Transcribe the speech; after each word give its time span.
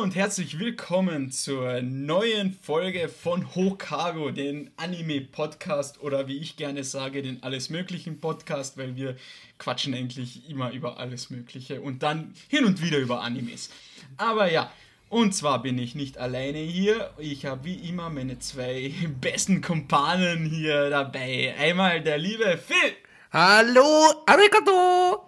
Hallo 0.00 0.06
und 0.06 0.16
herzlich 0.16 0.58
willkommen 0.58 1.30
zur 1.30 1.82
neuen 1.82 2.54
Folge 2.54 3.10
von 3.10 3.54
Hokago, 3.54 4.30
den 4.30 4.70
Anime-Podcast 4.78 6.00
oder 6.00 6.26
wie 6.26 6.38
ich 6.38 6.56
gerne 6.56 6.84
sage, 6.84 7.20
den 7.20 7.42
Alles 7.42 7.68
Möglichen 7.68 8.18
Podcast, 8.18 8.78
weil 8.78 8.96
wir 8.96 9.16
quatschen 9.58 9.92
eigentlich 9.92 10.48
immer 10.48 10.70
über 10.72 10.98
alles 10.98 11.28
Mögliche 11.28 11.82
und 11.82 12.02
dann 12.02 12.32
hin 12.48 12.64
und 12.64 12.80
wieder 12.80 12.96
über 12.96 13.20
Animes. 13.20 13.68
Aber 14.16 14.50
ja, 14.50 14.72
und 15.10 15.34
zwar 15.34 15.60
bin 15.60 15.76
ich 15.76 15.94
nicht 15.94 16.16
alleine 16.16 16.60
hier. 16.60 17.10
Ich 17.18 17.44
habe 17.44 17.64
wie 17.64 17.86
immer 17.86 18.08
meine 18.08 18.38
zwei 18.38 18.94
besten 19.20 19.60
Kumpanen 19.60 20.46
hier 20.46 20.88
dabei. 20.88 21.54
Einmal 21.58 22.00
der 22.00 22.16
liebe 22.16 22.56
Phil. 22.56 22.96
Hallo, 23.34 24.24
Arigato. 24.24 25.26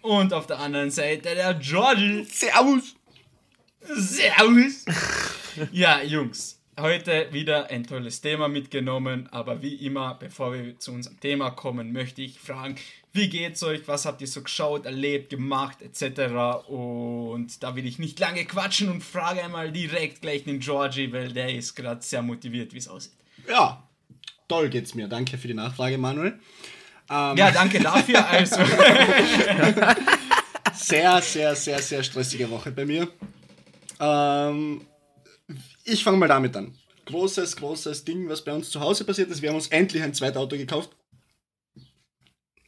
Und 0.00 0.32
auf 0.32 0.46
der 0.46 0.60
anderen 0.60 0.90
Seite 0.90 1.34
der 1.34 1.52
Georgie. 1.52 2.24
Servus. 2.24 2.96
Servus! 3.84 4.84
ja, 5.72 6.02
Jungs, 6.02 6.60
heute 6.78 7.28
wieder 7.32 7.68
ein 7.68 7.84
tolles 7.84 8.20
Thema 8.20 8.48
mitgenommen, 8.48 9.28
aber 9.32 9.60
wie 9.60 9.74
immer, 9.74 10.14
bevor 10.14 10.54
wir 10.54 10.78
zu 10.78 10.92
unserem 10.92 11.18
Thema 11.18 11.50
kommen, 11.50 11.92
möchte 11.92 12.22
ich 12.22 12.38
fragen, 12.38 12.76
wie 13.12 13.28
geht's 13.28 13.62
euch, 13.62 13.86
was 13.86 14.06
habt 14.06 14.20
ihr 14.20 14.26
so 14.26 14.42
geschaut, 14.42 14.86
erlebt, 14.86 15.30
gemacht, 15.30 15.82
etc. 15.82 16.68
Und 16.68 17.62
da 17.62 17.76
will 17.76 17.86
ich 17.86 17.98
nicht 17.98 18.18
lange 18.20 18.44
quatschen 18.44 18.88
und 18.88 19.02
frage 19.02 19.42
einmal 19.42 19.72
direkt 19.72 20.22
gleich 20.22 20.44
den 20.44 20.60
Georgie, 20.60 21.12
weil 21.12 21.32
der 21.32 21.54
ist 21.54 21.74
gerade 21.74 22.02
sehr 22.02 22.22
motiviert, 22.22 22.72
wie 22.72 22.78
es 22.78 22.88
aussieht. 22.88 23.12
Ja, 23.48 23.82
toll 24.48 24.70
geht's 24.70 24.94
mir. 24.94 25.08
Danke 25.08 25.36
für 25.36 25.48
die 25.48 25.54
Nachfrage, 25.54 25.98
Manuel. 25.98 26.38
Ähm, 27.10 27.36
ja, 27.36 27.50
danke 27.50 27.80
dafür. 27.80 28.26
Also. 28.26 28.56
sehr, 30.74 31.20
sehr, 31.20 31.56
sehr, 31.56 31.82
sehr 31.82 32.02
stressige 32.02 32.48
Woche 32.48 32.70
bei 32.70 32.86
mir. 32.86 33.08
Ähm, 34.02 34.84
ich 35.84 36.02
fange 36.02 36.18
mal 36.18 36.28
damit 36.28 36.56
an. 36.56 36.74
Großes, 37.06 37.56
großes 37.56 38.04
Ding, 38.04 38.28
was 38.28 38.44
bei 38.44 38.52
uns 38.52 38.70
zu 38.70 38.80
Hause 38.80 39.04
passiert 39.04 39.30
ist. 39.30 39.42
Wir 39.42 39.48
haben 39.48 39.56
uns 39.56 39.68
endlich 39.68 40.02
ein 40.02 40.14
zweites 40.14 40.36
Auto 40.36 40.56
gekauft. 40.56 40.90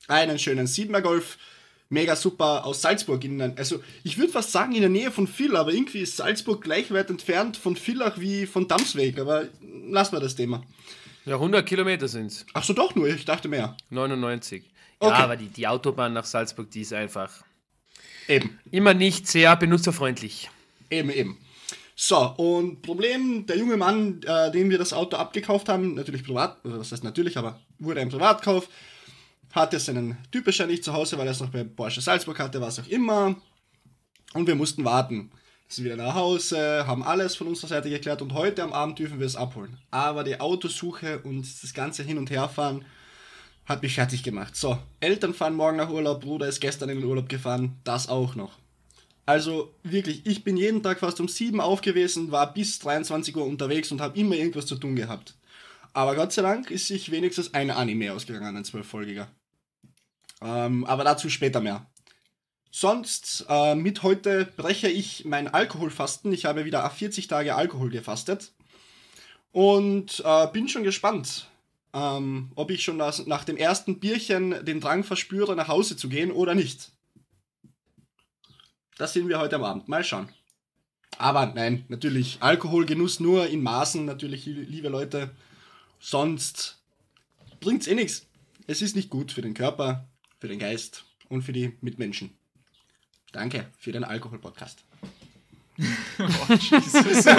Einen 0.07 0.39
schönen 0.39 0.67
7er 0.67 1.01
Golf. 1.01 1.39
Mega 1.89 2.17
super 2.17 2.65
aus 2.65 2.83
Salzburg. 2.83 3.23
In, 3.25 3.41
also, 3.41 3.83
ich 4.03 4.17
würde 4.17 4.33
fast 4.33 4.53
sagen 4.53 4.75
in 4.75 4.81
der 4.81 4.91
Nähe 4.91 5.11
von 5.11 5.27
Vill, 5.27 5.57
aber 5.57 5.73
irgendwie 5.73 6.01
ist 6.01 6.17
Salzburg 6.17 6.63
gleich 6.63 6.91
weit 6.93 7.11
entfernt 7.11 7.57
von 7.57 7.77
Villach 7.77 8.19
wie 8.19 8.47
von 8.47 8.69
Damsweg. 8.69 9.19
Aber 9.19 9.49
lassen 9.89 10.13
wir 10.13 10.21
das 10.21 10.35
Thema. 10.35 10.63
Ja, 11.25 11.35
100 11.35 11.67
Kilometer 11.67 12.09
sind 12.09 12.27
es. 12.27 12.47
Ach 12.53 12.65
so, 12.65 12.73
doch 12.73 12.95
nur. 12.95 13.09
Ich 13.09 13.25
dachte 13.25 13.49
mehr. 13.49 13.77
99. 13.91 14.65
Ja, 15.01 15.09
okay. 15.09 15.23
aber 15.23 15.37
die, 15.37 15.49
die 15.49 15.67
Autobahn 15.67 16.13
nach 16.13 16.25
Salzburg, 16.25 16.71
die 16.71 16.83
ist 16.83 16.93
einfach. 16.93 17.45
Eben. 18.29 18.59
Immer 18.71 18.95
nicht 18.95 19.27
sehr 19.27 19.55
benutzerfreundlich. 19.57 20.51
Eben, 20.91 21.11
eben. 21.11 21.39
So, 21.97 22.35
und 22.37 22.83
Problem, 22.83 23.47
der 23.47 23.57
junge 23.57 23.77
Mann, 23.77 24.21
äh, 24.25 24.51
dem 24.51 24.69
wir 24.69 24.79
das 24.79 24.93
Auto 24.93 25.17
abgekauft 25.17 25.69
haben, 25.69 25.95
natürlich 25.95 26.25
privat, 26.25 26.59
also 26.65 26.79
das 26.79 26.91
heißt 26.91 27.05
natürlich, 27.05 27.37
aber 27.39 27.61
wurde 27.79 28.01
ein 28.01 28.09
Privatkauf, 28.09 28.69
hatte 29.53 29.79
seinen 29.79 30.19
Typischen 30.33 30.67
nicht 30.67 30.83
zu 30.83 30.93
Hause, 30.93 31.17
weil 31.17 31.27
er 31.27 31.33
es 31.33 31.41
noch 31.41 31.51
bei 31.51 31.63
Porsche 31.63 32.01
Salzburg 32.01 32.39
hatte, 32.41 32.61
was 32.61 32.81
auch 32.81 32.89
immer. 32.89 33.37
Und 34.33 34.49
wir 34.49 34.57
mussten 34.57 34.85
warten. 34.85 35.31
Sind 35.69 35.85
wieder 35.85 35.97
nach 35.97 36.15
Hause, 36.15 36.85
haben 36.87 37.05
alles 37.05 37.37
von 37.37 37.47
unserer 37.47 37.69
Seite 37.69 37.89
geklärt 37.89 38.21
und 38.21 38.35
heute 38.35 38.65
am 38.65 38.73
Abend 38.73 38.99
dürfen 38.99 39.21
wir 39.21 39.27
es 39.27 39.37
abholen. 39.37 39.79
Aber 39.93 40.25
die 40.25 40.41
Autosuche 40.41 41.21
und 41.21 41.47
das 41.63 41.73
ganze 41.73 42.03
Hin- 42.03 42.19
und 42.19 42.31
Herfahren 42.31 42.85
hat 43.65 43.83
mich 43.83 43.95
fertig 43.95 44.23
gemacht. 44.23 44.57
So, 44.57 44.79
Eltern 45.01 45.33
fahren 45.33 45.55
morgen 45.55 45.77
nach 45.79 45.89
Urlaub, 45.89 46.21
Bruder 46.21 46.49
ist 46.49 46.61
gestern 46.61 46.91
in 46.91 46.99
den 46.99 47.09
Urlaub 47.09 47.29
gefahren, 47.29 47.77
das 47.85 48.09
auch 48.09 48.35
noch. 48.35 48.59
Also 49.27 49.75
wirklich, 49.83 50.27
ich 50.27 50.45
bin 50.45 50.57
jeden 50.57 50.83
Tag 50.83 51.01
fast 51.01 51.19
um 51.21 51.29
7 51.29 51.61
aufgewesen, 51.61 52.31
war 52.31 52.53
bis 52.53 52.79
23 52.81 53.35
Uhr 53.37 53.47
unterwegs 53.47 53.91
und 53.91 54.01
habe 54.01 54.19
immer 54.19 54.37
irgendwas 54.37 54.67
zu 54.67 54.77
tun 54.77 54.97
gehabt. 54.97 55.35
Aber 55.95 56.15
Gott 56.15 56.33
sei 56.33 56.43
Dank 56.43 56.71
ist 56.71 56.89
sich 56.89 57.11
wenigstens 57.11 57.55
ein 57.55 57.71
Anime 57.71 58.13
ausgegangen, 58.13 58.57
ein 58.57 58.65
zwölffolgiger. 58.65 59.29
Ähm, 60.43 60.85
aber 60.85 61.05
dazu 61.05 61.31
später 61.31 61.61
mehr. 61.61 61.87
Sonst, 62.71 63.47
äh, 63.49 63.77
mit 63.77 64.03
heute 64.03 64.47
breche 64.57 64.89
ich 64.89 65.25
mein 65.25 65.47
Alkoholfasten. 65.47 66.33
Ich 66.33 66.45
habe 66.45 66.65
wieder 66.65 66.89
40 66.91 67.29
Tage 67.29 67.55
Alkohol 67.55 67.89
gefastet. 67.89 68.53
Und 69.53 70.21
äh, 70.27 70.49
bin 70.49 70.69
schon 70.69 70.83
gespannt, 70.83 71.49
ähm, 71.93 72.51
ob 72.57 72.73
ich 72.73 72.83
schon 72.83 72.97
nach 72.97 73.45
dem 73.45 73.57
ersten 73.57 74.01
Bierchen 74.01 74.65
den 74.65 74.81
Drang 74.81 75.05
verspüre, 75.05 75.55
nach 75.55 75.69
Hause 75.69 75.97
zu 75.97 76.09
gehen 76.09 76.33
oder 76.33 76.57
nicht. 76.57 76.91
Das 78.97 79.13
sehen 79.13 79.29
wir 79.29 79.41
heute 79.41 79.57
am 79.57 79.65
Abend. 79.65 79.89
Mal 79.89 80.05
schauen. 80.05 80.29
Aber 81.19 81.47
nein, 81.47 81.85
natürlich 81.89 82.39
Alkoholgenuss 82.41 83.19
nur 83.21 83.49
in 83.49 83.63
Maßen, 83.63 84.05
natürlich, 84.05 84.47
liebe 84.47 84.89
Leute. 84.89 85.31
Sonst 85.99 86.79
bringt's 87.61 87.87
eh 87.87 87.95
nichts. 87.95 88.27
Es 88.67 88.83
ist 88.83 88.97
nicht 88.97 89.11
gut 89.11 89.33
für 89.33 89.43
den 89.43 89.55
Körper, 89.55 90.09
für 90.39 90.49
den 90.49 90.59
Geist 90.59 91.05
und 91.29 91.43
für 91.43 91.53
die 91.53 91.77
Mitmenschen. 91.81 92.37
Danke 93.33 93.67
für 93.79 93.93
den 93.93 94.05
Alkohol-Podcast. 94.05 94.85
oh, 95.79 96.55
Jesus. 96.55 97.25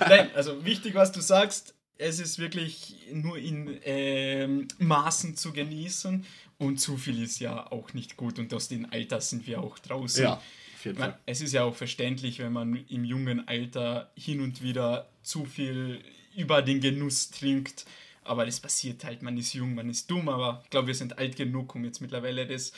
Nein, 0.00 0.30
also 0.34 0.64
wichtig, 0.64 0.94
was 0.94 1.12
du 1.12 1.20
sagst. 1.20 1.74
Es 1.98 2.18
ist 2.18 2.38
wirklich 2.38 2.96
nur 3.12 3.36
in 3.36 3.78
ähm, 3.84 4.66
Maßen 4.78 5.36
zu 5.36 5.52
genießen 5.52 6.24
und 6.62 6.78
zu 6.78 6.96
viel 6.96 7.22
ist 7.22 7.40
ja 7.40 7.70
auch 7.70 7.92
nicht 7.92 8.16
gut 8.16 8.38
und 8.38 8.52
aus 8.54 8.68
dem 8.68 8.86
Alter 8.90 9.20
sind 9.20 9.46
wir 9.46 9.60
auch 9.60 9.78
draußen. 9.78 10.22
Ja, 10.22 10.34
auf 10.34 10.84
jeden 10.84 10.98
Fall. 10.98 11.18
Es 11.26 11.40
ist 11.40 11.52
ja 11.52 11.64
auch 11.64 11.74
verständlich, 11.74 12.38
wenn 12.38 12.52
man 12.52 12.84
im 12.88 13.04
jungen 13.04 13.46
Alter 13.46 14.10
hin 14.16 14.40
und 14.40 14.62
wieder 14.62 15.08
zu 15.22 15.44
viel 15.44 16.00
über 16.36 16.62
den 16.62 16.80
Genuss 16.80 17.30
trinkt. 17.30 17.84
Aber 18.24 18.46
das 18.46 18.60
passiert 18.60 19.04
halt, 19.04 19.22
man 19.22 19.36
ist 19.36 19.52
jung, 19.52 19.74
man 19.74 19.90
ist 19.90 20.08
dumm, 20.08 20.28
aber 20.28 20.60
ich 20.62 20.70
glaube, 20.70 20.86
wir 20.86 20.94
sind 20.94 21.18
alt 21.18 21.36
genug, 21.36 21.74
um 21.74 21.84
jetzt 21.84 22.00
mittlerweile 22.00 22.46
das 22.46 22.72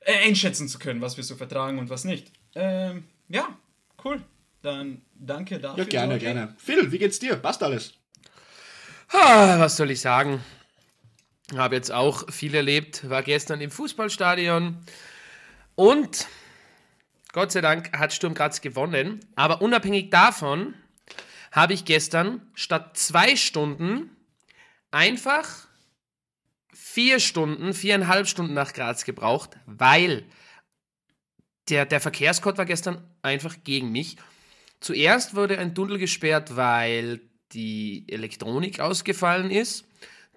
äh, 0.00 0.26
einschätzen 0.26 0.66
zu 0.66 0.80
können, 0.80 1.00
was 1.00 1.16
wir 1.16 1.22
so 1.22 1.36
vertragen 1.36 1.78
und 1.78 1.90
was 1.90 2.04
nicht. 2.04 2.32
Ähm, 2.56 3.04
ja, 3.28 3.56
cool. 4.04 4.20
Dann 4.62 5.02
danke 5.14 5.60
dafür. 5.60 5.84
Ja, 5.84 5.88
gerne, 5.88 6.18
gerne. 6.18 6.54
Phil, 6.58 6.90
wie 6.90 6.98
geht's 6.98 7.20
dir? 7.20 7.36
Passt 7.36 7.62
alles? 7.62 7.94
Ah, 9.10 9.60
was 9.60 9.76
soll 9.76 9.92
ich 9.92 10.00
sagen? 10.00 10.42
Habe 11.56 11.76
jetzt 11.76 11.90
auch 11.90 12.30
viel 12.30 12.54
erlebt, 12.54 13.08
war 13.08 13.22
gestern 13.22 13.60
im 13.60 13.70
Fußballstadion 13.70 14.76
und 15.74 16.26
Gott 17.32 17.52
sei 17.52 17.60
Dank 17.60 17.96
hat 17.96 18.12
Sturm 18.12 18.34
Graz 18.34 18.60
gewonnen. 18.60 19.20
Aber 19.36 19.62
unabhängig 19.62 20.10
davon 20.10 20.74
habe 21.52 21.72
ich 21.72 21.84
gestern 21.84 22.40
statt 22.54 22.96
zwei 22.96 23.36
Stunden 23.36 24.10
einfach 24.90 25.68
vier 26.72 27.20
Stunden, 27.20 27.74
viereinhalb 27.74 28.26
Stunden 28.28 28.54
nach 28.54 28.72
Graz 28.72 29.04
gebraucht, 29.04 29.56
weil 29.66 30.24
der, 31.68 31.86
der 31.86 32.00
Verkehrscode 32.00 32.58
war 32.58 32.64
gestern 32.64 33.02
einfach 33.22 33.56
gegen 33.62 33.92
mich. 33.92 34.16
Zuerst 34.80 35.34
wurde 35.34 35.58
ein 35.58 35.74
Tunnel 35.74 35.98
gesperrt, 35.98 36.56
weil 36.56 37.20
die 37.52 38.04
Elektronik 38.08 38.80
ausgefallen 38.80 39.50
ist. 39.50 39.86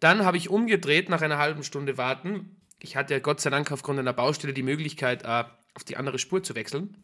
Dann 0.01 0.25
habe 0.25 0.35
ich 0.35 0.49
umgedreht 0.49 1.09
nach 1.09 1.21
einer 1.21 1.37
halben 1.37 1.63
Stunde 1.63 1.97
warten. 1.97 2.57
Ich 2.79 2.95
hatte 2.95 3.13
ja 3.13 3.19
Gott 3.19 3.39
sei 3.39 3.51
Dank 3.51 3.71
aufgrund 3.71 3.99
einer 3.99 4.13
Baustelle 4.13 4.51
die 4.51 4.63
Möglichkeit, 4.63 5.23
äh, 5.23 5.45
auf 5.75 5.83
die 5.85 5.95
andere 5.95 6.19
Spur 6.19 6.43
zu 6.43 6.55
wechseln. 6.55 6.97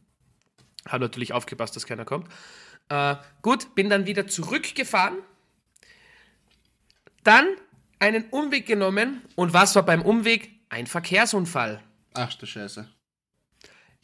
Habe 0.88 1.05
natürlich 1.05 1.31
aufgepasst, 1.31 1.75
dass 1.75 1.85
keiner 1.85 2.05
kommt. 2.05 2.27
Äh, 2.89 3.15
gut, 3.44 3.75
bin 3.75 3.89
dann 3.89 4.07
wieder 4.07 4.27
zurückgefahren. 4.27 5.19
Dann 7.23 7.47
einen 7.99 8.25
Umweg 8.31 8.65
genommen. 8.65 9.21
Und 9.35 9.53
was 9.53 9.75
war 9.75 9.83
beim 9.83 10.01
Umweg? 10.01 10.50
Ein 10.69 10.88
Verkehrsunfall. 10.88 11.83
Ach 12.15 12.33
du 12.33 12.47
Scheiße. 12.47 12.89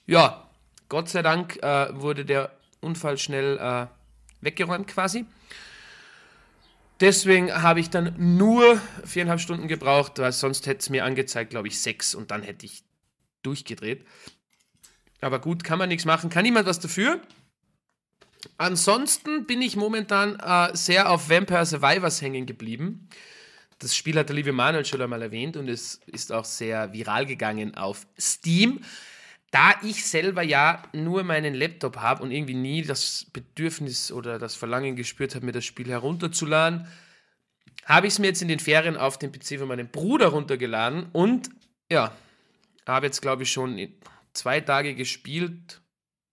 Ja, 0.05 0.47
Gott 0.87 1.09
sei 1.09 1.23
Dank 1.23 1.57
äh, 1.63 1.99
wurde 1.99 2.25
der 2.25 2.51
Unfall 2.79 3.17
schnell 3.17 3.57
äh, 3.57 3.87
weggeräumt 4.41 4.87
quasi. 4.87 5.25
Deswegen 7.03 7.51
habe 7.51 7.81
ich 7.81 7.89
dann 7.89 8.15
nur 8.17 8.81
viereinhalb 9.03 9.41
Stunden 9.41 9.67
gebraucht, 9.67 10.19
weil 10.19 10.31
sonst 10.31 10.67
hätte 10.67 10.79
es 10.79 10.89
mir 10.89 11.03
angezeigt, 11.03 11.49
glaube 11.49 11.67
ich, 11.67 11.81
sechs 11.81 12.15
und 12.15 12.31
dann 12.31 12.43
hätte 12.43 12.65
ich 12.65 12.81
durchgedreht. 13.41 14.05
Aber 15.19 15.39
gut, 15.39 15.65
kann 15.65 15.77
man 15.77 15.89
nichts 15.89 16.05
machen. 16.05 16.29
Kann 16.29 16.43
niemand 16.43 16.65
was 16.65 16.79
dafür? 16.79 17.19
Ansonsten 18.57 19.45
bin 19.45 19.61
ich 19.61 19.75
momentan 19.75 20.39
äh, 20.39 20.73
sehr 20.77 21.09
auf 21.09 21.29
Vampire 21.29 21.65
Survivors 21.65 22.21
hängen 22.21 22.45
geblieben. 22.45 23.09
Das 23.79 23.97
Spiel 23.97 24.17
hat 24.17 24.29
der 24.29 24.37
liebe 24.37 24.53
Manuel 24.53 24.85
schon 24.85 25.01
einmal 25.01 25.23
erwähnt 25.23 25.57
und 25.57 25.67
es 25.67 25.99
ist 26.05 26.31
auch 26.31 26.45
sehr 26.45 26.93
viral 26.93 27.25
gegangen 27.25 27.75
auf 27.75 28.07
Steam. 28.17 28.79
Da 29.53 29.75
ich 29.83 30.03
selber 30.03 30.41
ja 30.41 30.81
nur 30.93 31.23
meinen 31.23 31.53
Laptop 31.53 31.97
habe 31.97 32.23
und 32.23 32.31
irgendwie 32.31 32.55
nie 32.55 32.81
das 32.81 33.27
Bedürfnis 33.33 34.11
oder 34.11 34.39
das 34.39 34.55
Verlangen 34.55 34.95
gespürt 34.95 35.35
habe, 35.35 35.45
mir 35.45 35.51
das 35.51 35.63
Spiel 35.63 35.89
herunterzuladen, 35.89 36.87
habe 37.85 38.07
ich 38.07 38.13
es 38.13 38.19
mir 38.19 38.25
jetzt 38.25 38.41
in 38.41 38.47
den 38.47 38.57
Ferien 38.57 38.97
auf 38.97 39.19
dem 39.19 39.31
PC 39.31 39.59
von 39.59 39.67
meinem 39.67 39.89
Bruder 39.89 40.29
runtergeladen 40.29 41.05
und 41.11 41.51
ja, 41.91 42.17
habe 42.87 43.05
jetzt 43.05 43.21
glaube 43.21 43.43
ich 43.43 43.51
schon 43.51 43.93
zwei 44.33 44.59
Tage 44.59 44.95
gespielt 44.95 45.83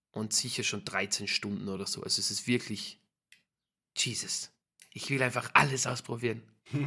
und 0.09 0.33
sicher 0.33 0.63
schon 0.63 0.83
13 0.83 1.27
Stunden 1.27 1.69
oder 1.69 1.85
so. 1.85 2.01
Also 2.01 2.19
es 2.19 2.31
ist 2.31 2.47
wirklich, 2.47 2.99
Jesus, 3.95 4.51
ich 4.89 5.11
will 5.11 5.21
einfach 5.21 5.51
alles 5.53 5.85
ausprobieren. 5.85 6.41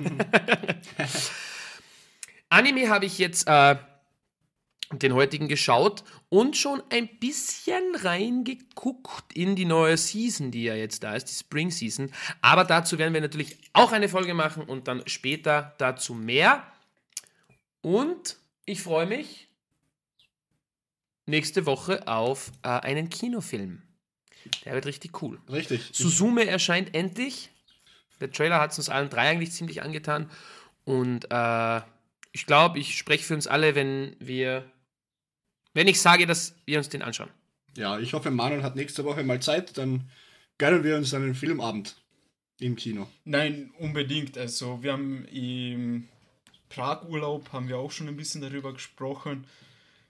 Anime 2.48 2.88
habe 2.88 3.06
ich 3.06 3.18
jetzt 3.18 3.46
äh, 3.46 3.76
den 5.02 5.14
heutigen 5.14 5.48
geschaut 5.48 6.04
und 6.28 6.56
schon 6.56 6.82
ein 6.90 7.08
bisschen 7.18 7.94
reingeguckt 7.96 9.32
in 9.32 9.56
die 9.56 9.64
neue 9.64 9.96
Season, 9.96 10.50
die 10.50 10.64
ja 10.64 10.74
jetzt 10.74 11.02
da 11.02 11.14
ist, 11.14 11.26
die 11.26 11.34
Spring 11.34 11.70
Season. 11.70 12.12
Aber 12.40 12.64
dazu 12.64 12.98
werden 12.98 13.14
wir 13.14 13.20
natürlich 13.20 13.56
auch 13.72 13.92
eine 13.92 14.08
Folge 14.08 14.34
machen 14.34 14.64
und 14.64 14.88
dann 14.88 15.02
später 15.06 15.74
dazu 15.78 16.14
mehr. 16.14 16.66
Und 17.82 18.36
ich 18.64 18.82
freue 18.82 19.06
mich 19.06 19.48
nächste 21.26 21.66
Woche 21.66 22.06
auf 22.08 22.52
äh, 22.62 22.68
einen 22.68 23.10
Kinofilm. 23.10 23.82
Der 24.64 24.74
wird 24.74 24.86
richtig 24.86 25.22
cool. 25.22 25.40
Richtig. 25.50 25.90
Suzume 25.92 26.46
erscheint 26.46 26.94
endlich. 26.94 27.50
Der 28.20 28.30
Trailer 28.30 28.60
hat 28.60 28.72
es 28.72 28.78
uns 28.78 28.88
allen 28.88 29.10
drei 29.10 29.28
eigentlich 29.28 29.52
ziemlich 29.52 29.82
angetan. 29.82 30.30
Und 30.84 31.26
äh, 31.30 31.80
ich 32.32 32.46
glaube, 32.46 32.78
ich 32.78 32.98
spreche 32.98 33.24
für 33.24 33.34
uns 33.34 33.46
alle, 33.46 33.74
wenn 33.74 34.16
wir, 34.18 34.70
wenn 35.74 35.88
ich 35.88 36.00
sage, 36.00 36.26
dass 36.26 36.54
wir 36.64 36.78
uns 36.78 36.88
den 36.88 37.02
anschauen. 37.02 37.30
Ja, 37.76 37.98
ich 37.98 38.14
hoffe, 38.14 38.30
Manuel 38.30 38.62
hat 38.62 38.76
nächste 38.76 39.04
Woche 39.04 39.24
mal 39.24 39.40
Zeit, 39.40 39.76
dann 39.76 40.08
gönnen 40.58 40.84
wir 40.84 40.96
uns 40.96 41.12
einen 41.12 41.34
Filmabend 41.34 41.96
im 42.60 42.76
Kino. 42.76 43.08
Nein, 43.24 43.72
unbedingt. 43.78 44.38
Also 44.38 44.82
wir 44.82 44.92
haben 44.92 45.24
im 45.26 46.08
Prag-Urlaub 46.68 47.52
haben 47.52 47.68
wir 47.68 47.78
auch 47.78 47.90
schon 47.90 48.08
ein 48.08 48.16
bisschen 48.16 48.40
darüber 48.40 48.72
gesprochen, 48.72 49.46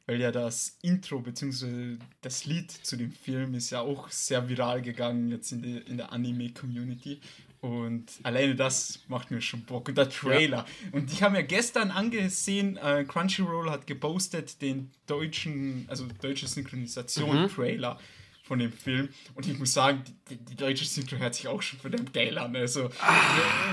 weil 0.07 0.21
ja 0.21 0.31
das 0.31 0.79
Intro 0.83 1.21
bzw. 1.21 1.97
das 2.21 2.45
Lied 2.45 2.71
zu 2.71 2.97
dem 2.97 3.13
Film 3.13 3.55
ist 3.55 3.71
ja 3.71 3.81
auch 3.81 4.11
sehr 4.11 4.49
viral 4.49 4.83
gegangen 4.83 5.31
jetzt 5.31 5.53
in, 5.53 5.63
die, 5.63 5.79
in 5.79 5.97
der 5.97 6.13
Anime-Community. 6.13 7.21
Und 7.65 8.05
alleine 8.25 8.55
das 8.55 9.01
macht 9.09 9.31
mir 9.31 9.41
schon 9.41 9.63
Bock. 9.63 9.89
Und 9.89 9.97
der 9.97 10.11
Trailer. 10.11 10.59
Ja. 10.59 10.67
Und 10.93 11.11
ich 11.11 11.23
habe 11.23 11.33
mir 11.33 11.45
gestern 11.45 11.91
angesehen, 11.91 12.77
äh, 12.77 13.07
Crunchyroll 13.09 13.71
hat 13.71 13.87
gepostet 13.87 14.61
den 14.61 14.91
deutschen, 15.07 15.87
also 15.89 16.05
deutsche 16.21 16.47
Synchronisation-Trailer. 16.47 17.95
Mhm 17.95 17.99
von 18.47 18.59
dem 18.59 18.73
Film. 18.73 19.09
Und 19.35 19.47
ich 19.49 19.59
muss 19.59 19.73
sagen, 19.73 20.05
die, 20.29 20.37
die 20.37 20.55
deutsche 20.55 20.85
Synchro 20.85 21.17
hört 21.17 21.35
sich 21.35 21.49
auch 21.49 21.63
schon 21.63 21.79
verdammt 21.79 22.13
geil 22.13 22.37
an. 22.37 22.55
Also, 22.55 22.91
ah. 23.01 23.15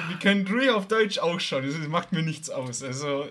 wir, 0.06 0.12
wir, 0.12 0.20
können 0.20 0.48
ruhig 0.48 0.70
auf 0.70 0.88
Deutsch 0.88 1.20
auch 1.20 1.42
schauen. 1.42 1.68
Das 1.68 1.76
macht 1.90 2.14
mir 2.14 2.22
nichts 2.22 2.50
aus. 2.50 2.82
Also, 2.82 3.28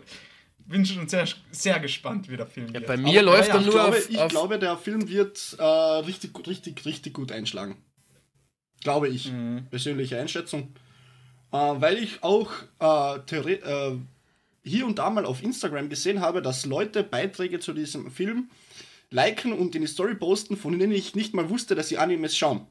bin 0.67 0.85
schon 0.85 1.09
sehr, 1.09 1.27
sehr 1.51 1.81
gespannt, 1.81 2.29
wie 2.29 2.37
der 2.37 2.47
Film 2.47 2.67
ja, 2.67 2.75
wird. 2.75 2.87
Bei 2.87 2.99
mir 2.99 3.21
Aber, 3.21 3.31
läuft 3.31 3.49
ja, 3.49 3.55
er 3.55 3.61
nur 3.63 3.69
ich 3.69 3.73
glaube, 3.73 3.97
auf, 3.97 4.11
ich 4.11 4.29
glaube, 4.29 4.59
der 4.59 4.77
Film 4.77 5.09
wird 5.09 5.57
äh, 5.59 5.65
richtig, 5.65 6.47
richtig, 6.47 6.85
richtig 6.85 7.15
gut 7.15 7.33
einschlagen. 7.33 7.79
Glaube 8.81 9.09
ich. 9.09 9.31
Mhm. 9.31 9.67
Persönliche 9.71 10.19
Einschätzung. 10.19 10.75
Äh, 11.53 11.57
weil 11.57 11.99
ich 11.99 12.23
auch 12.23 12.51
äh, 12.81 13.17
äh, 13.17 13.99
hier 14.63 14.87
und 14.87 14.99
da 14.99 15.11
mal 15.11 15.27
auf 15.27 15.43
Instagram 15.43 15.89
gesehen 15.89 16.21
habe, 16.21 16.43
dass 16.43 16.67
Leute 16.67 17.03
Beiträge 17.03 17.61
zu 17.61 17.73
diesem 17.73 18.11
Film 18.11 18.51
liken 19.11 19.53
und 19.53 19.75
in 19.75 19.83
die 19.83 19.89
Story 19.89 20.15
posten, 20.15 20.57
von 20.57 20.79
denen 20.79 20.93
ich 20.93 21.15
nicht 21.15 21.35
mal 21.35 21.51
wusste, 21.51 21.75
dass 21.75 21.89
sie 21.89 21.99
Animes 21.99 22.37
schauen. 22.37 22.67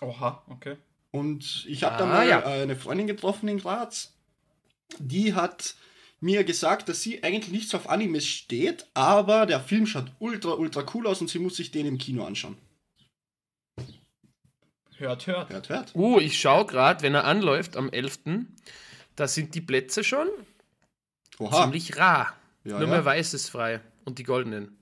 Oha, 0.00 0.42
okay. 0.48 0.76
Und 1.10 1.64
ich 1.68 1.84
habe 1.84 1.94
ah, 1.94 1.98
da 1.98 2.06
mal 2.06 2.28
ja. 2.28 2.44
eine 2.44 2.76
Freundin 2.76 3.06
getroffen 3.06 3.48
in 3.48 3.58
Graz, 3.58 4.12
die 4.98 5.34
hat 5.34 5.76
mir 6.20 6.44
gesagt, 6.44 6.88
dass 6.88 7.02
sie 7.02 7.22
eigentlich 7.22 7.52
nicht 7.52 7.68
so 7.68 7.76
auf 7.76 7.88
Animes 7.88 8.26
steht, 8.26 8.86
aber 8.94 9.46
der 9.46 9.60
Film 9.60 9.86
schaut 9.86 10.10
ultra, 10.18 10.54
ultra 10.54 10.84
cool 10.92 11.06
aus 11.06 11.20
und 11.20 11.28
sie 11.28 11.38
muss 11.38 11.56
sich 11.56 11.70
den 11.70 11.86
im 11.86 11.98
Kino 11.98 12.24
anschauen. 12.24 12.56
Hört, 15.04 15.26
hört. 15.26 15.50
Hört, 15.50 15.68
hört. 15.68 15.94
Uh, 15.94 16.18
ich 16.18 16.40
schaue 16.40 16.64
gerade, 16.64 17.02
wenn 17.02 17.14
er 17.14 17.24
anläuft 17.24 17.76
am 17.76 17.90
11., 17.90 18.20
da 19.16 19.28
sind 19.28 19.54
die 19.54 19.60
Plätze 19.60 20.02
schon 20.02 20.28
Oha. 21.38 21.62
ziemlich 21.62 21.98
rar. 21.98 22.34
Ja, 22.64 22.78
Nur 22.78 22.88
ja. 22.88 22.94
mehr 22.94 23.04
weiß 23.04 23.34
ist 23.34 23.50
frei 23.50 23.82
und 24.06 24.18
die 24.18 24.22
goldenen. 24.22 24.78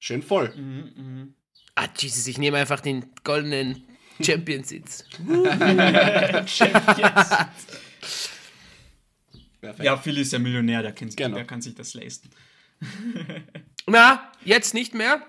Schön 0.00 0.24
voll. 0.24 0.52
Mhm, 0.56 0.92
mh. 0.96 1.28
Ah, 1.76 1.86
Jesus, 1.96 2.26
ich 2.26 2.36
nehme 2.36 2.58
einfach 2.58 2.80
den 2.80 3.12
goldenen 3.22 3.84
Championsitz. 4.20 5.04
Champions. 6.46 7.30
ja, 9.78 9.96
Phil 9.98 10.18
ist 10.18 10.32
ja 10.32 10.40
Millionär, 10.40 10.82
der, 10.82 10.92
kann, 10.92 11.10
genau. 11.10 11.36
der 11.36 11.44
kann 11.44 11.62
sich 11.62 11.76
das 11.76 11.94
leisten. 11.94 12.28
Na, 13.86 14.32
jetzt 14.44 14.74
nicht 14.74 14.94
mehr. 14.94 15.24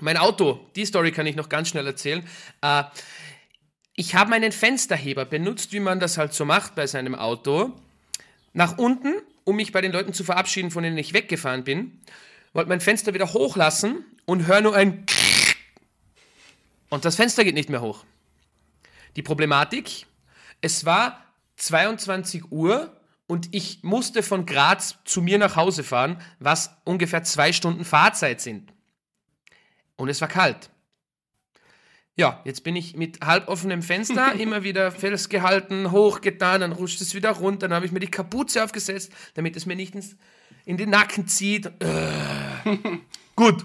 Mein 0.00 0.18
Auto, 0.18 0.70
die 0.76 0.84
Story 0.84 1.12
kann 1.12 1.26
ich 1.26 1.36
noch 1.36 1.48
ganz 1.48 1.68
schnell 1.68 1.86
erzählen. 1.86 2.28
Äh, 2.60 2.84
ich 3.96 4.14
habe 4.14 4.30
meinen 4.30 4.52
Fensterheber 4.52 5.24
benutzt, 5.24 5.72
wie 5.72 5.80
man 5.80 6.00
das 6.00 6.18
halt 6.18 6.34
so 6.34 6.44
macht 6.44 6.74
bei 6.74 6.86
seinem 6.86 7.14
Auto, 7.14 7.72
nach 8.52 8.78
unten, 8.78 9.14
um 9.44 9.56
mich 9.56 9.72
bei 9.72 9.80
den 9.80 9.92
Leuten 9.92 10.12
zu 10.12 10.24
verabschieden, 10.24 10.70
von 10.70 10.82
denen 10.82 10.98
ich 10.98 11.12
weggefahren 11.12 11.64
bin 11.64 12.00
wollte 12.54 12.68
mein 12.68 12.80
Fenster 12.80 13.12
wieder 13.12 13.32
hochlassen 13.34 14.04
und 14.24 14.46
höre 14.46 14.62
nur 14.62 14.74
ein 14.74 15.04
und 16.88 17.04
das 17.04 17.16
Fenster 17.16 17.42
geht 17.44 17.54
nicht 17.54 17.68
mehr 17.68 17.80
hoch. 17.80 18.04
Die 19.16 19.22
Problematik, 19.22 20.06
es 20.60 20.84
war 20.84 21.24
22 21.56 22.52
Uhr 22.52 22.96
und 23.26 23.52
ich 23.52 23.82
musste 23.82 24.22
von 24.22 24.46
Graz 24.46 24.96
zu 25.04 25.20
mir 25.20 25.38
nach 25.38 25.56
Hause 25.56 25.82
fahren, 25.82 26.20
was 26.38 26.70
ungefähr 26.84 27.24
zwei 27.24 27.52
Stunden 27.52 27.84
Fahrzeit 27.84 28.40
sind. 28.40 28.72
Und 29.96 30.08
es 30.08 30.20
war 30.20 30.28
kalt. 30.28 30.70
Ja, 32.16 32.40
jetzt 32.44 32.62
bin 32.62 32.76
ich 32.76 32.96
mit 32.96 33.20
halboffenem 33.24 33.82
Fenster 33.82 34.34
immer 34.38 34.62
wieder 34.62 34.92
festgehalten, 34.92 35.90
hochgetan, 35.90 36.60
dann 36.60 36.72
rutscht 36.72 37.00
es 37.00 37.14
wieder 37.14 37.30
runter, 37.30 37.68
dann 37.68 37.74
habe 37.74 37.86
ich 37.86 37.92
mir 37.92 38.00
die 38.00 38.10
Kapuze 38.10 38.62
aufgesetzt, 38.62 39.12
damit 39.34 39.56
es 39.56 39.66
mir 39.66 39.76
nicht 39.76 39.94
ins 39.94 40.16
in 40.64 40.76
den 40.76 40.90
Nacken 40.90 41.26
zieht. 41.26 41.66
Äh. 41.80 42.78
Gut. 43.36 43.64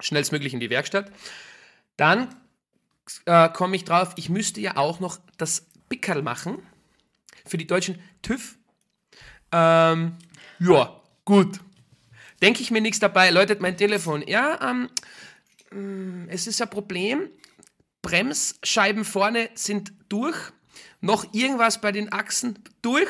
Schnellstmöglich 0.00 0.52
in 0.52 0.60
die 0.60 0.70
Werkstatt. 0.70 1.10
Dann 1.96 2.34
äh, 3.26 3.48
komme 3.48 3.76
ich 3.76 3.84
drauf, 3.84 4.12
ich 4.16 4.28
müsste 4.28 4.60
ja 4.60 4.76
auch 4.76 5.00
noch 5.00 5.18
das 5.38 5.66
Pickerl 5.88 6.22
machen 6.22 6.58
für 7.46 7.56
die 7.56 7.66
deutschen 7.66 7.98
TÜV. 8.22 8.58
Ähm, 9.52 10.16
ja, 10.58 11.00
gut. 11.24 11.60
Denke 12.40 12.62
ich 12.62 12.70
mir 12.70 12.80
nichts 12.80 12.98
dabei, 12.98 13.30
läutet 13.30 13.60
mein 13.60 13.76
Telefon. 13.76 14.24
Ja, 14.26 14.58
ähm, 14.70 14.88
mm, 15.70 16.28
es 16.28 16.46
ist 16.46 16.60
ein 16.60 16.70
Problem. 16.70 17.30
Bremsscheiben 18.02 19.04
vorne 19.04 19.48
sind 19.54 19.92
durch. 20.08 20.36
Noch 21.00 21.32
irgendwas 21.32 21.80
bei 21.80 21.92
den 21.92 22.12
Achsen 22.12 22.58
durch. 22.82 23.08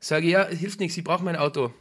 Sage 0.00 0.28
ja, 0.28 0.46
hilft 0.46 0.80
nichts, 0.80 0.96
ich 0.96 1.04
brauche 1.04 1.24
mein 1.24 1.36
Auto. 1.36 1.72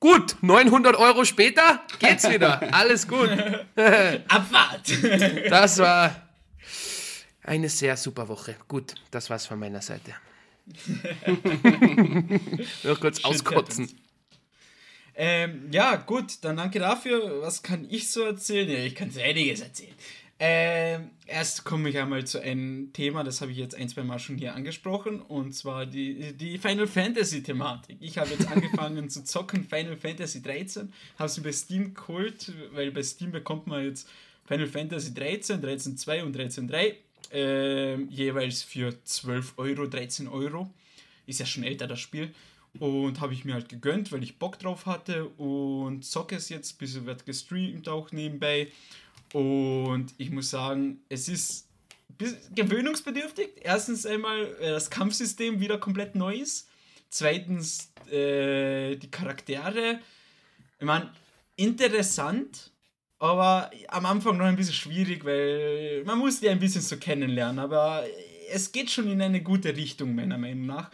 Gut, 0.00 0.36
900 0.42 0.96
Euro 0.96 1.24
später 1.24 1.82
geht's 1.98 2.28
wieder. 2.28 2.62
Alles 2.72 3.06
gut. 3.06 3.30
Abfahrt. 4.28 4.90
Das 5.50 5.78
war 5.78 6.28
eine 7.42 7.68
sehr 7.68 7.96
super 7.96 8.28
Woche. 8.28 8.56
Gut, 8.68 8.94
das 9.10 9.30
war's 9.30 9.46
von 9.46 9.58
meiner 9.58 9.80
Seite. 9.80 10.14
Noch 12.84 13.00
kurz 13.00 13.20
Schön 13.20 13.30
auskotzen. 13.30 13.90
Ähm, 15.14 15.68
ja, 15.72 15.96
gut, 15.96 16.44
dann 16.44 16.58
danke 16.58 16.78
dafür. 16.78 17.42
Was 17.42 17.62
kann 17.62 17.86
ich 17.90 18.10
so 18.10 18.22
erzählen? 18.22 18.68
Ja, 18.68 18.78
ich 18.78 18.94
kann 18.94 19.10
so 19.10 19.20
einiges 19.20 19.60
erzählen. 19.60 19.94
Ähm, 20.40 21.10
erst 21.26 21.64
komme 21.64 21.88
ich 21.88 21.98
einmal 21.98 22.24
zu 22.24 22.40
einem 22.40 22.92
Thema, 22.92 23.24
das 23.24 23.40
habe 23.40 23.50
ich 23.50 23.58
jetzt 23.58 23.74
ein, 23.74 23.88
zwei 23.88 24.04
Mal 24.04 24.20
schon 24.20 24.38
hier 24.38 24.54
angesprochen, 24.54 25.20
und 25.20 25.52
zwar 25.52 25.84
die, 25.84 26.32
die 26.34 26.58
Final 26.58 26.86
Fantasy 26.86 27.42
Thematik. 27.42 27.96
Ich 28.00 28.18
habe 28.18 28.30
jetzt 28.30 28.46
angefangen 28.52 29.10
zu 29.10 29.24
zocken 29.24 29.64
Final 29.64 29.96
Fantasy 29.96 30.40
13, 30.40 30.92
habe 31.18 31.28
sie 31.28 31.40
bei 31.40 31.50
Steam 31.50 31.92
geholt, 31.92 32.52
weil 32.72 32.92
bei 32.92 33.02
Steam 33.02 33.32
bekommt 33.32 33.66
man 33.66 33.84
jetzt 33.84 34.08
Final 34.46 34.68
Fantasy 34.68 35.12
13, 35.12 35.60
13.2 35.60 36.22
und 36.22 36.36
13.3 36.36 36.94
äh, 37.32 37.96
jeweils 38.04 38.62
für 38.62 38.92
12 39.04 39.54
Euro, 39.56 39.86
13 39.86 40.28
Euro. 40.28 40.70
Ist 41.26 41.40
ja 41.40 41.46
schon 41.46 41.64
älter 41.64 41.86
das 41.86 42.00
Spiel. 42.00 42.32
Und 42.78 43.20
habe 43.20 43.32
ich 43.32 43.44
mir 43.44 43.54
halt 43.54 43.68
gegönnt, 43.68 44.12
weil 44.12 44.22
ich 44.22 44.38
Bock 44.38 44.58
drauf 44.58 44.86
hatte 44.86 45.26
und 45.26 46.04
zocke 46.04 46.36
es 46.36 46.48
jetzt, 46.48 46.78
bis 46.78 46.94
es 46.94 47.06
wird 47.06 47.26
gestreamt 47.26 47.88
auch 47.88 48.12
nebenbei. 48.12 48.68
Und 49.32 50.14
ich 50.18 50.30
muss 50.30 50.50
sagen, 50.50 51.00
es 51.08 51.28
ist 51.28 51.68
gewöhnungsbedürftig. 52.54 53.50
Erstens 53.62 54.06
einmal 54.06 54.56
äh, 54.60 54.70
das 54.70 54.90
Kampfsystem 54.90 55.60
wieder 55.60 55.78
komplett 55.78 56.14
neu 56.14 56.34
ist. 56.34 56.68
Zweitens 57.10 57.92
äh, 58.10 58.96
die 58.96 59.10
Charaktere. 59.10 60.00
Ich 60.78 60.86
meine, 60.86 61.10
interessant, 61.56 62.70
aber 63.18 63.70
am 63.88 64.06
Anfang 64.06 64.36
noch 64.36 64.44
ein 64.44 64.56
bisschen 64.56 64.74
schwierig, 64.74 65.24
weil 65.24 66.02
man 66.04 66.18
muss 66.18 66.40
die 66.40 66.48
ein 66.48 66.60
bisschen 66.60 66.82
so 66.82 66.96
kennenlernen. 66.96 67.58
Aber 67.58 68.04
es 68.50 68.72
geht 68.72 68.90
schon 68.90 69.10
in 69.10 69.20
eine 69.22 69.42
gute 69.42 69.76
Richtung, 69.76 70.14
meiner 70.14 70.38
Meinung 70.38 70.66
nach. 70.66 70.90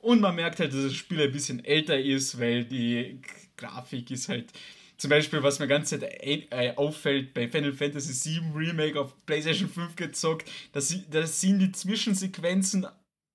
Und 0.00 0.20
man 0.20 0.34
merkt 0.34 0.60
halt, 0.60 0.72
dass 0.72 0.84
das 0.84 0.94
Spiel 0.94 1.20
ein 1.20 1.32
bisschen 1.32 1.64
älter 1.64 1.98
ist, 1.98 2.38
weil 2.38 2.64
die 2.64 3.20
Grafik 3.56 4.10
ist 4.10 4.28
halt 4.28 4.52
zum 4.96 5.10
Beispiel, 5.10 5.42
was 5.42 5.58
mir 5.58 5.68
ganz 5.68 5.92
äh, 5.92 6.72
auffällt, 6.76 7.34
bei 7.34 7.48
Final 7.48 7.72
Fantasy 7.72 8.40
VII 8.40 8.52
Remake 8.54 8.98
auf 8.98 9.14
PlayStation 9.26 9.68
5 9.68 9.96
gezockt, 9.96 10.50
das, 10.72 10.94
das 11.10 11.40
sind 11.40 11.58
die 11.58 11.72
Zwischensequenzen, 11.72 12.86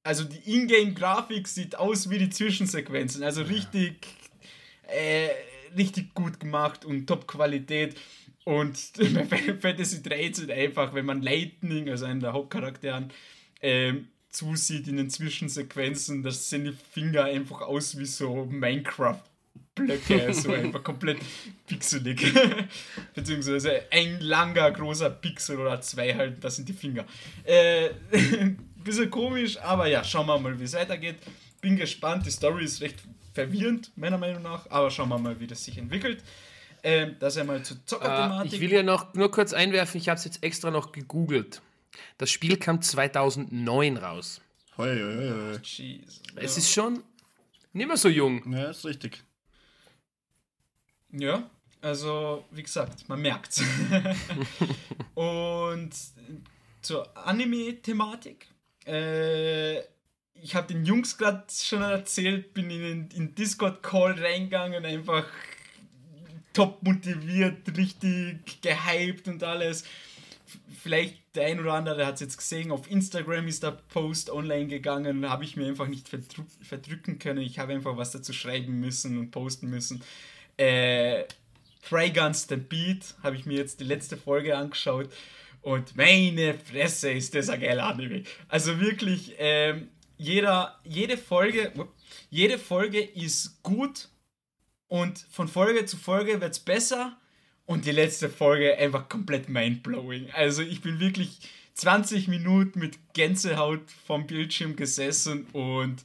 also 0.03 0.23
die 0.23 0.51
Ingame-Grafik 0.51 1.47
sieht 1.47 1.75
aus 1.75 2.09
wie 2.09 2.17
die 2.17 2.29
Zwischensequenzen, 2.29 3.23
also 3.23 3.43
richtig, 3.43 4.07
äh, 4.87 5.29
richtig 5.77 6.13
gut 6.15 6.39
gemacht 6.39 6.85
und 6.85 7.05
Top-Qualität. 7.05 7.95
Und 8.43 8.93
bei 8.97 9.25
Final 9.25 9.57
Fantasy 9.57 10.01
13 10.01 10.49
einfach, 10.49 10.93
wenn 10.95 11.05
man 11.05 11.21
Lightning, 11.21 11.89
also 11.89 12.05
einen 12.05 12.21
der 12.21 12.33
Hauptcharakteren, 12.33 13.11
ähm, 13.61 14.07
zusieht 14.29 14.87
in 14.87 14.97
den 14.97 15.09
Zwischensequenzen, 15.09 16.23
das 16.23 16.49
sehen 16.49 16.63
die 16.63 16.71
Finger 16.71 17.25
einfach 17.25 17.61
aus 17.61 17.97
wie 17.99 18.05
so 18.05 18.45
Minecraft. 18.45 19.30
Blöcke, 19.75 20.33
so 20.33 20.51
einfach 20.53 20.83
komplett 20.83 21.19
pixelig. 21.67 22.33
Beziehungsweise 23.13 23.83
ein 23.91 24.19
langer, 24.19 24.71
großer 24.71 25.09
Pixel 25.09 25.59
oder 25.59 25.79
zwei 25.81 26.13
halt, 26.13 26.43
das 26.43 26.57
sind 26.57 26.67
die 26.67 26.73
Finger. 26.73 27.05
Äh, 27.43 27.91
bisschen 28.83 29.09
komisch, 29.09 29.57
aber 29.59 29.87
ja, 29.87 30.03
schauen 30.03 30.27
wir 30.27 30.37
mal, 30.39 30.59
wie 30.59 30.63
es 30.63 30.73
weitergeht. 30.73 31.17
Bin 31.61 31.77
gespannt, 31.77 32.25
die 32.25 32.31
Story 32.31 32.65
ist 32.65 32.81
recht 32.81 32.99
verwirrend, 33.33 33.91
meiner 33.95 34.17
Meinung 34.17 34.43
nach, 34.43 34.69
aber 34.69 34.91
schauen 34.91 35.09
wir 35.09 35.19
mal, 35.19 35.39
wie 35.39 35.47
das 35.47 35.63
sich 35.63 35.77
entwickelt. 35.77 36.23
Ähm, 36.83 37.15
das 37.19 37.37
einmal 37.37 37.61
zur 37.63 37.77
Zockerthematik. 37.85 38.51
Äh, 38.51 38.55
ich 38.55 38.61
will 38.61 38.71
ja 38.71 38.83
noch 38.83 39.13
nur 39.13 39.29
kurz 39.31 39.53
einwerfen, 39.53 40.01
ich 40.01 40.09
habe 40.09 40.17
es 40.17 40.25
jetzt 40.25 40.43
extra 40.43 40.71
noch 40.71 40.91
gegoogelt. 40.91 41.61
Das 42.17 42.31
Spiel 42.31 42.57
kam 42.57 42.81
2009 42.81 43.97
raus. 43.97 44.41
Hoi, 44.77 44.89
hoi, 44.89 45.29
hoi. 45.29 45.59
Jesus, 45.63 46.21
es 46.35 46.55
ja. 46.55 46.59
ist 46.59 46.73
schon 46.73 47.03
nicht 47.73 47.87
mehr 47.87 47.97
so 47.97 48.09
jung. 48.09 48.51
Ja, 48.51 48.71
ist 48.71 48.85
richtig. 48.85 49.23
Ja, 51.11 51.49
also 51.81 52.45
wie 52.51 52.63
gesagt, 52.63 53.07
man 53.09 53.21
merkt's. 53.21 53.63
Und 55.15 55.91
zur 56.81 57.17
Anime-Thematik. 57.17 58.47
Äh, 58.85 59.79
ich 60.43 60.55
habe 60.55 60.73
den 60.73 60.85
Jungs 60.85 61.17
gerade 61.17 61.43
schon 61.51 61.81
erzählt, 61.81 62.53
bin 62.53 62.69
in 62.69 63.09
den 63.09 63.35
Discord-Call 63.35 64.19
reingegangen, 64.19 64.85
einfach 64.85 65.25
top 66.53 66.81
motiviert, 66.83 67.77
richtig 67.77 68.61
gehypt 68.61 69.27
und 69.27 69.43
alles. 69.43 69.83
Vielleicht 70.81 71.35
der 71.35 71.45
ein 71.45 71.59
oder 71.59 71.73
andere 71.73 72.05
hat 72.05 72.15
es 72.15 72.21
jetzt 72.21 72.37
gesehen, 72.37 72.71
auf 72.71 72.89
Instagram 72.89 73.47
ist 73.47 73.63
der 73.63 73.71
Post 73.71 74.29
online 74.29 74.67
gegangen, 74.67 75.29
habe 75.29 75.43
ich 75.45 75.55
mir 75.55 75.67
einfach 75.67 75.87
nicht 75.87 76.09
verdrück, 76.09 76.47
verdrücken 76.61 77.19
können. 77.19 77.41
Ich 77.41 77.59
habe 77.59 77.73
einfach 77.73 77.95
was 77.95 78.11
dazu 78.11 78.33
schreiben 78.33 78.79
müssen 78.79 79.17
und 79.17 79.31
posten 79.31 79.69
müssen. 79.69 80.01
Äh, 80.57 81.25
Trigun 81.87 82.33
Stampede 82.33 83.05
habe 83.23 83.35
ich 83.35 83.45
mir 83.45 83.57
jetzt 83.57 83.79
die 83.79 83.85
letzte 83.85 84.17
Folge 84.17 84.55
angeschaut 84.55 85.09
und 85.61 85.95
meine 85.95 86.55
Fresse 86.55 87.11
ist 87.11 87.35
das 87.35 87.49
ein 87.49 87.61
geiler 87.61 87.85
Anime. 87.85 88.23
Also 88.47 88.79
wirklich, 88.79 89.35
ähm, 89.37 89.89
jeder, 90.17 90.79
jede 90.83 91.17
Folge, 91.17 91.71
jede 92.29 92.57
Folge 92.57 93.01
ist 93.01 93.61
gut 93.63 94.09
und 94.87 95.19
von 95.29 95.47
Folge 95.47 95.85
zu 95.85 95.97
Folge 95.97 96.41
wird 96.41 96.53
es 96.53 96.59
besser 96.59 97.17
und 97.65 97.85
die 97.85 97.91
letzte 97.91 98.29
Folge 98.29 98.77
einfach 98.77 99.07
komplett 99.07 99.49
mindblowing. 99.49 100.29
Also 100.31 100.61
ich 100.61 100.81
bin 100.81 100.99
wirklich 100.99 101.39
20 101.75 102.27
Minuten 102.27 102.79
mit 102.79 103.13
Gänsehaut 103.13 103.89
vom 104.05 104.27
Bildschirm 104.27 104.75
gesessen 104.75 105.45
und 105.53 106.03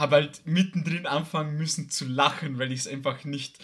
habe 0.00 0.16
halt 0.16 0.42
mittendrin 0.46 1.06
anfangen 1.06 1.56
müssen 1.56 1.90
zu 1.90 2.06
lachen, 2.06 2.58
weil 2.58 2.72
ich 2.72 2.80
es 2.80 2.88
einfach 2.88 3.24
nicht 3.24 3.58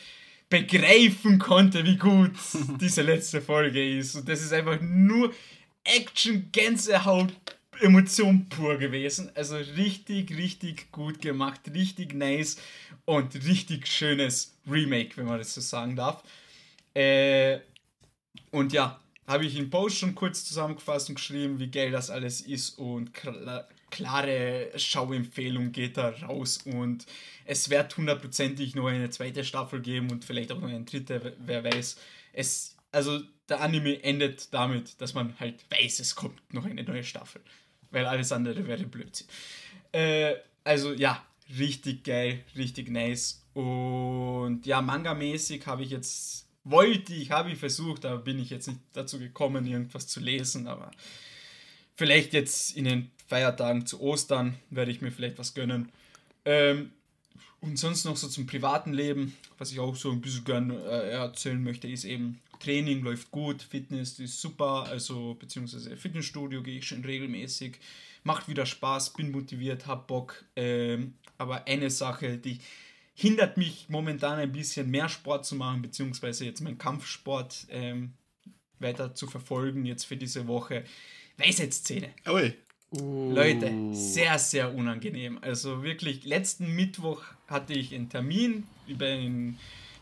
begreifen 0.48 1.38
konnte, 1.38 1.84
wie 1.84 1.96
gut 1.96 2.32
diese 2.80 3.02
letzte 3.02 3.40
Folge 3.40 3.98
ist. 3.98 4.14
Und 4.14 4.28
das 4.28 4.42
ist 4.42 4.52
einfach 4.52 4.80
nur 4.80 5.32
Action, 5.82 6.50
Gänsehaut, 6.52 7.32
Emotion 7.80 8.48
pur 8.48 8.76
gewesen. 8.78 9.30
Also 9.34 9.56
richtig, 9.56 10.36
richtig 10.36 10.92
gut 10.92 11.20
gemacht, 11.20 11.60
richtig 11.74 12.14
nice 12.14 12.56
und 13.04 13.34
richtig 13.34 13.86
schönes 13.86 14.54
Remake, 14.70 15.16
wenn 15.16 15.26
man 15.26 15.38
das 15.38 15.54
so 15.54 15.60
sagen 15.60 15.96
darf. 15.96 16.22
Äh, 16.94 17.58
und 18.50 18.72
ja, 18.72 19.00
habe 19.26 19.44
ich 19.44 19.56
in 19.56 19.70
Post 19.70 19.98
schon 19.98 20.14
kurz 20.14 20.44
zusammengefasst 20.44 21.08
und 21.08 21.16
geschrieben, 21.16 21.58
wie 21.58 21.70
geil 21.70 21.90
das 21.90 22.10
alles 22.10 22.40
ist 22.40 22.78
und 22.78 23.12
klare 23.90 24.70
Schauempfehlung 24.76 25.72
geht 25.72 25.96
da 25.96 26.10
raus 26.10 26.58
und 26.64 27.06
es 27.44 27.70
wird 27.70 27.96
hundertprozentig 27.96 28.74
noch 28.74 28.86
eine 28.86 29.10
zweite 29.10 29.44
Staffel 29.44 29.80
geben 29.80 30.10
und 30.10 30.24
vielleicht 30.24 30.52
auch 30.52 30.60
noch 30.60 30.68
eine 30.68 30.84
dritte, 30.84 31.36
wer 31.38 31.64
weiß. 31.64 31.96
Es, 32.32 32.76
also 32.92 33.20
der 33.48 33.60
Anime 33.60 34.02
endet 34.02 34.52
damit, 34.52 35.00
dass 35.00 35.14
man 35.14 35.38
halt 35.38 35.64
weiß, 35.70 36.00
es 36.00 36.14
kommt 36.14 36.52
noch 36.52 36.64
eine 36.64 36.82
neue 36.82 37.04
Staffel, 37.04 37.40
weil 37.90 38.06
alles 38.06 38.32
andere 38.32 38.66
wäre 38.66 38.84
Blödsinn. 38.84 39.28
Äh, 39.92 40.34
also 40.64 40.92
ja, 40.92 41.24
richtig 41.58 42.04
geil, 42.04 42.44
richtig 42.56 42.90
nice 42.90 43.44
und 43.54 44.66
ja, 44.66 44.82
Manga-mäßig 44.82 45.66
habe 45.66 45.84
ich 45.84 45.90
jetzt 45.90 46.46
wollte 46.68 47.14
ich, 47.14 47.30
habe 47.30 47.52
ich 47.52 47.58
versucht, 47.58 48.04
aber 48.04 48.18
bin 48.18 48.40
ich 48.40 48.50
jetzt 48.50 48.66
nicht 48.66 48.80
dazu 48.92 49.20
gekommen, 49.20 49.66
irgendwas 49.66 50.08
zu 50.08 50.18
lesen, 50.18 50.66
aber 50.66 50.90
vielleicht 51.94 52.32
jetzt 52.32 52.76
in 52.76 52.84
den 52.84 53.10
Feiertagen 53.26 53.86
zu 53.86 54.00
Ostern 54.00 54.54
werde 54.70 54.90
ich 54.90 55.00
mir 55.00 55.10
vielleicht 55.10 55.38
was 55.38 55.54
gönnen. 55.54 55.90
Ähm, 56.44 56.92
und 57.60 57.78
sonst 57.78 58.04
noch 58.04 58.16
so 58.16 58.28
zum 58.28 58.46
privaten 58.46 58.92
Leben, 58.92 59.36
was 59.58 59.72
ich 59.72 59.80
auch 59.80 59.96
so 59.96 60.10
ein 60.10 60.20
bisschen 60.20 60.44
gerne 60.44 60.74
äh, 60.74 61.10
erzählen 61.10 61.62
möchte, 61.62 61.88
ist 61.88 62.04
eben 62.04 62.40
Training 62.60 63.02
läuft 63.02 63.30
gut, 63.30 63.62
Fitness 63.62 64.18
ist 64.18 64.40
super, 64.40 64.86
also 64.88 65.34
beziehungsweise 65.34 65.96
Fitnessstudio 65.96 66.62
gehe 66.62 66.78
ich 66.78 66.88
schon 66.88 67.04
regelmäßig, 67.04 67.78
macht 68.24 68.48
wieder 68.48 68.66
Spaß, 68.66 69.12
bin 69.12 69.30
motiviert, 69.30 69.86
hab 69.86 70.06
Bock. 70.06 70.44
Ähm, 70.54 71.14
aber 71.38 71.66
eine 71.66 71.90
Sache, 71.90 72.38
die 72.38 72.60
hindert 73.14 73.56
mich 73.56 73.86
momentan 73.88 74.38
ein 74.38 74.52
bisschen 74.52 74.90
mehr 74.90 75.08
Sport 75.08 75.46
zu 75.46 75.54
machen, 75.54 75.82
beziehungsweise 75.82 76.44
jetzt 76.44 76.60
meinen 76.60 76.78
Kampfsport 76.78 77.66
ähm, 77.70 78.12
weiter 78.78 79.14
zu 79.14 79.26
verfolgen, 79.26 79.86
jetzt 79.86 80.04
für 80.04 80.16
diese 80.16 80.46
Woche. 80.46 80.84
Weisheitszähne. 81.38 82.10
Ui. 82.28 82.54
Uh. 82.92 83.32
Leute, 83.32 83.72
sehr, 83.92 84.38
sehr 84.38 84.74
unangenehm. 84.74 85.38
Also 85.42 85.82
wirklich, 85.82 86.24
letzten 86.24 86.74
Mittwoch 86.74 87.22
hatte 87.48 87.72
ich 87.72 87.94
einen 87.94 88.08
Termin 88.08 88.66
über 88.86 89.06
einen 89.06 89.58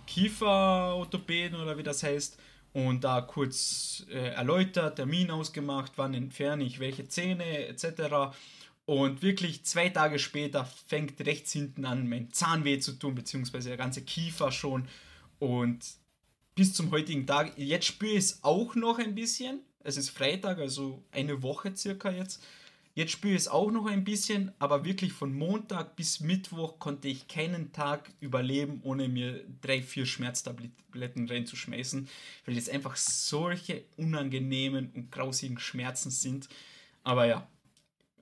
Kieferorthopäden 0.06 1.58
oder 1.58 1.78
wie 1.78 1.82
das 1.82 2.02
heißt 2.02 2.38
und 2.74 3.04
da 3.04 3.20
kurz 3.20 4.04
äh, 4.10 4.30
erläutert, 4.34 4.96
Termin 4.96 5.30
ausgemacht, 5.30 5.92
wann 5.96 6.12
entferne 6.12 6.64
ich 6.64 6.80
welche 6.80 7.08
Zähne 7.08 7.68
etc. 7.68 8.36
Und 8.84 9.22
wirklich 9.22 9.64
zwei 9.64 9.88
Tage 9.88 10.18
später 10.18 10.64
fängt 10.64 11.24
rechts 11.24 11.52
hinten 11.52 11.84
an, 11.86 12.08
mein 12.08 12.32
Zahn 12.32 12.64
weh 12.64 12.80
zu 12.80 12.92
tun, 12.92 13.14
beziehungsweise 13.14 13.68
der 13.68 13.78
ganze 13.78 14.02
Kiefer 14.02 14.52
schon. 14.52 14.88
Und 15.38 15.84
bis 16.54 16.74
zum 16.74 16.90
heutigen 16.90 17.26
Tag, 17.26 17.52
jetzt 17.56 17.86
spüre 17.86 18.12
ich 18.12 18.18
es 18.18 18.44
auch 18.44 18.74
noch 18.74 18.98
ein 18.98 19.14
bisschen. 19.14 19.60
Es 19.84 19.96
ist 19.96 20.10
Freitag, 20.10 20.58
also 20.58 21.02
eine 21.12 21.42
Woche 21.42 21.74
circa 21.76 22.10
jetzt. 22.10 22.42
Jetzt 22.96 23.10
spüre 23.10 23.34
ich 23.34 23.40
es 23.40 23.48
auch 23.48 23.72
noch 23.72 23.86
ein 23.86 24.04
bisschen, 24.04 24.52
aber 24.60 24.84
wirklich 24.84 25.12
von 25.12 25.34
Montag 25.34 25.96
bis 25.96 26.20
Mittwoch 26.20 26.78
konnte 26.78 27.08
ich 27.08 27.26
keinen 27.26 27.72
Tag 27.72 28.12
überleben, 28.20 28.80
ohne 28.84 29.08
mir 29.08 29.44
drei, 29.60 29.82
vier 29.82 30.06
Schmerztabletten 30.06 31.28
reinzuschmeißen, 31.28 32.08
weil 32.46 32.56
es 32.56 32.68
einfach 32.68 32.94
solche 32.94 33.82
unangenehmen 33.96 34.92
und 34.94 35.10
grausigen 35.10 35.58
Schmerzen 35.58 36.10
sind. 36.10 36.48
Aber 37.02 37.26
ja, 37.26 37.48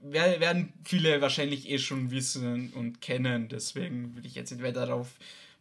werden 0.00 0.73
viele 0.85 1.21
wahrscheinlich 1.21 1.69
eh 1.69 1.79
schon 1.79 2.11
wissen 2.11 2.73
und 2.73 3.02
kennen, 3.02 3.49
deswegen 3.49 4.17
will 4.17 4.25
ich 4.25 4.35
jetzt 4.35 4.52
nicht 4.52 4.62
weiter 4.62 4.87
darauf 4.87 5.09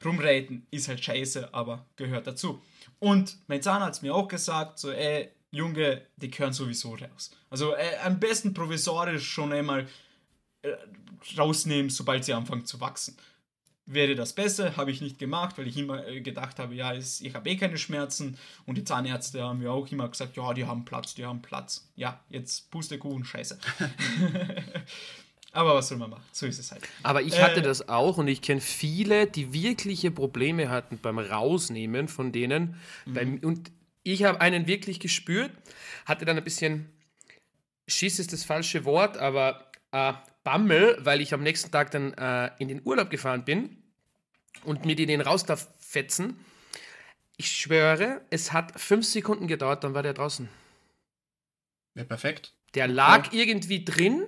rumreiten. 0.05 0.65
Ist 0.71 0.87
halt 0.87 1.03
scheiße, 1.03 1.53
aber 1.53 1.85
gehört 1.97 2.27
dazu. 2.27 2.61
Und 2.99 3.37
mein 3.47 3.61
Zahnarzt 3.61 3.99
hat 3.99 4.03
mir 4.03 4.15
auch 4.15 4.29
gesagt, 4.29 4.79
so, 4.79 4.89
ey, 4.89 5.29
Junge, 5.51 6.01
die 6.15 6.31
gehören 6.31 6.53
sowieso 6.53 6.95
raus. 6.95 7.31
Also 7.49 7.75
äh, 7.75 7.97
am 8.03 8.19
besten 8.19 8.53
provisorisch 8.53 9.29
schon 9.29 9.51
einmal 9.51 9.87
äh, 10.61 10.71
rausnehmen, 11.37 11.89
sobald 11.89 12.23
sie 12.23 12.33
anfangen 12.33 12.65
zu 12.65 12.79
wachsen. 12.79 13.17
Wäre 13.85 14.15
das 14.15 14.33
besser, 14.33 14.77
habe 14.77 14.91
ich 14.91 15.01
nicht 15.01 15.19
gemacht, 15.19 15.57
weil 15.57 15.67
ich 15.67 15.77
immer 15.77 16.07
äh, 16.07 16.21
gedacht 16.21 16.59
habe, 16.59 16.73
ja, 16.73 16.93
ich 16.93 17.33
habe 17.33 17.49
eh 17.49 17.57
keine 17.57 17.77
Schmerzen. 17.77 18.37
Und 18.65 18.77
die 18.77 18.85
Zahnärzte 18.85 19.43
haben 19.43 19.59
mir 19.59 19.71
auch 19.71 19.91
immer 19.91 20.07
gesagt, 20.07 20.37
ja, 20.37 20.53
die 20.53 20.65
haben 20.65 20.85
Platz, 20.85 21.15
die 21.15 21.25
haben 21.25 21.41
Platz. 21.41 21.91
Ja, 21.95 22.23
jetzt 22.29 22.71
Pustekuchen, 22.71 23.25
scheiße. 23.25 23.59
Aber 25.53 25.75
was 25.75 25.89
soll 25.89 25.97
man 25.97 26.09
machen? 26.11 26.23
So 26.31 26.45
ist 26.45 26.59
es 26.59 26.71
halt. 26.71 26.83
Aber 27.03 27.21
ich 27.21 27.41
hatte 27.41 27.59
äh, 27.59 27.63
das 27.63 27.89
auch 27.89 28.17
und 28.17 28.27
ich 28.27 28.41
kenne 28.41 28.61
viele, 28.61 29.27
die 29.27 29.51
wirkliche 29.51 30.09
Probleme 30.09 30.69
hatten 30.69 30.97
beim 30.97 31.19
Rausnehmen 31.19 32.07
von 32.07 32.31
denen. 32.31 32.75
Beim, 33.05 33.39
und 33.43 33.69
ich 34.03 34.23
habe 34.23 34.41
einen 34.41 34.67
wirklich 34.67 34.99
gespürt, 34.99 35.51
hatte 36.05 36.25
dann 36.25 36.37
ein 36.37 36.43
bisschen, 36.43 36.91
Schiss 37.87 38.19
ist 38.19 38.33
das 38.33 38.43
falsche 38.43 38.85
Wort, 38.85 39.17
aber 39.17 39.71
äh, 39.91 40.13
Bammel, 40.43 40.97
weil 41.01 41.21
ich 41.21 41.33
am 41.33 41.43
nächsten 41.43 41.71
Tag 41.71 41.91
dann 41.91 42.13
äh, 42.13 42.51
in 42.59 42.67
den 42.67 42.81
Urlaub 42.83 43.09
gefahren 43.09 43.45
bin 43.45 43.83
und 44.63 44.85
mir 44.85 44.95
die 44.95 45.05
den 45.05 45.21
raus 45.21 45.45
darf 45.45 45.67
fetzen. 45.79 46.43
Ich 47.37 47.51
schwöre, 47.51 48.21
es 48.29 48.53
hat 48.53 48.79
fünf 48.79 49.05
Sekunden 49.05 49.47
gedauert, 49.47 49.83
dann 49.83 49.93
war 49.93 50.03
der 50.03 50.13
draußen. 50.13 50.49
Ja, 51.95 52.03
perfekt. 52.03 52.53
Der 52.73 52.87
lag 52.87 53.33
irgendwie 53.33 53.83
drin, 53.83 54.27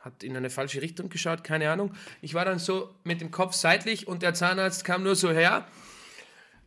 hat 0.00 0.22
in 0.22 0.36
eine 0.36 0.50
falsche 0.50 0.82
Richtung 0.82 1.08
geschaut, 1.08 1.44
keine 1.44 1.70
Ahnung. 1.70 1.94
Ich 2.20 2.34
war 2.34 2.44
dann 2.44 2.58
so 2.58 2.94
mit 3.04 3.20
dem 3.20 3.30
Kopf 3.30 3.54
seitlich 3.54 4.08
und 4.08 4.22
der 4.22 4.34
Zahnarzt 4.34 4.84
kam 4.84 5.02
nur 5.02 5.14
so 5.14 5.30
her. 5.30 5.66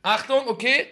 Achtung, 0.02 0.48
okay, 0.48 0.88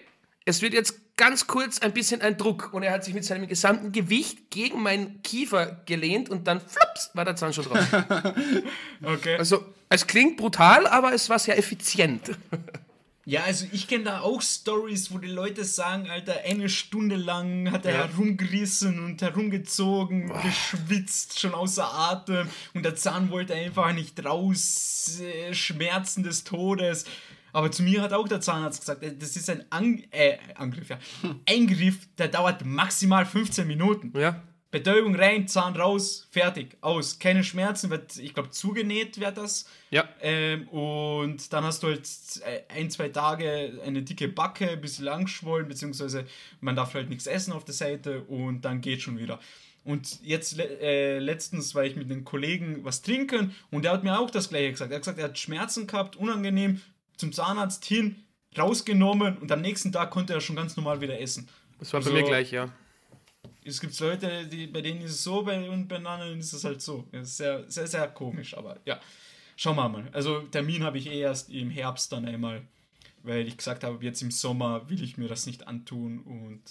es 0.50 0.62
wird 0.62 0.74
jetzt 0.74 1.16
ganz 1.16 1.48
kurz 1.48 1.80
ein 1.80 1.94
bisschen 1.94 2.22
ein 2.22 2.38
Druck. 2.38 2.74
Und 2.74 2.84
er 2.84 2.92
hat 2.92 3.04
sich 3.04 3.14
mit 3.14 3.24
seinem 3.26 3.48
gesamten 3.48 3.92
Gewicht 3.92 4.50
gegen 4.50 4.82
meinen 4.82 5.22
Kiefer 5.22 5.82
gelehnt 5.86 6.30
und 6.30 6.48
dann 6.48 6.60
flups, 6.60 7.12
war 7.14 7.26
der 7.26 7.36
Zahn 7.36 7.54
schon 7.54 7.66
drauf. 7.66 7.86
Okay. 9.04 9.36
Also, 9.38 9.64
es 9.90 10.06
klingt 10.08 10.38
brutal, 10.38 10.88
aber 10.88 11.14
es 11.14 11.30
war 11.30 11.40
sehr 11.40 11.58
effizient. 11.58 12.32
Ja, 13.26 13.44
also 13.44 13.68
ich 13.72 13.88
kenne 13.88 14.06
da 14.06 14.22
auch 14.22 14.42
Stories, 14.42 15.12
wo 15.14 15.20
die 15.20 15.28
Leute 15.28 15.64
sagen, 15.64 16.10
Alter, 16.10 16.34
eine 16.48 16.68
Stunde 16.68 17.16
lang 17.16 17.70
hat 17.72 17.86
er 17.86 17.94
Ja. 17.94 18.08
herumgerissen 18.08 19.06
und 19.06 19.22
herumgezogen, 19.22 20.32
geschwitzt, 20.42 21.40
schon 21.40 21.54
außer 21.54 21.94
Atem 21.94 22.48
und 22.74 22.84
der 22.84 22.96
Zahn 22.96 23.30
wollte 23.30 23.54
einfach 23.54 23.94
nicht 23.94 24.26
raus, 24.26 25.20
äh, 25.22 25.54
Schmerzen 25.54 26.24
des 26.24 26.44
Todes. 26.44 27.06
Aber 27.54 27.72
zu 27.72 27.84
mir 27.84 28.02
hat 28.02 28.14
auch 28.14 28.28
der 28.28 28.42
Zahnarzt 28.42 28.82
gesagt, 28.82 29.04
äh, 29.04 29.16
das 29.16 29.36
ist 29.36 29.50
ein 29.50 29.66
Ang 29.70 30.04
äh, 30.12 30.38
Angriff, 30.56 30.90
ja. 30.90 31.00
Eingriff, 31.48 32.08
der 32.18 32.28
dauert 32.28 32.66
maximal 32.66 33.26
15 33.26 33.68
Minuten. 33.68 34.14
Ja. 34.18 34.42
Betäubung 34.72 35.16
rein, 35.16 35.48
Zahn 35.48 35.76
raus, 35.76 36.28
fertig, 36.30 36.78
aus. 36.82 37.18
Keine 37.18 37.44
Schmerzen, 37.44 37.90
wird, 37.90 38.18
ich 38.18 38.36
glaube, 38.36 38.52
zugenäht 38.52 39.20
wird 39.20 39.38
das. 39.38 39.66
Ja. 39.90 40.08
Ähm, 40.22 40.68
und 40.68 41.52
dann 41.52 41.64
hast 41.64 41.82
du 41.82 41.88
halt 41.88 42.08
äh, 42.46 42.72
ein, 42.72 42.92
zwei 42.92 43.10
Tage 43.10 43.82
eine 43.84 44.04
dicke 44.04 44.28
Backe, 44.28 44.70
ein 44.70 44.82
bisschen 44.82 45.06
langschwollen, 45.06 45.68
beziehungsweise 45.68 46.26
man 46.62 46.76
darf 46.76 46.94
halt 46.94 47.10
nichts 47.10 47.26
essen 47.26 47.52
auf 47.54 47.66
der 47.66 47.74
Seite 47.74 48.22
und 48.26 48.62
dann 48.62 48.82
geht 48.82 49.02
schon 49.02 49.18
wieder. 49.18 49.40
Und 49.84 50.20
jetzt 50.22 50.60
äh, 50.60 51.18
letztens 51.18 51.74
war 51.74 51.84
ich 51.84 51.96
mit 51.96 52.12
den 52.12 52.24
Kollegen 52.24 52.84
was 52.84 53.02
trinken 53.02 53.56
und 53.72 53.86
der 53.86 53.94
hat 53.94 54.04
mir 54.04 54.20
auch 54.20 54.30
das 54.30 54.50
gleiche 54.50 54.72
gesagt. 54.72 54.92
Er 54.92 54.98
hat 54.98 55.02
gesagt, 55.02 55.18
er 55.18 55.26
hat 55.26 55.40
Schmerzen 55.40 55.88
gehabt, 55.88 56.16
unangenehm, 56.16 56.80
zum 57.20 57.34
Zahnarzt 57.34 57.86
hin, 57.86 58.16
rausgenommen 58.58 59.38
und 59.38 59.52
am 59.52 59.62
nächsten 59.62 59.92
Tag 59.92 60.10
konnte 60.10 60.34
er 60.34 60.42
schon 60.42 60.56
ganz 60.56 60.76
normal 60.76 61.02
wieder 61.02 61.20
essen. 61.20 61.48
Das 61.78 61.94
war 61.94 62.00
bei 62.02 62.08
Also- 62.08 62.18
mir 62.18 62.24
gleich, 62.26 62.52
ja. 62.52 62.70
Es 63.64 63.80
gibt 63.80 63.98
Leute, 64.00 64.48
die, 64.48 64.68
bei 64.68 64.82
denen 64.82 65.02
ist 65.02 65.12
es 65.12 65.24
so, 65.24 65.44
bei, 65.44 65.70
und 65.70 65.88
bei 65.88 65.98
anderen 65.98 66.40
ist 66.40 66.54
es 66.54 66.64
halt 66.64 66.82
so. 66.82 67.06
Das 67.12 67.28
ist 67.28 67.38
sehr, 67.38 67.70
sehr, 67.70 67.86
sehr 67.88 68.08
komisch, 68.08 68.58
aber 68.58 68.78
ja. 68.86 69.00
Schauen 69.58 69.76
wir 69.76 69.90
mal. 69.90 70.08
Also 70.14 70.40
Termin 70.44 70.84
habe 70.84 70.98
ich 70.98 71.08
eh 71.08 71.20
erst 71.20 71.50
im 71.50 71.70
Herbst 71.70 72.12
dann 72.14 72.26
einmal, 72.26 72.62
weil 73.24 73.46
ich 73.48 73.58
gesagt 73.58 73.84
habe, 73.84 74.04
jetzt 74.04 74.22
im 74.22 74.32
Sommer 74.32 74.90
will 74.90 75.04
ich 75.04 75.18
mir 75.18 75.28
das 75.28 75.46
nicht 75.46 75.68
antun 75.68 76.20
und 76.20 76.62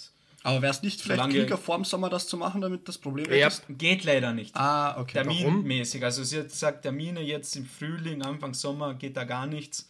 Aber 0.43 0.61
wäre 0.63 0.71
es 0.71 0.81
nicht 0.81 0.99
vielleicht 0.99 1.19
Solange- 1.19 1.33
klüger, 1.35 1.57
vor 1.57 1.75
dem 1.77 1.85
Sommer 1.85 2.09
das 2.09 2.27
zu 2.27 2.35
machen, 2.37 2.59
damit 2.61 2.87
das 2.87 2.97
Problem 2.97 3.27
weg 3.29 3.39
Ja. 3.39 3.47
ist? 3.47 3.63
geht 3.69 4.03
leider 4.03 4.33
nicht. 4.33 4.55
Ah, 4.55 4.99
okay. 4.99 5.21
Terminmäßig. 5.23 6.03
Also 6.03 6.23
sie 6.23 6.39
hat 6.39 6.49
gesagt, 6.49 6.81
Termine 6.81 7.21
jetzt 7.21 7.55
im 7.55 7.65
Frühling, 7.67 8.23
Anfang 8.23 8.53
Sommer 8.55 8.95
geht 8.95 9.15
da 9.15 9.23
gar 9.23 9.45
nichts 9.45 9.87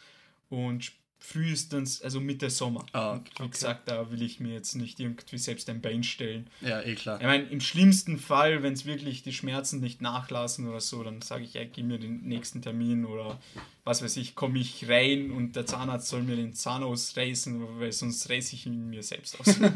und 0.50 0.92
frühestens, 1.22 2.02
also 2.02 2.22
Mitte 2.22 2.50
Sommer. 2.50 2.86
Ah, 2.94 3.16
okay. 3.16 3.44
Wie 3.44 3.50
gesagt, 3.50 3.90
da 3.90 4.10
will 4.10 4.22
ich 4.22 4.40
mir 4.40 4.54
jetzt 4.54 4.76
nicht 4.76 5.00
irgendwie 5.00 5.38
selbst 5.38 5.70
ein 5.70 5.82
Bein 5.82 6.04
stellen. 6.04 6.50
Ja, 6.62 6.82
eh 6.82 6.96
klar. 6.96 7.20
Ich 7.20 7.26
meine, 7.26 7.44
im 7.44 7.60
schlimmsten 7.60 8.18
Fall, 8.18 8.64
wenn 8.64 8.74
es 8.74 8.86
wirklich 8.86 9.22
die 9.24 9.34
Schmerzen 9.34 9.82
nicht 9.82 10.02
nachlassen 10.02 10.68
oder 10.68 10.80
so, 10.80 11.04
dann 11.04 11.22
sage 11.22 11.44
ich, 11.44 11.56
ja, 11.56 11.66
gib 11.66 11.86
mir 11.86 12.00
den 12.00 12.22
nächsten 12.22 12.62
Termin 12.62 13.06
oder 13.06 13.38
was 13.84 14.02
weiß 14.02 14.16
ich, 14.18 14.36
komme 14.36 14.60
ich 14.60 14.88
rein 14.88 15.32
und 15.32 15.58
der 15.58 15.66
Zahnarzt 15.66 16.08
soll 16.08 16.24
mir 16.24 16.38
den 16.38 16.54
Zahn 16.54 16.84
ausreißen, 16.84 17.80
weil 17.80 17.92
sonst 17.92 18.30
reiße 18.30 18.56
ich 18.56 18.66
ihn 18.66 18.90
mir 18.90 19.04
selbst 19.04 19.40
aus. 19.40 19.56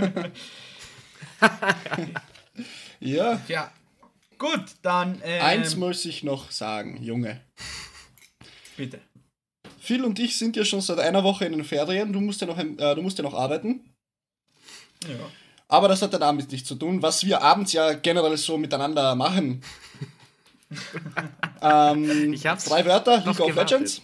Ja, 3.00 3.42
ja. 3.48 3.72
Gut, 4.38 4.64
dann. 4.82 5.22
Ähm, 5.24 5.44
eins 5.44 5.76
muss 5.76 6.06
ich 6.06 6.24
noch 6.24 6.52
sagen, 6.52 7.02
Junge. 7.04 7.42
Bitte. 8.78 9.02
Phil 9.84 10.06
und 10.06 10.18
ich 10.18 10.38
sind 10.38 10.56
ja 10.56 10.64
schon 10.64 10.80
seit 10.80 11.00
einer 11.00 11.26
Woche 11.26 11.44
in 11.44 11.52
den 11.52 11.66
Ferien. 11.66 12.14
Du 12.14 12.22
musst 12.22 12.40
ja 12.40 12.48
noch, 12.48 12.58
äh, 12.58 12.96
du 12.96 13.02
musst 13.02 13.18
ja 13.18 13.24
noch 13.26 13.34
arbeiten. 13.34 13.82
Ja. 15.06 15.30
Aber 15.68 15.90
das 15.90 16.02
hat 16.02 16.14
dann 16.14 16.22
damit 16.22 16.54
nichts 16.54 16.70
zu 16.70 16.76
tun. 16.76 17.02
Was 17.02 17.26
wir 17.26 17.42
abends 17.42 17.74
ja 17.74 17.92
generell 17.92 18.38
so 18.38 18.58
miteinander 18.58 19.14
machen. 19.16 19.62
ähm, 21.62 22.32
Ich 22.32 22.46
hab's 22.46 22.64
drei 22.64 22.86
Wörter, 22.86 23.18
League 23.18 23.42
of 23.42 23.48
gewartet. 23.48 23.72
Legends. 23.72 24.02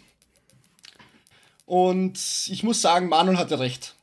Und 1.65 2.19
ich 2.49 2.61
muss 2.63 2.81
sagen, 2.81 3.07
Manuel 3.07 3.37
hatte 3.37 3.59
recht. 3.59 3.95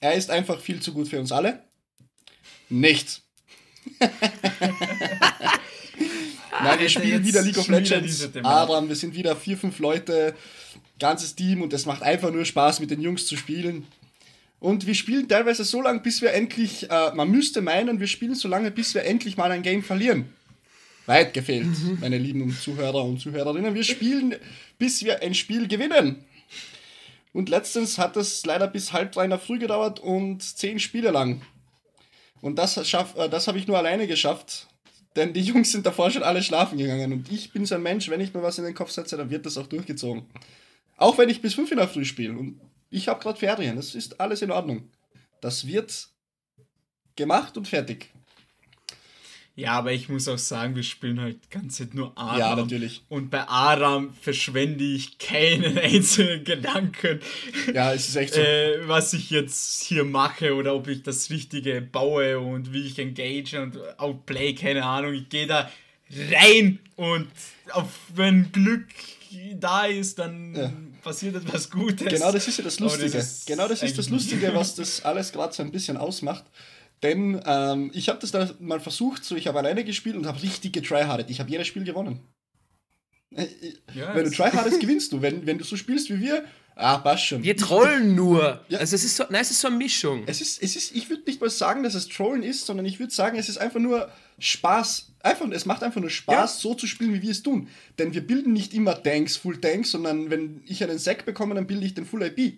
Er 0.00 0.14
ist 0.14 0.30
einfach 0.30 0.58
viel 0.58 0.82
zu 0.82 0.92
gut 0.92 1.06
für 1.06 1.20
uns 1.20 1.30
alle. 1.30 1.62
Nicht. 2.68 3.22
Nein, 6.60 6.80
wir 6.80 6.88
spielen 6.88 7.24
wieder 7.24 7.42
League 7.42 7.58
of 7.58 7.68
Legends. 7.68 8.28
Adam, 8.42 8.88
wir 8.88 8.96
sind 8.96 9.14
wieder 9.14 9.36
vier, 9.36 9.56
fünf 9.56 9.78
Leute, 9.78 10.34
ganzes 11.02 11.34
Team 11.34 11.60
und 11.60 11.72
es 11.74 11.84
macht 11.84 12.02
einfach 12.02 12.32
nur 12.32 12.46
Spaß, 12.46 12.80
mit 12.80 12.90
den 12.90 13.02
Jungs 13.02 13.26
zu 13.26 13.36
spielen. 13.36 13.86
Und 14.58 14.86
wir 14.86 14.94
spielen 14.94 15.28
teilweise 15.28 15.64
so 15.64 15.82
lange, 15.82 16.00
bis 16.00 16.22
wir 16.22 16.32
endlich, 16.32 16.88
äh, 16.88 17.12
man 17.14 17.28
müsste 17.30 17.60
meinen, 17.60 18.00
wir 18.00 18.06
spielen 18.06 18.36
so 18.36 18.48
lange, 18.48 18.70
bis 18.70 18.94
wir 18.94 19.04
endlich 19.04 19.36
mal 19.36 19.50
ein 19.50 19.62
Game 19.62 19.82
verlieren. 19.82 20.32
Weit 21.06 21.34
gefehlt, 21.34 21.66
meine 22.00 22.16
lieben 22.16 22.56
Zuhörer 22.56 23.04
und 23.04 23.20
Zuhörerinnen. 23.20 23.74
Wir 23.74 23.82
spielen, 23.82 24.36
bis 24.78 25.04
wir 25.04 25.20
ein 25.20 25.34
Spiel 25.34 25.66
gewinnen. 25.66 26.24
Und 27.32 27.48
letztens 27.48 27.98
hat 27.98 28.16
es 28.16 28.46
leider 28.46 28.68
bis 28.68 28.92
halb 28.92 29.10
drei 29.10 29.24
in 29.24 29.30
der 29.30 29.40
Früh 29.40 29.58
gedauert 29.58 29.98
und 29.98 30.42
zehn 30.42 30.78
Spiele 30.78 31.10
lang. 31.10 31.42
Und 32.40 32.56
das, 32.56 32.88
schaff, 32.88 33.16
äh, 33.16 33.28
das 33.28 33.48
habe 33.48 33.58
ich 33.58 33.66
nur 33.66 33.78
alleine 33.78 34.06
geschafft, 34.06 34.68
denn 35.16 35.32
die 35.32 35.40
Jungs 35.40 35.72
sind 35.72 35.86
davor 35.86 36.10
schon 36.12 36.22
alle 36.22 36.42
schlafen 36.42 36.78
gegangen. 36.78 37.12
Und 37.12 37.32
ich 37.32 37.52
bin 37.52 37.66
so 37.66 37.74
ein 37.74 37.82
Mensch, 37.82 38.08
wenn 38.08 38.20
ich 38.20 38.32
mir 38.32 38.42
was 38.42 38.58
in 38.58 38.64
den 38.64 38.74
Kopf 38.74 38.92
setze, 38.92 39.16
dann 39.16 39.30
wird 39.30 39.44
das 39.44 39.58
auch 39.58 39.66
durchgezogen. 39.66 40.22
Auch 41.02 41.18
wenn 41.18 41.28
ich 41.28 41.40
bis 41.42 41.54
fünf 41.54 41.70
in 41.70 41.78
der 41.78 41.88
Früh 41.88 42.04
spiele. 42.04 42.36
Und 42.36 42.60
ich 42.90 43.08
habe 43.08 43.20
gerade 43.22 43.38
Ferien, 43.38 43.76
das 43.76 43.94
ist 43.94 44.20
alles 44.20 44.42
in 44.42 44.50
Ordnung. 44.50 44.88
Das 45.40 45.66
wird 45.66 46.08
gemacht 47.16 47.56
und 47.56 47.68
fertig. 47.68 48.10
Ja, 49.54 49.72
aber 49.72 49.92
ich 49.92 50.08
muss 50.08 50.28
auch 50.28 50.38
sagen, 50.38 50.74
wir 50.76 50.82
spielen 50.82 51.20
halt 51.20 51.50
ganze 51.50 51.84
Zeit 51.84 51.94
nur 51.94 52.16
Aram. 52.16 52.38
Ja, 52.38 52.56
natürlich. 52.56 53.02
Und 53.10 53.28
bei 53.30 53.46
Aram 53.46 54.14
verschwende 54.14 54.82
ich 54.82 55.18
keinen 55.18 55.76
einzelnen 55.92 56.42
Gedanken, 56.42 57.20
Ja, 57.74 57.92
es 57.92 58.08
ist 58.08 58.16
echt 58.16 58.32
so. 58.34 58.40
äh, 58.40 58.88
was 58.88 59.12
ich 59.12 59.28
jetzt 59.28 59.82
hier 59.82 60.04
mache 60.04 60.54
oder 60.54 60.74
ob 60.74 60.88
ich 60.88 61.02
das 61.02 61.28
Richtige 61.28 61.82
baue 61.82 62.38
und 62.38 62.72
wie 62.72 62.86
ich 62.86 62.98
engage 62.98 63.60
und 63.60 63.76
outplay, 63.98 64.54
keine 64.54 64.86
Ahnung. 64.86 65.12
Ich 65.12 65.28
gehe 65.28 65.46
da 65.46 65.70
rein 66.30 66.78
und 66.96 67.28
auf, 67.72 67.90
wenn 68.14 68.52
Glück 68.52 68.86
da 69.54 69.84
ist, 69.84 70.18
dann 70.18 70.54
Ja. 70.54 70.72
Passiert 71.02 71.34
etwas 71.36 71.70
Gutes. 71.70 72.08
Genau 72.08 72.32
das 72.32 72.48
ist 72.48 72.58
ja 72.58 72.64
das 72.64 72.78
Lustige. 72.80 73.18
ist 73.18 73.46
genau 73.46 73.68
das 73.68 73.82
ist 73.82 73.98
das 73.98 74.08
Lustige, 74.08 74.54
was 74.54 74.74
das 74.74 75.04
alles 75.04 75.32
gerade 75.32 75.52
so 75.52 75.62
ein 75.62 75.70
bisschen 75.72 75.96
ausmacht. 75.96 76.44
Denn 77.02 77.40
ähm, 77.46 77.90
ich 77.94 78.08
habe 78.08 78.20
das 78.20 78.30
da 78.30 78.48
mal 78.60 78.78
versucht, 78.80 79.24
so 79.24 79.34
ich 79.34 79.46
habe 79.48 79.58
alleine 79.58 79.84
gespielt 79.84 80.14
und 80.16 80.26
habe 80.26 80.40
richtig 80.42 80.72
getryhardet. 80.72 81.30
Ich 81.30 81.40
habe 81.40 81.50
jedes 81.50 81.66
Spiel 81.66 81.84
gewonnen. 81.84 82.20
Äh, 83.34 83.42
äh, 83.44 83.48
Ja, 83.94 84.14
wenn 84.14 84.24
du 84.24 84.30
es- 84.30 84.36
tryhardest, 84.36 84.80
gewinnst 84.80 85.12
du. 85.12 85.20
Wenn, 85.22 85.44
wenn 85.46 85.58
du 85.58 85.64
so 85.64 85.76
spielst 85.76 86.10
wie 86.10 86.20
wir, 86.20 86.44
ah, 86.76 86.98
passt 86.98 87.26
schon. 87.26 87.42
Wir 87.42 87.56
trollen 87.56 88.14
nur. 88.14 88.64
Ja. 88.68 88.78
Also 88.78 88.94
es 88.94 89.04
ist 89.04 89.16
so, 89.16 89.24
nein, 89.30 89.42
es 89.42 89.50
ist 89.50 89.60
so 89.60 89.68
eine 89.68 89.76
Mischung. 89.76 90.24
Es 90.26 90.40
ist, 90.40 90.62
es 90.62 90.76
ist, 90.76 90.94
ich 90.94 91.08
würde 91.10 91.22
nicht 91.26 91.40
mal 91.40 91.50
sagen, 91.50 91.82
dass 91.82 91.94
es 91.94 92.08
Trollen 92.08 92.42
ist, 92.42 92.66
sondern 92.66 92.86
ich 92.86 92.98
würde 92.98 93.12
sagen, 93.12 93.38
es 93.38 93.48
ist 93.48 93.58
einfach 93.58 93.80
nur 93.80 94.10
Spaß. 94.38 95.08
Einfach, 95.20 95.48
es 95.50 95.66
macht 95.66 95.82
einfach 95.82 96.00
nur 96.00 96.10
Spaß, 96.10 96.60
so 96.60 96.74
zu 96.74 96.86
spielen, 96.86 97.14
wie 97.14 97.22
wir 97.22 97.30
es 97.30 97.42
tun. 97.42 97.68
Denn 97.98 98.12
wir 98.12 98.26
bilden 98.26 98.52
nicht 98.52 98.74
immer 98.74 99.00
Tanks, 99.00 99.36
Full 99.36 99.60
Tanks, 99.60 99.92
sondern 99.92 100.30
wenn 100.30 100.62
ich 100.66 100.82
einen 100.82 100.98
Sack 100.98 101.24
bekomme, 101.24 101.54
dann 101.54 101.66
bilde 101.66 101.86
ich 101.86 101.94
den 101.94 102.04
Full 102.04 102.22
IP. 102.22 102.54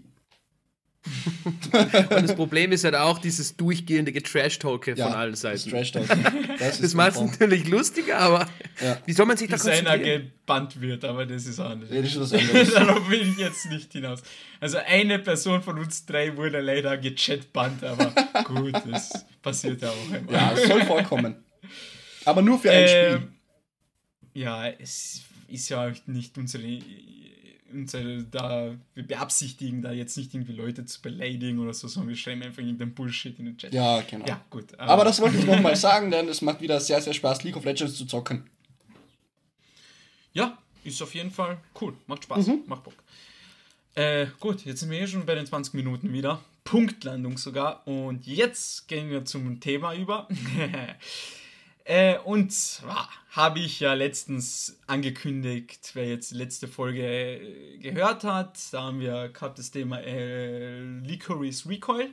Und 1.45 2.11
das 2.23 2.35
Problem 2.35 2.73
ist 2.73 2.85
halt 2.85 2.95
auch 2.95 3.19
dieses 3.19 3.57
durchgehende 3.57 4.11
Getrash-Talke 4.13 4.97
von 4.97 5.13
allen 5.13 5.33
Das 5.33 5.41
Seiten. 5.43 5.71
Trash 5.71 5.93
Talk. 5.93 6.07
Das, 6.09 6.19
Das 6.59 6.81
ist 6.81 6.95
macht 6.95 7.17
es 7.17 7.21
natürlich 7.21 7.69
lustiger, 7.69 8.19
aber 8.19 8.49
Ja. 8.83 8.99
wie 9.05 9.13
soll 9.13 9.27
man 9.27 9.37
sich 9.37 9.49
da 9.51 9.57
bis 9.57 9.67
einer 9.67 9.99
gebannt 9.99 10.81
wird, 10.81 11.05
aber 11.05 11.27
das 11.27 11.45
ist 11.47 11.61
anders. 11.61 11.91
Ja, 11.93 12.01
das 12.01 12.33
ist. 12.33 12.33
Darauf 12.75 13.09
will 13.11 13.21
ich 13.23 13.37
jetzt 13.37 13.67
nicht 13.67 13.93
hinaus. 13.93 14.23
Also 14.61 14.79
eine 14.79 15.19
Person 15.19 15.63
von 15.63 15.79
uns 15.79 16.07
drei 16.07 16.35
wurde 16.37 16.61
leider 16.61 16.97
gechatbannt, 16.97 17.85
aber 17.85 18.13
gut, 18.45 18.73
das 18.91 19.27
passiert 19.43 19.83
ja 19.83 19.91
auch 19.91 20.13
einmal. 20.15 20.35
Ja, 20.35 20.53
es 20.53 20.67
soll 20.67 20.85
vorkommen. 20.85 21.37
Aber 22.25 22.41
nur 22.41 22.59
für 22.59 22.71
ein 22.71 22.89
Spiel. 22.89 23.21
Ähm, 23.23 23.29
ja, 24.33 24.69
es 24.69 25.21
ist 25.49 25.69
ja 25.69 25.93
nicht 26.07 26.37
unsere, 26.39 26.65
unsere 27.75 28.23
da, 28.25 28.75
wir 28.95 29.07
beabsichtigen 29.07 29.83
da 29.83 29.93
jetzt 29.93 30.17
nicht 30.17 30.35
irgendwie 30.35 30.53
Leute 30.53 30.85
zu 30.85 31.03
beleidigen 31.03 31.59
oder 31.59 31.75
so, 31.75 31.89
sondern 31.89 32.11
wir 32.11 32.17
schreiben 32.17 32.43
einfach 32.43 32.63
irgendeinen 32.63 32.95
Bullshit 32.95 33.39
in 33.39 33.47
den 33.47 33.59
Chat. 33.59 33.75
Ja, 33.75 34.01
genau. 34.03 34.27
Ja, 34.27 34.45
gut. 34.51 34.79
Aber 34.79 35.05
das 35.05 35.21
wollte 35.21 35.37
ich 35.39 35.45
nochmal 35.45 35.77
sagen, 35.77 36.11
denn 36.11 36.29
es 36.29 36.41
macht 36.43 36.61
wieder 36.61 36.81
sehr, 36.81 37.01
sehr 37.01 37.13
Spaß, 37.15 37.45
League 37.45 37.57
of 37.57 37.65
Legends 37.65 37.97
zu 37.97 38.07
zocken. 38.07 38.49
Ja, 40.33 40.59
ist 40.85 41.03
auf 41.03 41.15
jeden 41.15 41.31
Fall 41.31 41.59
cool. 41.81 41.95
Macht 42.07 42.25
Spaß. 42.25 42.47
Mhm. 42.47 42.63
Macht 42.67 42.85
Bock. 42.85 42.95
Äh, 43.95 44.27
gut, 44.41 44.65
jetzt 44.65 44.81
sind 44.81 44.91
wir 44.91 44.99
hier 44.99 45.07
schon 45.07 45.27
bei 45.27 45.35
den 45.35 45.47
20 45.47 45.75
Minuten 45.75 46.13
wieder. 46.13 46.41
Punktlandung 46.65 47.39
sogar. 47.39 47.87
Und 47.87 48.27
jetzt 48.27 48.89
gehen 48.89 49.11
wir 49.11 49.25
zum 49.25 49.61
Thema 49.61 49.95
über. 49.95 50.29
äh, 51.85 52.19
und 52.19 52.53
zwar 52.53 53.11
habe 53.31 53.59
ich 53.59 53.81
ja 53.81 53.93
letztens 53.95 54.79
angekündigt, 54.87 55.91
wer 55.95 56.09
jetzt 56.09 56.31
die 56.31 56.37
letzte 56.37 56.67
Folge 56.67 57.03
äh, 57.03 57.79
gehört 57.79 58.25
hat, 58.25 58.59
da 58.73 58.85
haben 58.85 59.01
wir 59.01 59.29
gehabt 59.29 59.59
das 59.59 59.71
Thema 59.71 60.01
äh, 60.01 60.81
Licorice 60.81 61.69
Recoil. 61.69 62.11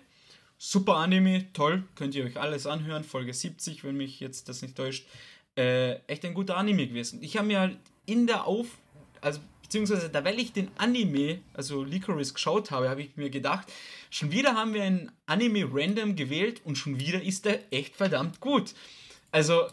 Super 0.58 0.98
Anime, 0.98 1.52
toll, 1.54 1.84
könnt 1.96 2.16
ihr 2.16 2.26
euch 2.26 2.38
alles 2.38 2.68
anhören. 2.68 3.04
Folge 3.04 3.34
70, 3.34 3.84
wenn 3.84 3.98
mich 3.98 4.20
jetzt 4.20 4.50
das 4.50 4.62
nicht 4.62 4.76
täuscht. 4.76 5.08
Äh, 5.56 5.96
echt 6.08 6.26
ein 6.26 6.34
guter 6.34 6.58
Anime 6.58 6.88
gewesen. 6.88 7.24
Ich 7.24 7.38
habe 7.38 7.48
mir 7.48 7.60
halt 7.60 7.78
in 8.06 8.28
der 8.28 8.46
Auf, 8.46 8.68
also 9.22 9.40
beziehungsweise 9.62 10.10
da, 10.10 10.26
weil 10.26 10.40
ich 10.40 10.52
den 10.52 10.70
Anime, 10.78 11.40
also 11.54 11.84
Licorice 11.84 12.34
geschaut 12.34 12.72
habe, 12.72 12.90
habe 12.90 13.02
ich 13.02 13.16
mir 13.16 13.30
gedacht, 13.30 13.72
schon 14.10 14.32
wieder 14.32 14.56
haben 14.56 14.74
wir 14.74 14.84
einen 14.84 15.12
Anime 15.28 15.68
random 15.72 16.18
gewählt 16.18 16.62
und 16.66 16.78
schon 16.78 17.00
wieder 17.00 17.22
ist 17.22 17.46
der 17.46 17.72
echt 17.72 17.96
verdammt 17.96 18.42
gut. 18.42 18.74
Also, 19.32 19.68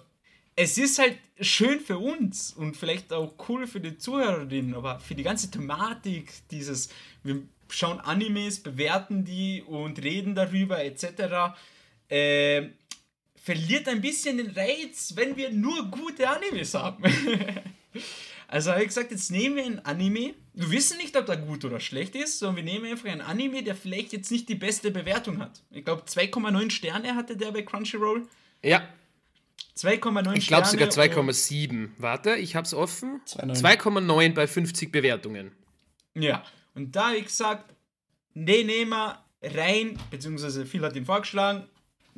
es 0.57 0.77
ist 0.77 0.99
halt 0.99 1.18
schön 1.40 1.81
für 1.81 1.99
uns 1.99 2.53
und 2.53 2.77
vielleicht 2.77 3.12
auch 3.12 3.35
cool 3.49 3.66
für 3.66 3.81
die 3.81 3.97
Zuhörerinnen, 3.97 4.75
aber 4.75 4.99
für 4.99 5.14
die 5.14 5.23
ganze 5.23 5.51
Thematik, 5.51 6.33
dieses, 6.51 6.88
wir 7.23 7.42
schauen 7.68 8.01
Animes, 8.01 8.61
bewerten 8.61 9.25
die 9.25 9.62
und 9.62 10.03
reden 10.03 10.35
darüber 10.35 10.83
etc., 10.83 11.55
äh, 12.09 12.68
verliert 13.37 13.88
ein 13.88 14.01
bisschen 14.01 14.38
den 14.38 14.51
Reiz, 14.51 15.12
wenn 15.14 15.37
wir 15.37 15.51
nur 15.51 15.85
gute 15.90 16.29
Animes 16.29 16.75
haben. 16.75 17.05
Also 18.51 18.71
habe 18.71 18.81
ich 18.81 18.88
gesagt, 18.88 19.11
jetzt 19.11 19.31
nehmen 19.31 19.57
wir 19.57 19.64
ein 19.66 19.85
Anime. 19.85 20.35
Wir 20.55 20.71
wissen 20.71 20.97
nicht, 20.97 21.14
ob 21.18 21.27
der 21.27 21.37
gut 21.37 21.66
oder 21.66 21.81
schlecht 21.81 22.16
ist, 22.16 22.38
sondern 22.38 22.64
wir 22.64 22.73
nehmen 22.73 22.87
einfach 22.87 23.11
ein 23.11 23.21
Anime, 23.21 23.62
der 23.62 23.75
vielleicht 23.75 24.14
jetzt 24.14 24.31
nicht 24.31 24.49
die 24.49 24.55
beste 24.55 24.90
Bewertung 24.90 25.38
hat. 25.38 25.61
Ich 25.71 25.85
glaube, 25.85 26.05
2,9 26.05 26.71
Sterne 26.71 27.14
hatte 27.14 27.37
der 27.37 27.53
bei 27.53 27.61
Crunchyroll. 27.61 28.27
Ja. 28.62 28.88
2,9 29.77 30.21
Sterne. 30.21 30.38
Ich 30.38 30.47
glaube 30.49 30.66
sogar 30.66 30.88
2,7. 30.88 31.90
Warte, 31.99 32.35
ich 32.37 32.57
habe 32.57 32.64
es 32.64 32.75
offen. 32.75 33.21
2,9 33.27 34.35
bei 34.35 34.47
50 34.47 34.90
Bewertungen. 34.90 35.53
Ja, 36.14 36.44
und 36.75 36.97
da 36.97 37.09
habe 37.09 37.18
ich 37.18 37.27
gesagt, 37.27 37.75
nee, 38.35 38.64
nehmen 38.64 38.90
wir 38.90 39.25
rein, 39.42 39.99
beziehungsweise 40.11 40.66
Phil 40.66 40.83
hat 40.83 40.97
ihn 40.97 41.05
vorgeschlagen, 41.05 41.68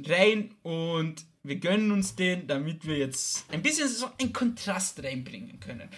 rein 0.07 0.55
und 0.63 1.25
wir 1.43 1.57
gönnen 1.57 1.91
uns 1.93 2.17
den, 2.17 2.47
damit 2.47 2.87
wir 2.87 2.99
jetzt 2.99 3.51
ein 3.53 3.63
bisschen 3.63 3.89
so 3.89 4.09
einen 4.19 4.33
Kontrast 4.33 5.03
reinbringen 5.03 5.61
können. 5.61 5.89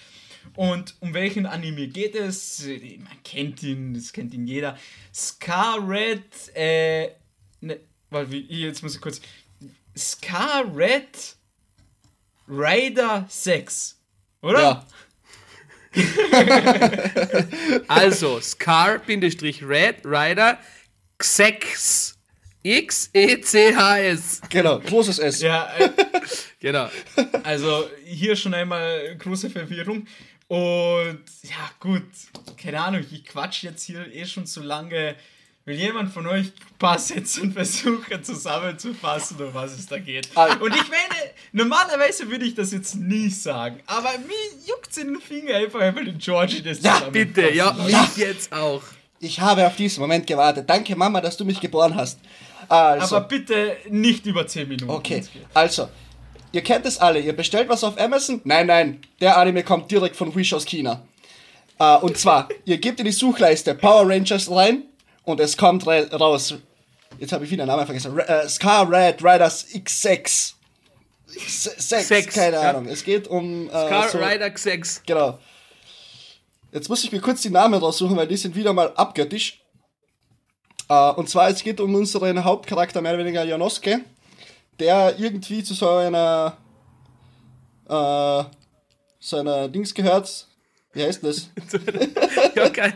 Und 0.55 0.97
um 1.01 1.15
welchen 1.15 1.47
Anime 1.47 1.89
geht 1.89 2.15
es? 2.15 2.65
Man 2.67 3.23
kennt 3.25 3.63
ihn, 3.63 3.95
das 3.95 4.13
kennt 4.13 4.35
ihn 4.35 4.47
jeder. 4.47 4.77
Scarlet, 5.15 6.55
äh, 6.55 7.11
ne, 7.61 7.81
warte, 8.11 8.37
jetzt 8.37 8.83
muss 8.83 8.95
ich 8.95 9.01
kurz. 9.01 9.21
Scarlet 9.97 11.37
Rider 12.49 13.27
6, 13.29 14.01
oder? 14.43 14.61
Ja. 14.61 14.87
also, 17.89 18.41
Scar-Red 18.41 20.05
Rider 20.05 20.59
Xex. 21.19 22.19
X-E-C-H-S. 22.65 24.41
Genau, 24.49 24.79
großes 24.79 25.19
S. 25.19 25.41
Ja, 25.41 25.75
äh, 25.77 25.91
Genau. 26.63 26.89
also 27.43 27.91
hier 28.05 28.37
schon 28.37 28.55
einmal 28.55 29.17
große 29.19 29.51
Verwirrung. 29.51 30.07
Und 30.47 31.25
ja, 31.43 31.71
gut, 31.81 32.05
keine 32.57 32.81
Ahnung, 32.81 33.05
ich 33.11 33.25
quatsch 33.25 33.65
jetzt 33.65 33.83
hier 33.83 34.07
eh 34.13 34.25
schon 34.27 34.47
zu 34.47 34.63
lange. 34.63 35.17
Will 35.65 35.77
jemand 35.77 36.13
von 36.13 36.27
euch 36.27 36.47
ein 36.47 36.79
paar 36.79 36.99
Sätze 36.99 37.43
und 37.43 37.53
versuche 37.53 38.21
zusammenzufassen, 38.21 39.37
um 39.41 39.55
was 39.55 39.73
es 39.79 39.87
da 39.87 39.99
geht? 39.99 40.29
Ah. 40.35 40.57
Und 40.57 40.75
ich 40.75 40.89
meine, 40.89 41.31
normalerweise 41.53 42.29
würde 42.29 42.45
ich 42.45 42.55
das 42.57 42.73
jetzt 42.73 42.97
nie 42.97 43.29
sagen, 43.29 43.81
aber 43.87 44.11
mir 44.19 44.67
juckt 44.67 44.97
in 44.97 45.13
den 45.13 45.21
Finger 45.21 45.55
einfach, 45.55 45.81
einfach 45.81 46.05
den 46.05 46.19
Georgie 46.19 46.63
das 46.63 46.83
Ja, 46.83 46.99
Bitte, 47.11 47.53
ja, 47.53 47.73
mich 47.75 48.17
jetzt 48.17 48.53
auch. 48.53 48.83
Ich 49.21 49.39
habe 49.39 49.65
auf 49.65 49.77
diesen 49.77 50.01
Moment 50.01 50.27
gewartet. 50.27 50.69
Danke, 50.69 50.97
Mama, 50.97 51.21
dass 51.21 51.37
du 51.37 51.45
mich 51.45 51.61
geboren 51.61 51.95
hast. 51.95 52.19
Also, 52.69 53.17
Aber 53.17 53.29
bitte 53.29 53.77
nicht 53.89 54.27
über 54.27 54.45
10 54.45 54.69
Minuten. 54.69 54.91
okay. 54.91 55.23
Also, 55.55 55.89
ihr 56.51 56.63
kennt 56.63 56.87
es 56.87 56.99
alle. 56.99 57.21
Ihr 57.21 57.35
bestellt 57.35 57.69
was 57.69 57.85
auf 57.85 58.01
Amazon? 58.01 58.41
Nein, 58.43 58.67
nein. 58.67 59.01
Der 59.21 59.37
Anime 59.37 59.63
kommt 59.63 59.89
direkt 59.93 60.17
von 60.17 60.35
Wish 60.35 60.55
aus 60.55 60.65
China. 60.65 61.07
Äh, 61.79 61.99
und 61.99 62.19
zwar, 62.19 62.49
ihr 62.65 62.79
gebt 62.79 62.99
in 62.99 63.07
die 63.07 63.13
Suchleiste 63.13 63.77
Power 63.77 64.09
Rangers 64.09 64.51
rein 64.51 64.83
und 65.25 65.41
es 65.41 65.57
kommt 65.57 65.87
raus. 65.87 66.55
Jetzt 67.19 67.33
habe 67.33 67.45
ich 67.45 67.51
wieder 67.51 67.65
den 67.65 67.69
Namen 67.69 67.87
vergessen. 67.87 68.19
Äh, 68.19 68.49
Scar 68.49 68.91
Red 68.91 69.23
Riders 69.23 69.67
X6. 69.69 70.55
X 71.35 71.63
Sex, 71.79 72.09
Sex, 72.09 72.35
keine 72.35 72.57
ja. 72.57 72.71
Ahnung. 72.71 72.87
Es 72.87 73.05
geht 73.05 73.29
um. 73.29 73.69
Äh, 73.69 73.71
Car 73.71 74.09
so- 74.09 74.19
Rider 74.19 74.51
Xex. 74.51 75.03
Genau. 75.07 75.39
Jetzt 76.73 76.89
muss 76.89 77.05
ich 77.05 77.13
mir 77.13 77.21
kurz 77.21 77.43
die 77.43 77.51
Namen 77.51 77.79
raussuchen, 77.81 78.17
weil 78.17 78.27
die 78.27 78.37
sind 78.37 78.55
wieder 78.55 78.73
mal 78.73 78.93
abgöttisch. 78.95 79.63
Äh, 80.89 81.11
und 81.13 81.29
zwar, 81.29 81.49
es 81.49 81.63
geht 81.63 81.81
um 81.81 81.95
unseren 81.95 82.45
Hauptcharakter, 82.45 83.01
mehr 83.01 83.13
oder 83.13 83.25
weniger 83.25 83.45
Janoske, 83.45 84.01
der 84.79 85.19
irgendwie 85.19 85.63
zu 85.63 85.75
so 85.75 85.89
einer, 85.91 86.57
äh, 87.89 88.45
so 89.21 89.37
einer 89.39 89.69
Dings 89.69 89.95
gehört. 89.95 90.49
Wie 90.95 91.03
heißt 91.03 91.25
das? 91.25 91.49
Ja, 92.55 92.69
keine. 92.69 92.95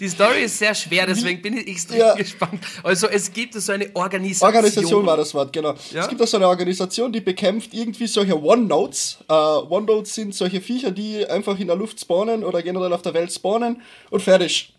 Die 0.00 0.08
Story 0.08 0.42
ist 0.42 0.58
sehr 0.58 0.74
schwer, 0.74 1.06
deswegen 1.06 1.40
bin 1.40 1.56
ich 1.56 1.68
extrem 1.68 1.98
Ja. 2.00 2.14
gespannt. 2.14 2.64
Also 2.82 3.06
es 3.06 3.32
gibt 3.32 3.54
so 3.54 3.70
eine 3.72 3.88
Organisation. 3.94 4.48
Organisation 4.48 5.06
war 5.06 5.16
das 5.16 5.32
Wort, 5.32 5.52
genau. 5.52 5.74
Ja? 5.92 6.02
Es 6.02 6.08
gibt 6.08 6.20
auch 6.20 6.26
so 6.26 6.38
eine 6.38 6.48
Organisation, 6.48 7.12
die 7.12 7.20
bekämpft 7.20 7.72
irgendwie 7.72 8.08
solche 8.08 8.40
One-Notes. 8.42 9.18
Äh, 9.28 9.32
One-Notes 9.32 10.12
sind 10.14 10.34
solche 10.34 10.60
Viecher, 10.60 10.90
die 10.90 11.24
einfach 11.24 11.56
in 11.60 11.68
der 11.68 11.76
Luft 11.76 12.00
spawnen 12.00 12.42
oder 12.42 12.62
generell 12.62 12.92
auf 12.92 13.02
der 13.02 13.14
Welt 13.14 13.32
spawnen 13.32 13.80
und 14.10 14.22
fertig. 14.22 14.74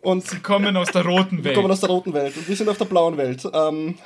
Und 0.00 0.24
Sie 0.28 0.38
kommen 0.38 0.76
aus 0.76 0.92
der 0.92 1.04
roten 1.04 1.38
Wir 1.38 1.44
Welt. 1.46 1.56
kommen 1.56 1.70
aus 1.72 1.80
der 1.80 1.88
roten 1.88 2.12
Welt 2.14 2.36
und 2.36 2.48
wir 2.48 2.54
sind 2.54 2.68
auf 2.68 2.78
der 2.78 2.84
blauen 2.84 3.16
Welt. 3.16 3.42
Ähm, 3.52 3.98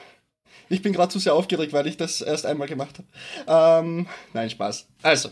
ich 0.71 0.81
bin 0.81 0.95
gerade 0.95 1.13
zu 1.13 1.19
sehr 1.19 1.35
aufgeregt, 1.35 1.75
weil 1.75 1.87
ich 1.87 1.99
das 1.99 2.23
erst 2.23 2.47
einmal 2.47 2.69
gemacht 2.69 2.97
habe. 3.47 3.85
Ähm, 3.87 4.07
nein, 4.33 4.49
Spaß. 4.49 4.87
Also, 5.03 5.29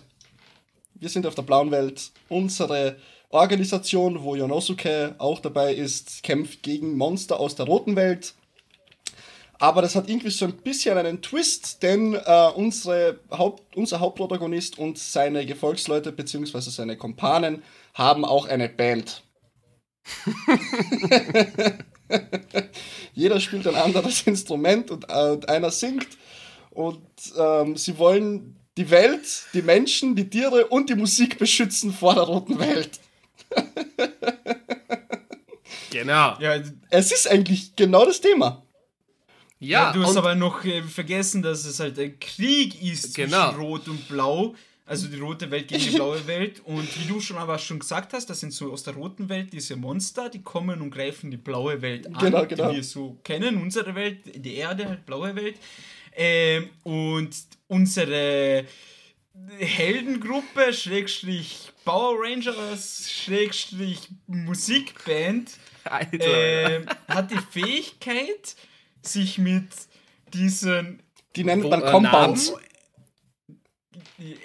wir 1.00 1.08
sind 1.08 1.26
auf 1.26 1.34
der 1.34 1.42
blauen 1.42 1.70
Welt. 1.70 2.10
Unsere 2.28 2.96
Organisation, 3.30 4.22
wo 4.22 4.34
Yonosuke 4.34 5.14
auch 5.18 5.40
dabei 5.40 5.74
ist, 5.74 6.22
kämpft 6.22 6.62
gegen 6.62 6.96
Monster 6.96 7.38
aus 7.38 7.54
der 7.54 7.66
roten 7.66 7.96
Welt. 7.96 8.34
Aber 9.60 9.82
das 9.82 9.96
hat 9.96 10.08
irgendwie 10.08 10.30
so 10.30 10.44
ein 10.44 10.56
bisschen 10.56 10.96
einen 10.96 11.20
Twist, 11.20 11.82
denn 11.82 12.14
äh, 12.14 12.50
unsere 12.54 13.18
Haupt, 13.30 13.76
unser 13.76 13.98
Hauptprotagonist 13.98 14.78
und 14.78 14.98
seine 14.98 15.44
Gefolgsleute 15.46 16.12
bzw. 16.12 16.60
seine 16.60 16.96
Kumpanen 16.96 17.62
haben 17.92 18.24
auch 18.24 18.46
eine 18.46 18.68
Band. 18.68 19.24
Jeder 23.14 23.40
spielt 23.40 23.66
ein 23.66 23.74
anderes 23.74 24.22
Instrument 24.26 24.92
und, 24.92 25.06
äh, 25.08 25.30
und 25.32 25.48
einer 25.48 25.72
singt. 25.72 26.06
Und 26.70 27.02
ähm, 27.36 27.76
sie 27.76 27.98
wollen 27.98 28.57
die 28.78 28.88
Welt, 28.90 29.42
die 29.52 29.60
Menschen, 29.62 30.16
die 30.16 30.30
Tiere 30.30 30.66
und 30.68 30.88
die 30.88 30.94
Musik 30.94 31.36
beschützen 31.38 31.92
vor 31.92 32.14
der 32.14 32.22
roten 32.24 32.58
Welt. 32.58 32.98
Genau. 35.90 36.36
Ja, 36.38 36.62
Es 36.90 37.12
ist 37.12 37.28
eigentlich 37.30 37.74
genau 37.74 38.04
das 38.04 38.20
Thema. 38.20 38.62
Ja, 39.58 39.92
du 39.92 40.04
hast 40.04 40.16
aber 40.16 40.34
noch 40.34 40.64
äh, 40.64 40.82
vergessen, 40.82 41.42
dass 41.42 41.64
es 41.64 41.80
halt 41.80 41.98
ein 41.98 42.18
Krieg 42.20 42.80
ist 42.82 43.14
Genau. 43.16 43.48
zwischen 43.48 43.60
Rot 43.60 43.88
und 43.88 44.06
Blau. 44.08 44.54
Also 44.86 45.08
die 45.08 45.18
rote 45.18 45.50
Welt 45.50 45.68
gegen 45.68 45.82
die 45.82 45.90
blaue 45.90 46.24
Welt. 46.26 46.60
Und 46.64 46.86
wie 46.98 47.08
du 47.08 47.20
schon 47.20 47.36
aber 47.38 47.58
schon 47.58 47.78
gesagt 47.78 48.12
hast, 48.12 48.30
das 48.30 48.40
sind 48.40 48.52
so 48.52 48.70
aus 48.72 48.84
der 48.84 48.94
roten 48.94 49.28
Welt 49.28 49.52
diese 49.52 49.76
Monster, 49.76 50.28
die 50.30 50.42
kommen 50.42 50.80
und 50.80 50.90
greifen 50.90 51.30
die 51.30 51.36
blaue 51.36 51.82
Welt 51.82 52.06
an, 52.06 52.14
Genau, 52.14 52.46
genau. 52.46 52.70
die 52.70 52.76
wir 52.76 52.84
so 52.84 53.18
kennen. 53.24 53.60
Unsere 53.60 53.94
Welt, 53.94 54.18
die 54.34 54.54
Erde, 54.56 54.88
halt 54.88 55.04
blaue 55.06 55.34
Welt. 55.34 55.56
Ähm, 56.20 56.70
und 56.82 57.30
unsere 57.68 58.64
Heldengruppe, 59.58 60.72
Schrägstrich 60.72 61.70
Power 61.84 62.16
Rangers, 62.18 63.08
Schrägstrich 63.08 64.08
Musikband, 64.26 65.52
ähm, 66.12 66.86
hat 67.06 67.30
die 67.30 67.38
Fähigkeit, 67.60 68.56
sich 69.00 69.38
mit 69.38 69.68
diesen. 70.34 71.04
Die 71.36 71.44
nennt 71.44 71.70
man 71.70 71.82
äh, 71.82 71.90
Compounds. 71.90 72.52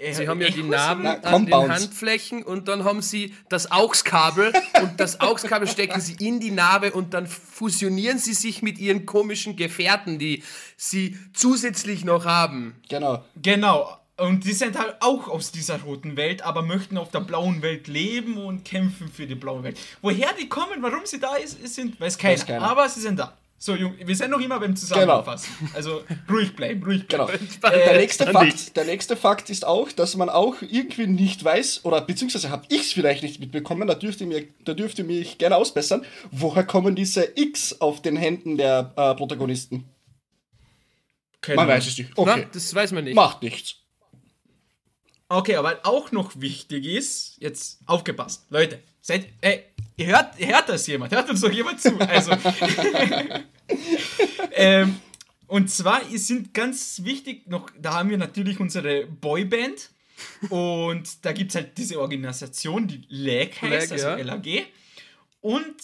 Äh, 0.02 0.14
Sie 0.14 0.28
haben 0.28 0.42
ja 0.42 0.50
die 0.50 0.64
Narben 0.64 1.04
Na, 1.04 1.16
an 1.22 1.46
den. 1.46 1.54
Handflächen 1.54 2.44
und 2.44 2.68
dann 2.68 2.84
haben 2.84 3.02
sie 3.02 3.34
das 3.50 3.72
AUX-Kabel 3.72 4.54
und 4.82 5.00
das 5.00 5.20
AUX-Kabel 5.20 5.68
stecken 5.68 6.00
sie 6.02 6.16
in 6.20 6.40
die 6.40 6.52
Narbe 6.52 6.92
und 6.92 7.14
dann 7.14 7.28
fusionieren 7.28 8.20
sie 8.20 8.34
sich 8.34 8.62
mit 8.62 8.78
ihren 8.80 9.06
komischen 9.06 9.56
Gefährten, 9.56 10.20
die 10.20 10.44
sie 10.78 11.18
zusätzlich 11.34 12.06
noch 12.06 12.26
haben. 12.26 12.76
Genau. 12.90 13.24
Genau. 13.42 13.98
Und 14.16 14.46
die 14.46 14.54
sind 14.54 14.78
halt 14.78 14.98
auch 15.00 15.28
aus 15.28 15.52
dieser 15.52 15.82
roten 15.82 16.18
Welt, 16.18 16.44
aber 16.44 16.62
möchten 16.62 16.98
auf 16.98 17.10
der 17.10 17.22
blauen 17.22 17.64
Welt 17.64 17.88
leben 17.88 18.38
und 18.38 18.64
kämpfen 18.64 19.10
für 19.12 19.26
die 19.26 19.36
blaue 19.36 19.64
Welt. 19.64 19.80
Woher 20.02 20.34
die 20.40 20.48
kommen, 20.48 20.82
warum 20.82 21.06
sie 21.06 21.20
da 21.20 21.36
ist, 21.36 21.68
sind, 21.74 22.00
weiß 22.00 22.18
keiner. 22.20 22.34
Weiß 22.34 22.46
keiner. 22.46 22.62
Aber 22.62 22.88
sie 22.90 23.02
sind 23.02 23.18
da. 23.18 23.36
So, 23.66 23.76
Jung, 23.76 23.94
wir 23.98 24.14
sind 24.14 24.30
noch 24.30 24.42
immer 24.42 24.60
beim 24.60 24.76
Zusammenfassen. 24.76 25.50
Also 25.74 26.04
ruhig 26.30 26.54
bleiben, 26.54 26.84
ruhig 26.84 27.08
Genau. 27.08 27.28
bleiben. 27.28 27.48
der, 27.64 27.94
Äh, 27.94 27.98
nächste 27.98 28.28
Andi. 28.28 28.52
Fakt, 28.52 28.76
der 28.76 28.84
nächste 28.84 29.16
Fakt 29.16 29.50
ist 29.50 29.64
auch, 29.64 29.90
dass 29.94 30.18
man 30.18 30.28
auch 30.28 30.56
irgendwie 30.62 31.08
nicht 31.08 31.42
weiß, 31.42 31.86
oder 31.86 32.02
beziehungsweise 32.02 32.50
habe 32.50 32.66
ich 32.68 32.82
es 32.82 32.92
vielleicht 32.92 33.24
nicht 33.24 33.40
mitbekommen, 33.40 33.88
da 33.88 33.96
dürft 33.96 34.20
ihr, 34.20 34.28
mir, 34.28 34.46
da 34.66 34.74
dürft 34.74 35.00
ihr 35.00 35.06
mich 35.06 35.38
gerne 35.38 35.56
ausbessern, 35.56 36.06
woher 36.30 36.66
kommen 36.66 36.94
diese 36.94 37.26
X 37.38 37.80
auf 37.80 38.02
den 38.02 38.18
Händen 38.18 38.58
der 38.58 38.92
äh, 38.98 39.16
Protagonisten? 39.16 39.86
keine 41.40 41.56
Man 41.56 41.70
weiß 41.70 41.88
es 41.88 41.98
nicht. 41.98 42.10
Okay, 42.18 42.34
Na, 42.44 42.50
das 42.52 42.76
weiß 42.76 42.92
man 42.92 43.06
nicht. 43.06 43.16
macht 43.16 43.44
nichts. 43.44 43.76
Okay, 45.30 45.56
aber 45.56 45.80
auch 45.84 46.12
noch 46.12 46.34
wichtig 46.42 46.84
ist, 46.86 47.38
jetzt 47.40 47.80
aufgepasst, 47.86 48.44
Leute, 48.50 48.80
seid, 49.00 49.28
ey, 49.40 49.64
ihr 49.96 50.08
hört, 50.08 50.38
ihr 50.38 50.48
hört 50.48 50.68
das 50.68 50.86
jemand, 50.88 51.14
hört 51.14 51.30
uns 51.30 51.40
doch 51.40 51.52
jemand 51.52 51.80
zu. 51.80 51.98
Also, 52.00 52.32
ähm, 54.52 55.00
und 55.48 55.70
zwar 55.70 56.02
sind 56.10 56.54
ganz 56.54 57.02
wichtig 57.04 57.48
noch, 57.48 57.70
da 57.80 57.94
haben 57.94 58.10
wir 58.10 58.18
natürlich 58.18 58.60
unsere 58.60 59.06
Boyband 59.06 59.90
und 60.50 61.26
da 61.26 61.32
gibt 61.32 61.52
es 61.52 61.56
halt 61.56 61.78
diese 61.78 62.00
Organisation, 62.00 62.88
die 62.88 63.06
LAG 63.10 63.62
heißt, 63.62 63.92
LAG, 63.92 63.92
also 63.92 64.08
ja. 64.08 64.16
LAG. 64.18 64.66
Und 65.42 65.76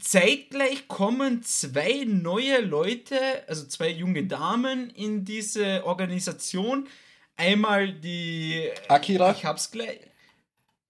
zeitgleich 0.00 0.88
kommen 0.88 1.42
zwei 1.42 2.04
neue 2.06 2.60
Leute, 2.60 3.18
also 3.46 3.66
zwei 3.66 3.90
junge 3.90 4.24
Damen 4.26 4.90
in 4.90 5.24
diese 5.24 5.84
Organisation. 5.84 6.88
Einmal 7.36 7.92
die. 7.92 8.68
Akira? 8.88 9.32
Ich 9.32 9.44
hab's 9.44 9.70
gleich. 9.70 10.00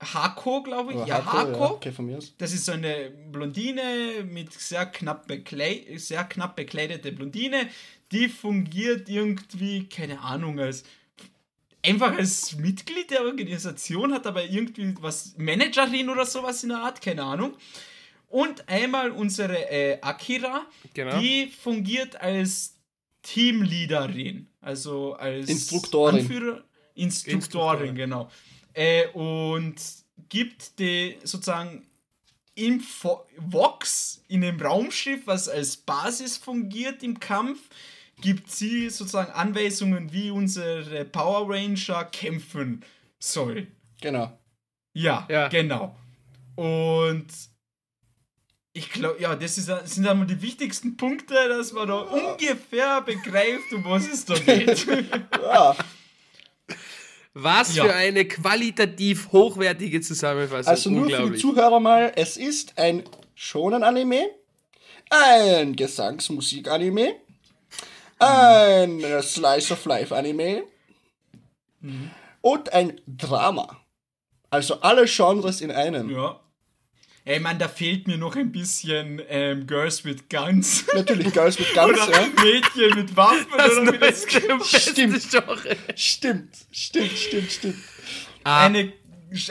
Hako, 0.00 0.62
glaube 0.62 0.92
ich. 0.92 0.98
Oder 0.98 1.06
ja, 1.06 1.24
Hako, 1.24 1.36
Hako. 1.38 1.50
ja, 1.64 1.70
okay, 1.72 1.92
von 1.92 2.06
mir 2.06 2.18
aus. 2.18 2.32
Das 2.38 2.52
ist 2.52 2.64
so 2.64 2.72
eine 2.72 3.10
Blondine 3.32 4.24
mit 4.24 4.52
sehr 4.52 4.86
knapp, 4.86 5.26
beklei 5.26 5.86
sehr 5.96 6.24
knapp 6.24 6.54
bekleidete 6.56 7.10
Blondine. 7.12 7.68
Die 8.12 8.28
fungiert 8.28 9.08
irgendwie, 9.08 9.88
keine 9.88 10.20
Ahnung, 10.20 10.60
als 10.60 10.84
einfach 11.84 12.16
als 12.16 12.56
Mitglied 12.56 13.10
der 13.10 13.22
Organisation, 13.24 14.12
hat 14.14 14.26
aber 14.26 14.44
irgendwie 14.44 14.94
was 15.00 15.34
Managerin 15.36 16.08
oder 16.08 16.24
sowas 16.26 16.62
in 16.62 16.68
der 16.70 16.78
Art, 16.78 17.00
keine 17.02 17.22
Ahnung. 17.24 17.54
Und 18.28 18.68
einmal 18.68 19.10
unsere 19.10 19.70
äh, 19.70 19.98
Akira, 20.02 20.66
Genau. 20.94 21.18
die 21.18 21.46
fungiert 21.46 22.20
als 22.20 22.74
Teamleaderin, 23.22 24.48
also 24.60 25.14
als 25.14 25.48
Instruktorin. 25.48 26.20
Anführer, 26.20 26.64
Instruktorin, 26.94 27.86
Instruktorin. 27.86 27.94
genau. 27.94 28.30
Äh, 28.78 29.08
und 29.08 29.74
gibt 30.28 30.78
die 30.78 31.18
sozusagen 31.24 31.84
im 32.54 32.78
Fo 32.80 33.26
Vox, 33.36 34.22
in 34.28 34.42
dem 34.42 34.60
Raumschiff, 34.60 35.26
was 35.26 35.48
als 35.48 35.76
Basis 35.78 36.36
fungiert 36.36 37.02
im 37.02 37.18
Kampf, 37.18 37.58
gibt 38.20 38.50
sie 38.52 38.88
sozusagen 38.88 39.32
Anweisungen, 39.32 40.12
wie 40.12 40.30
unsere 40.30 41.04
Power 41.04 41.48
Ranger 41.52 42.04
kämpfen 42.04 42.84
soll. 43.18 43.66
Genau. 44.00 44.38
Ja, 44.92 45.26
Ja. 45.28 45.48
genau. 45.48 45.96
Und 46.54 47.26
ich 48.74 48.90
glaube, 48.90 49.20
ja, 49.20 49.34
das, 49.34 49.58
ist, 49.58 49.68
das 49.68 49.96
sind 49.96 50.06
einmal 50.06 50.26
die 50.28 50.40
wichtigsten 50.40 50.96
Punkte, 50.96 51.34
dass 51.48 51.72
man 51.72 51.88
da 51.88 51.98
ungefähr 51.98 53.00
begreift, 53.02 53.72
um 53.72 53.84
was 53.86 54.06
es 54.06 54.24
da 54.24 54.34
geht. 54.38 54.86
Ja, 55.42 55.76
Was 57.40 57.76
Ja. 57.76 57.84
für 57.84 57.94
eine 57.94 58.24
qualitativ 58.24 59.30
hochwertige 59.30 60.00
Zusammenfassung. 60.00 60.70
also 60.70 60.90
nur 60.90 61.08
für 61.08 61.30
die. 61.30 61.38
Zuhörer 61.38 61.78
mal, 61.78 62.12
es 62.16 62.36
ist 62.36 62.76
ein 62.78 63.04
Shonen-Anime, 63.36 64.28
ein 65.08 65.76
Gesangsmusik-Anime, 65.76 67.14
ein 68.18 69.00
Slice-of-Life-Anime 69.22 70.64
und 72.40 72.72
ein 72.72 73.00
Drama. 73.06 73.76
Also 74.50 74.80
alle 74.80 75.04
Genres 75.06 75.60
in 75.60 75.70
einem. 75.70 76.10
ja. 76.10 76.40
Ey, 77.28 77.40
Mann, 77.40 77.58
da 77.58 77.68
fehlt 77.68 78.08
mir 78.08 78.16
noch 78.16 78.36
ein 78.36 78.50
bisschen 78.52 79.20
ähm, 79.28 79.66
Girls 79.66 80.02
with 80.02 80.30
Guns. 80.30 80.86
Natürlich 80.94 81.30
Girls 81.34 81.58
mit 81.58 81.74
Guns, 81.74 82.00
oder 82.00 82.10
ja. 82.10 82.26
Mädchen 82.42 82.98
mit 82.98 83.14
Waffen. 83.14 83.46
Das 83.54 83.76
oder 83.76 83.92
wie 83.92 83.98
das 83.98 84.22
Stimmt. 84.22 85.30
Genre. 85.30 85.76
Stimmt, 85.94 86.56
stimmt, 86.72 87.18
stimmt, 87.18 87.52
stimmt. 87.52 87.76
Ah, 88.44 88.64
eine, 88.64 88.94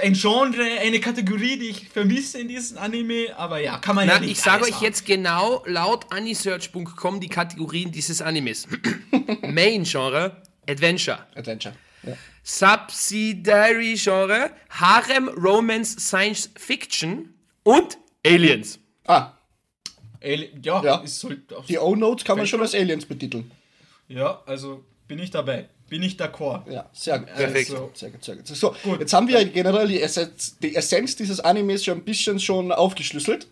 ein 0.02 0.14
Genre, 0.14 0.64
eine 0.82 1.00
Kategorie, 1.00 1.60
die 1.60 1.68
ich 1.68 1.88
vermisse 1.90 2.40
in 2.40 2.48
diesem 2.48 2.80
Anime, 2.80 3.38
aber 3.38 3.60
ja, 3.60 3.78
kann 3.78 3.96
man 3.96 4.08
ja 4.08 4.16
Na, 4.16 4.22
nicht 4.22 4.32
ich 4.32 4.40
sage 4.42 4.64
euch 4.64 4.74
haben. 4.74 4.84
jetzt 4.84 5.06
genau 5.06 5.64
laut 5.68 6.12
anisearch.com 6.12 7.20
die 7.20 7.30
Kategorien 7.30 7.92
dieses 7.92 8.24
Animes. 8.24 8.68
Main 9.44 9.84
Genre 9.84 10.42
Adventure. 10.68 11.28
Adventure. 11.36 11.76
Ja. 12.02 12.14
Subsidiary 12.42 13.94
Genre 13.98 14.50
Harem 14.72 15.30
Romance 15.30 15.96
Science 16.00 16.50
Fiction 16.56 17.36
und 17.68 17.98
Aliens. 18.26 18.80
Ah, 19.06 19.32
Ey, 20.20 20.52
ja, 20.64 20.84
Ja. 20.84 21.02
es 21.04 21.20
sollte 21.20 21.58
auch 21.58 21.66
die 21.66 21.78
O-Note 21.78 22.26
kann 22.26 22.38
man 22.38 22.48
schon 22.48 22.60
als 22.62 22.74
Aliens 22.74 23.06
betiteln. 23.06 23.52
Ja, 24.08 24.42
also 24.46 24.84
bin 25.08 25.20
ich 25.20 25.30
dabei. 25.32 25.70
Bin 25.90 26.02
ich 26.04 26.16
d'accord. 26.18 26.70
Ja, 26.70 26.90
sehr 26.92 27.20
gut. 27.20 27.28
Perfekt. 27.34 27.68
Sehr 27.70 27.80
gut, 27.80 27.98
sehr 27.98 28.10
gut, 28.12 28.24
sehr 28.24 28.36
gut. 28.36 28.48
So, 28.48 28.76
jetzt 29.00 29.14
haben 29.14 29.28
wir 29.28 29.46
generell 29.46 29.88
die 29.88 30.02
Essenz, 30.02 30.58
die 30.60 30.76
Essenz 30.76 31.16
dieses 31.16 31.40
Animes 31.40 31.86
schon 31.86 32.00
ein 32.00 32.04
bisschen 32.04 32.40
schon 32.40 32.72
aufgeschlüsselt. 32.72 33.48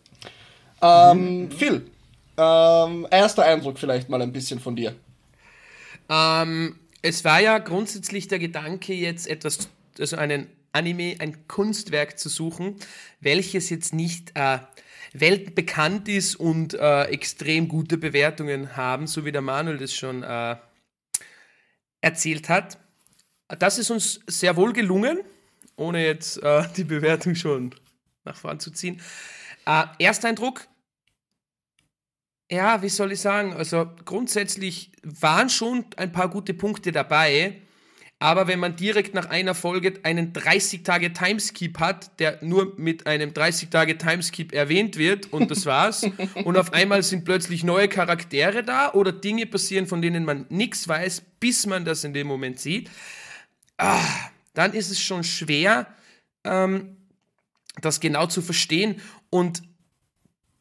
Ähm, 0.81 1.49
Phil, 1.51 1.85
ähm, 2.37 3.07
erster 3.11 3.43
Eindruck 3.45 3.77
vielleicht 3.79 4.09
mal 4.09 4.21
ein 4.21 4.33
bisschen 4.33 4.59
von 4.59 4.75
dir. 4.75 4.95
Ähm, 6.09 6.75
es 7.01 7.23
war 7.23 7.39
ja 7.41 7.59
grundsätzlich 7.59 8.27
der 8.27 8.39
Gedanke, 8.39 8.93
jetzt 8.93 9.27
etwas, 9.27 9.69
also 9.99 10.17
einen 10.17 10.47
Anime, 10.75 11.15
ein 11.19 11.47
Kunstwerk 11.47 12.19
zu 12.19 12.29
suchen, 12.29 12.75
welches 13.21 13.69
jetzt 13.69 13.93
nicht 13.93 14.33
äh, 14.35 14.59
weltbekannt 15.13 16.09
ist 16.09 16.35
und 16.35 16.73
äh, 16.73 17.03
extrem 17.05 17.67
gute 17.67 17.97
Bewertungen 17.97 18.75
haben, 18.75 19.07
so 19.07 19.23
wie 19.25 19.31
der 19.31 19.41
Manuel 19.41 19.77
das 19.77 19.93
schon 19.93 20.23
äh, 20.23 20.57
erzählt 22.01 22.49
hat. 22.49 22.77
Das 23.47 23.77
ist 23.77 23.89
uns 23.89 24.19
sehr 24.27 24.55
wohl 24.55 24.73
gelungen, 24.73 25.19
ohne 25.77 26.05
jetzt 26.05 26.41
äh, 26.43 26.63
die 26.75 26.83
Bewertung 26.83 27.35
schon 27.35 27.73
nach 28.25 28.35
vorn 28.35 28.59
zu 28.59 28.71
ziehen. 28.71 29.01
Äh, 29.65 29.85
Ersteindruck, 29.99 30.67
ja, 32.51 32.81
wie 32.81 32.89
soll 32.89 33.11
ich 33.11 33.21
sagen? 33.21 33.53
Also 33.53 33.89
grundsätzlich 34.03 34.91
waren 35.03 35.49
schon 35.49 35.85
ein 35.97 36.11
paar 36.11 36.29
gute 36.29 36.53
Punkte 36.53 36.91
dabei, 36.91 37.61
aber 38.19 38.47
wenn 38.47 38.59
man 38.59 38.75
direkt 38.75 39.13
nach 39.13 39.29
einer 39.29 39.53
Folge 39.53 39.99
einen 40.03 40.31
30-Tage-Timeskip 40.31 41.79
hat, 41.79 42.19
der 42.19 42.39
nur 42.41 42.73
mit 42.77 43.07
einem 43.07 43.31
30-Tage-Timeskip 43.31 44.53
erwähnt 44.53 44.97
wird 44.97 45.33
und 45.33 45.51
das 45.51 45.65
war's, 45.65 46.03
und 46.45 46.57
auf 46.57 46.71
einmal 46.73 47.03
sind 47.03 47.25
plötzlich 47.25 47.63
neue 47.63 47.89
Charaktere 47.89 48.63
da 48.63 48.93
oder 48.93 49.11
Dinge 49.11 49.45
passieren, 49.45 49.85
von 49.85 50.01
denen 50.01 50.23
man 50.23 50.45
nichts 50.49 50.87
weiß, 50.87 51.23
bis 51.39 51.65
man 51.65 51.83
das 51.83 52.03
in 52.03 52.13
dem 52.13 52.27
Moment 52.27 52.59
sieht, 52.59 52.89
ah, 53.77 54.01
dann 54.53 54.73
ist 54.73 54.91
es 54.91 55.01
schon 55.01 55.23
schwer, 55.23 55.87
ähm, 56.45 56.95
das 57.81 57.99
genau 57.99 58.27
zu 58.27 58.41
verstehen. 58.41 59.01
Und 59.29 59.61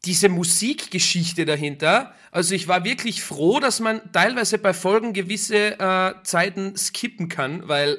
diese 0.05 0.29
Musikgeschichte 0.29 1.45
dahinter. 1.45 2.15
Also 2.31 2.55
ich 2.55 2.69
war 2.69 2.85
wirklich 2.85 3.23
froh, 3.23 3.61
dass 3.61 3.81
man 3.81 4.01
teilweise 4.13 4.59
bei 4.59 4.75
Folgen 4.75 5.13
gewisse 5.13 5.79
äh, 5.79 6.15
Zeiten 6.25 6.77
skippen 6.77 7.29
kann, 7.29 7.69
weil 7.69 7.99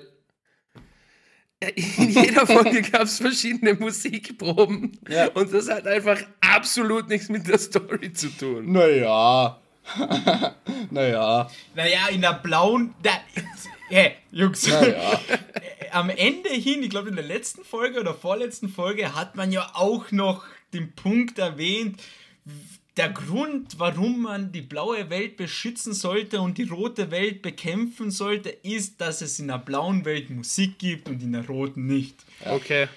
in 1.97 2.09
jeder 2.09 2.45
Folge 2.47 2.81
gab 2.81 3.03
es 3.03 3.17
verschiedene 3.19 3.73
Musikproben 3.75 4.99
Ja. 5.09 5.27
und 5.29 5.53
das 5.53 5.69
hat 5.69 5.87
einfach 5.87 6.19
absolut 6.41 7.07
nichts 7.09 7.29
mit 7.29 7.47
der 7.47 7.57
Story 7.57 8.11
zu 8.13 8.29
tun. 8.29 8.71
Naja. 8.71 9.59
naja. 10.91 11.49
Naja, 11.75 12.07
in 12.11 12.21
der 12.21 12.33
blauen. 12.33 12.93
Da, 13.03 13.11
hey, 13.89 14.13
Jungs. 14.31 14.67
Naja. 14.67 15.19
Am 15.91 16.09
Ende 16.09 16.49
hin, 16.49 16.83
ich 16.83 16.89
glaube 16.89 17.09
in 17.09 17.15
der 17.15 17.25
letzten 17.25 17.63
Folge 17.63 17.99
oder 18.01 18.13
vorletzten 18.13 18.67
Folge, 18.67 19.15
hat 19.15 19.35
man 19.35 19.51
ja 19.51 19.71
auch 19.75 20.11
noch 20.11 20.43
den 20.73 20.93
Punkt 20.93 21.39
erwähnt, 21.39 22.01
der 22.97 23.09
Grund, 23.09 23.77
warum 23.77 24.21
man 24.21 24.51
die 24.51 24.61
blaue 24.61 25.09
Welt 25.09 25.35
beschützen 25.35 25.93
sollte 25.93 26.39
und 26.39 26.57
die 26.57 26.63
rote 26.63 27.11
Welt 27.11 27.41
bekämpfen 27.41 28.09
sollte, 28.09 28.49
ist, 28.49 29.01
dass 29.01 29.21
es 29.21 29.37
in 29.39 29.47
der 29.47 29.57
blauen 29.57 30.05
Welt 30.05 30.29
Musik 30.29 30.79
gibt 30.79 31.09
und 31.09 31.21
in 31.21 31.33
der 31.33 31.45
roten 31.45 31.87
nicht. 31.87 32.15
Okay. 32.45 32.87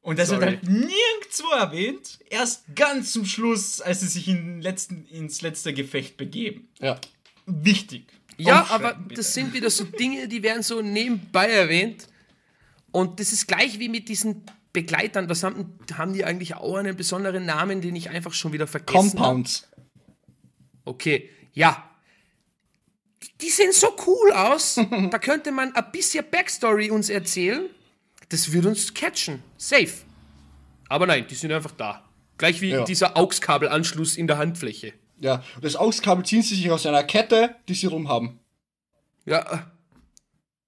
Und 0.00 0.18
das 0.18 0.30
wird 0.30 0.40
Sorry. 0.40 0.56
halt 0.56 0.68
nirgendwo 0.68 1.50
erwähnt, 1.56 2.18
erst 2.28 2.64
ganz 2.74 3.12
zum 3.12 3.24
Schluss, 3.24 3.80
als 3.80 4.00
sie 4.00 4.08
sich 4.08 4.28
in 4.28 4.60
letzten, 4.60 5.06
ins 5.06 5.42
letzte 5.42 5.72
Gefecht 5.72 6.16
begeben. 6.16 6.68
Ja. 6.80 7.00
Wichtig. 7.46 8.04
Ja, 8.36 8.66
aber 8.70 8.98
das 9.14 9.34
sind 9.34 9.52
wieder 9.52 9.70
so 9.70 9.84
Dinge, 9.84 10.26
die 10.26 10.42
werden 10.42 10.62
so 10.62 10.82
nebenbei 10.82 11.46
erwähnt. 11.46 12.08
Und 12.90 13.20
das 13.20 13.32
ist 13.32 13.46
gleich 13.46 13.78
wie 13.78 13.88
mit 13.88 14.08
diesen 14.08 14.42
Begleitern. 14.72 15.28
Was 15.28 15.42
haben, 15.42 15.78
haben 15.94 16.12
die 16.12 16.24
eigentlich 16.24 16.54
auch 16.54 16.76
einen 16.76 16.96
besonderen 16.96 17.44
Namen, 17.44 17.80
den 17.80 17.94
ich 17.96 18.10
einfach 18.10 18.32
schon 18.32 18.52
wieder 18.52 18.66
vergessen 18.66 19.10
Compounds. 19.16 19.68
habe? 19.72 19.82
Okay, 20.84 21.30
ja. 21.52 21.88
Die 23.40 23.50
sehen 23.50 23.72
so 23.72 23.94
cool 24.06 24.32
aus. 24.32 24.74
da 25.10 25.18
könnte 25.18 25.52
man 25.52 25.74
ein 25.74 25.92
bisschen 25.92 26.24
Backstory 26.30 26.90
uns 26.90 27.08
erzählen. 27.10 27.68
Das 28.30 28.52
würde 28.52 28.68
uns 28.68 28.92
catchen. 28.94 29.42
Safe. 29.56 29.92
Aber 30.88 31.06
nein, 31.06 31.26
die 31.28 31.34
sind 31.34 31.52
einfach 31.52 31.72
da. 31.72 32.04
Gleich 32.38 32.60
wie 32.60 32.70
Ja. 32.70 32.84
dieser 32.84 33.16
AUX-Kabelanschluss 33.16 34.16
in 34.16 34.26
der 34.26 34.38
Handfläche. 34.38 34.94
Ja, 35.20 35.44
und 35.54 35.64
das 35.64 35.76
AUX-Kabel 35.76 36.24
ziehen 36.24 36.42
sie 36.42 36.56
sich 36.56 36.70
aus 36.70 36.84
einer 36.86 37.04
Kette, 37.04 37.54
die 37.68 37.74
sie 37.74 37.86
rumhaben. 37.86 38.40
Ja, 39.24 39.70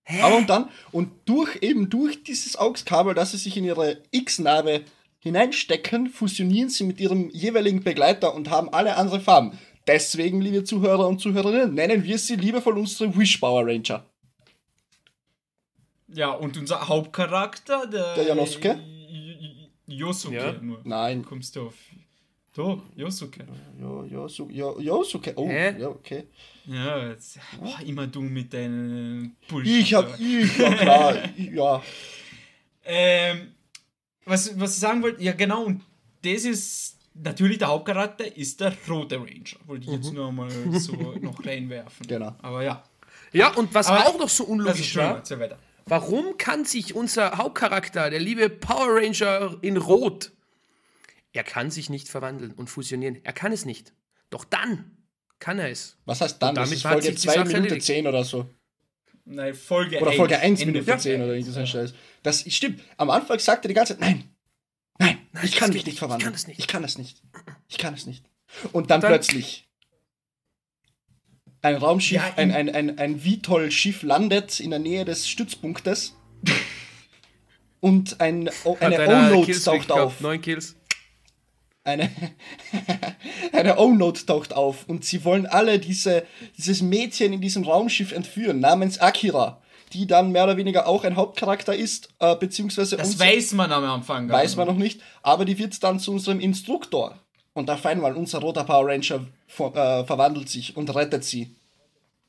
äh, 0.06 0.20
Aber 0.20 0.36
und 0.36 0.48
dann, 0.50 0.68
und 0.92 1.10
durch 1.24 1.58
eben 1.62 1.88
durch 1.90 2.22
dieses 2.24 2.56
AUX-Kabel, 2.56 3.14
das 3.14 3.30
sie 3.32 3.38
sich 3.38 3.56
in 3.56 3.64
ihre 3.64 4.02
X-Narbe 4.10 4.82
hineinstecken, 5.20 6.08
fusionieren 6.10 6.68
sie 6.68 6.84
mit 6.84 7.00
ihrem 7.00 7.30
jeweiligen 7.30 7.82
Begleiter 7.82 8.34
und 8.34 8.50
haben 8.50 8.68
alle 8.68 8.96
andere 8.96 9.20
Farben. 9.20 9.58
Deswegen, 9.86 10.40
liebe 10.40 10.64
Zuhörer 10.64 11.06
und 11.08 11.20
Zuhörerinnen, 11.20 11.74
nennen 11.74 12.04
wir 12.04 12.18
sie 12.18 12.36
liebevoll 12.36 12.78
unsere 12.78 13.16
Wish 13.16 13.38
Power 13.38 13.66
Ranger. 13.66 14.04
Ja, 16.08 16.30
und 16.30 16.56
unser 16.56 16.86
Hauptcharakter, 16.88 17.86
der. 17.86 18.14
Der 18.14 18.24
Janosuke? 18.24 18.78
J- 19.86 20.32
Ja. 20.32 20.52
nur. 20.60 20.80
Nein. 20.84 21.24
Kommst 21.24 21.56
du 21.56 21.66
auf. 21.68 21.74
Doch, 22.56 22.82
Yosuke. 22.94 23.44
Jo, 23.80 24.28
so, 24.28 24.48
jo, 24.48 24.78
okay. 25.14 25.32
Oh, 25.34 25.48
Hä? 25.48 25.74
ja, 25.76 25.88
okay. 25.88 26.28
Ja, 26.66 27.08
jetzt, 27.08 27.38
boah, 27.60 27.80
immer 27.84 28.06
du 28.06 28.20
mit 28.22 28.52
deinen 28.52 29.36
Bullshit. 29.48 29.80
Ich 29.80 29.94
hab, 29.94 30.18
ich, 30.20 30.56
ja 30.58 30.72
klar, 30.74 31.16
ich, 31.36 31.50
ja. 31.52 31.82
Ähm, 32.84 33.54
was, 34.24 34.58
was 34.58 34.74
ich 34.74 34.80
sagen 34.80 35.02
wollte, 35.02 35.22
ja 35.22 35.32
genau, 35.32 35.64
und 35.64 35.82
das 36.22 36.44
ist 36.44 36.98
natürlich 37.14 37.58
der 37.58 37.68
Hauptcharakter 37.68 38.36
ist 38.36 38.60
der 38.60 38.72
rote 38.88 39.16
Ranger. 39.16 39.58
Wollte 39.66 39.86
ich 39.86 39.92
jetzt 39.92 40.12
nur 40.12 40.30
mal 40.32 40.50
so 40.78 40.92
noch 41.20 41.44
reinwerfen. 41.44 42.06
Genau. 42.06 42.34
Aber 42.40 42.62
ja. 42.62 42.84
Ja, 43.32 43.52
und 43.54 43.74
was 43.74 43.88
Aber- 43.88 44.06
auch 44.06 44.18
noch 44.18 44.28
so 44.28 44.44
unlogisch 44.44 44.94
war, 44.96 45.22
warum 45.86 46.36
kann 46.38 46.64
sich 46.64 46.94
unser 46.94 47.36
Hauptcharakter, 47.36 48.10
der 48.10 48.20
liebe 48.20 48.48
Power 48.48 48.96
Ranger 49.02 49.56
in 49.60 49.76
Rot, 49.76 50.30
er 51.34 51.44
kann 51.44 51.70
sich 51.70 51.90
nicht 51.90 52.08
verwandeln 52.08 52.52
und 52.52 52.70
fusionieren. 52.70 53.18
Er 53.24 53.32
kann 53.34 53.52
es 53.52 53.64
nicht. 53.66 53.92
Doch 54.30 54.44
dann 54.44 54.96
kann 55.38 55.58
er 55.58 55.68
es. 55.70 55.98
Was 56.06 56.20
heißt 56.22 56.40
dann? 56.42 56.50
Und 56.50 56.54
Das 56.56 56.70
damit 56.70 56.76
ist 56.78 56.82
Folge 56.82 57.02
sich 57.02 57.14
die 57.16 57.20
2 57.20 57.32
Sache 57.34 57.44
Minute 57.48 57.62
erledigt. 57.64 57.86
10 57.86 58.06
oder 58.06 58.24
so. 58.24 58.48
Nein, 59.26 59.54
Folge 59.54 60.00
Oder 60.00 60.10
1, 60.10 60.16
Folge 60.16 60.38
1 60.38 60.60
Ende 60.60 60.72
Minute 60.72 60.84
Folge 60.86 61.02
10 61.02 61.22
oder 61.22 61.32
1. 61.32 61.40
irgend 61.40 61.54
so 61.54 61.60
ein 61.60 61.66
Scheiß. 61.66 61.94
Das 62.22 62.54
stimmt. 62.54 62.80
Am 62.96 63.10
Anfang 63.10 63.38
sagt 63.38 63.64
er 63.64 63.68
die 63.68 63.74
ganze 63.74 63.94
Zeit, 63.94 64.00
nein, 64.00 64.24
nein, 64.98 65.18
ich 65.42 65.50
das 65.50 65.58
kann 65.60 65.68
mich 65.70 65.76
nicht, 65.76 65.86
nicht 65.86 65.92
ich 65.94 65.98
verwandeln. 65.98 66.24
kann 66.26 66.34
es 66.34 66.46
nicht. 66.46 66.58
Ich 66.58 66.66
kann 66.66 66.84
es 66.84 66.98
nicht. 66.98 67.22
Ich 67.68 67.78
kann 67.78 67.94
es 67.94 68.06
nicht. 68.06 68.24
Und 68.72 68.90
dann, 68.90 69.00
Dann- 69.00 69.10
plötzlich 69.10 69.68
ein 71.62 71.76
Raumschiff, 71.76 72.18
Ja, 72.22 72.34
ein, 72.36 72.50
in- 72.50 72.54
ein, 72.54 72.74
ein, 72.90 72.98
ein 72.98 73.24
Vitol-Schiff 73.24 74.02
landet 74.02 74.60
in 74.60 74.70
der 74.70 74.78
Nähe 74.78 75.04
des 75.06 75.26
Stützpunktes 75.28 76.14
und 77.80 78.20
ein, 78.20 78.50
eine 78.80 79.30
O-Note 79.32 79.62
taucht 79.62 79.90
auf. 79.90 80.20
Neun 80.20 80.40
Kills. 80.42 80.76
Eine, 81.84 82.10
eine 83.52 83.78
O-Note 83.78 84.24
taucht 84.24 84.54
auf 84.54 84.88
und 84.88 85.04
sie 85.04 85.22
wollen 85.24 85.44
alle 85.46 85.78
diese, 85.78 86.24
dieses 86.56 86.80
Mädchen 86.80 87.32
in 87.34 87.40
diesem 87.42 87.64
Raumschiff 87.64 88.12
entführen, 88.12 88.58
namens 88.60 88.98
Akira, 88.98 89.60
die 89.92 90.06
dann 90.06 90.32
mehr 90.32 90.44
oder 90.44 90.56
weniger 90.56 90.88
auch 90.88 91.04
ein 91.04 91.16
Hauptcharakter 91.16 91.76
ist, 91.76 92.08
äh, 92.20 92.34
beziehungsweise 92.36 92.96
Das 92.96 93.18
weiß 93.18 93.52
man 93.52 93.70
am 93.70 93.84
Anfang. 93.84 94.28
gar 94.28 94.38
weiß 94.38 94.56
man 94.56 94.66
noch 94.66 94.76
nicht, 94.78 95.00
aber 95.22 95.44
die 95.44 95.58
wird 95.58 95.82
dann 95.82 96.00
zu 96.00 96.12
unserem 96.12 96.40
Instruktor. 96.40 97.18
Und 97.52 97.70
auf 97.70 97.84
einmal 97.86 98.16
unser 98.16 98.40
roter 98.40 98.64
Power 98.64 98.88
Ranger 98.88 99.26
ver 99.46 99.66
äh, 99.76 100.04
verwandelt 100.06 100.48
sich 100.48 100.76
und 100.76 100.92
rettet 100.94 101.22
sie. 101.24 101.54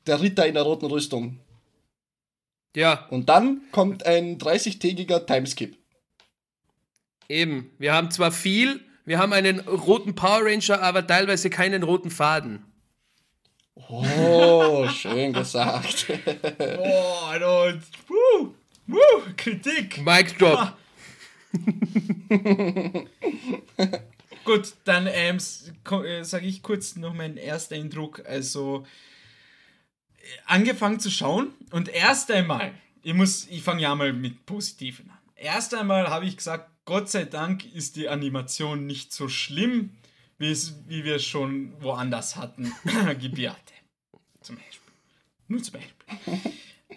Der 0.06 0.20
Ritter 0.20 0.46
in 0.46 0.54
der 0.54 0.62
roten 0.62 0.86
Rüstung. 0.86 1.40
Ja, 2.76 3.06
Und 3.10 3.28
dann 3.30 3.62
kommt 3.72 4.04
ein 4.04 4.38
30-tägiger 4.38 5.24
Timeskip. 5.26 5.76
eben. 7.28 7.70
Wir 7.78 7.94
haben 7.94 8.10
zwar 8.10 8.30
viel, 8.30 8.84
wir 9.06 9.18
haben 9.18 9.32
einen 9.32 9.60
roten 9.60 10.14
Power 10.14 10.44
Ranger, 10.44 10.82
aber 10.82 11.06
teilweise 11.06 11.48
keinen 11.48 11.82
roten 11.82 12.10
Faden. 12.10 12.64
Oh, 13.88 14.88
schön 14.88 15.32
gesagt. 15.32 16.06
Boah, 16.58 17.68
und, 17.68 17.82
wuh, 18.08 18.54
wuh, 18.86 19.22
Kritik. 19.36 20.04
Mic 20.04 20.36
Drop. 20.38 20.76
Gut, 24.44 24.74
dann 24.84 25.06
ähm, 25.08 25.36
äh, 25.36 26.22
sage 26.24 26.46
ich 26.46 26.62
kurz 26.62 26.96
noch 26.96 27.14
meinen 27.14 27.36
ersten 27.36 27.74
Eindruck. 27.74 28.24
Also 28.26 28.86
äh, 30.16 30.22
angefangen 30.46 31.00
zu 31.00 31.10
schauen 31.10 31.52
und 31.70 31.88
erst 31.88 32.30
einmal, 32.30 32.72
ich 33.02 33.14
muss, 33.14 33.46
ich 33.48 33.62
fange 33.62 33.82
ja 33.82 33.94
mal 33.94 34.12
mit 34.12 34.46
Positiven 34.46 35.10
an. 35.10 35.15
Erst 35.36 35.74
einmal 35.74 36.08
habe 36.08 36.26
ich 36.26 36.36
gesagt, 36.36 36.70
Gott 36.86 37.10
sei 37.10 37.24
Dank 37.24 37.64
ist 37.74 37.96
die 37.96 38.08
Animation 38.08 38.86
nicht 38.86 39.12
so 39.12 39.28
schlimm, 39.28 39.90
wie, 40.38 40.50
es, 40.50 40.74
wie 40.88 41.04
wir 41.04 41.16
es 41.16 41.24
schon 41.24 41.72
woanders 41.82 42.36
hatten. 42.36 42.72
Gebiate. 43.20 43.74
Zum 44.40 44.56
Beispiel. 44.56 44.92
Nur 45.48 45.62
zum 45.62 45.74
Beispiel. 45.74 46.52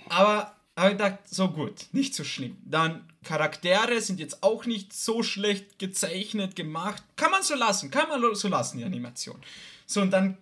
Aber 0.10 0.56
habe 0.78 0.91
ich 0.91 0.97
gedacht, 0.97 1.19
so 1.25 1.49
gut, 1.49 1.88
nicht 1.91 2.15
so 2.15 2.23
schlimm. 2.23 2.58
Dann 2.63 3.06
Charaktere 3.23 3.99
sind 4.02 4.19
jetzt 4.19 4.43
auch 4.43 4.65
nicht 4.65 4.93
so 4.93 5.23
schlecht 5.23 5.78
gezeichnet, 5.78 6.56
gemacht. 6.56 7.04
Kann 7.15 7.32
man 7.32 7.43
so 7.43 7.56
lassen, 7.56 7.91
kann 7.91 8.08
man 8.08 8.36
so 8.36 8.47
lassen, 8.47 8.78
die 8.78 8.86
Animation. 8.86 9.39
So, 9.86 10.02
und 10.02 10.12
dann 10.12 10.38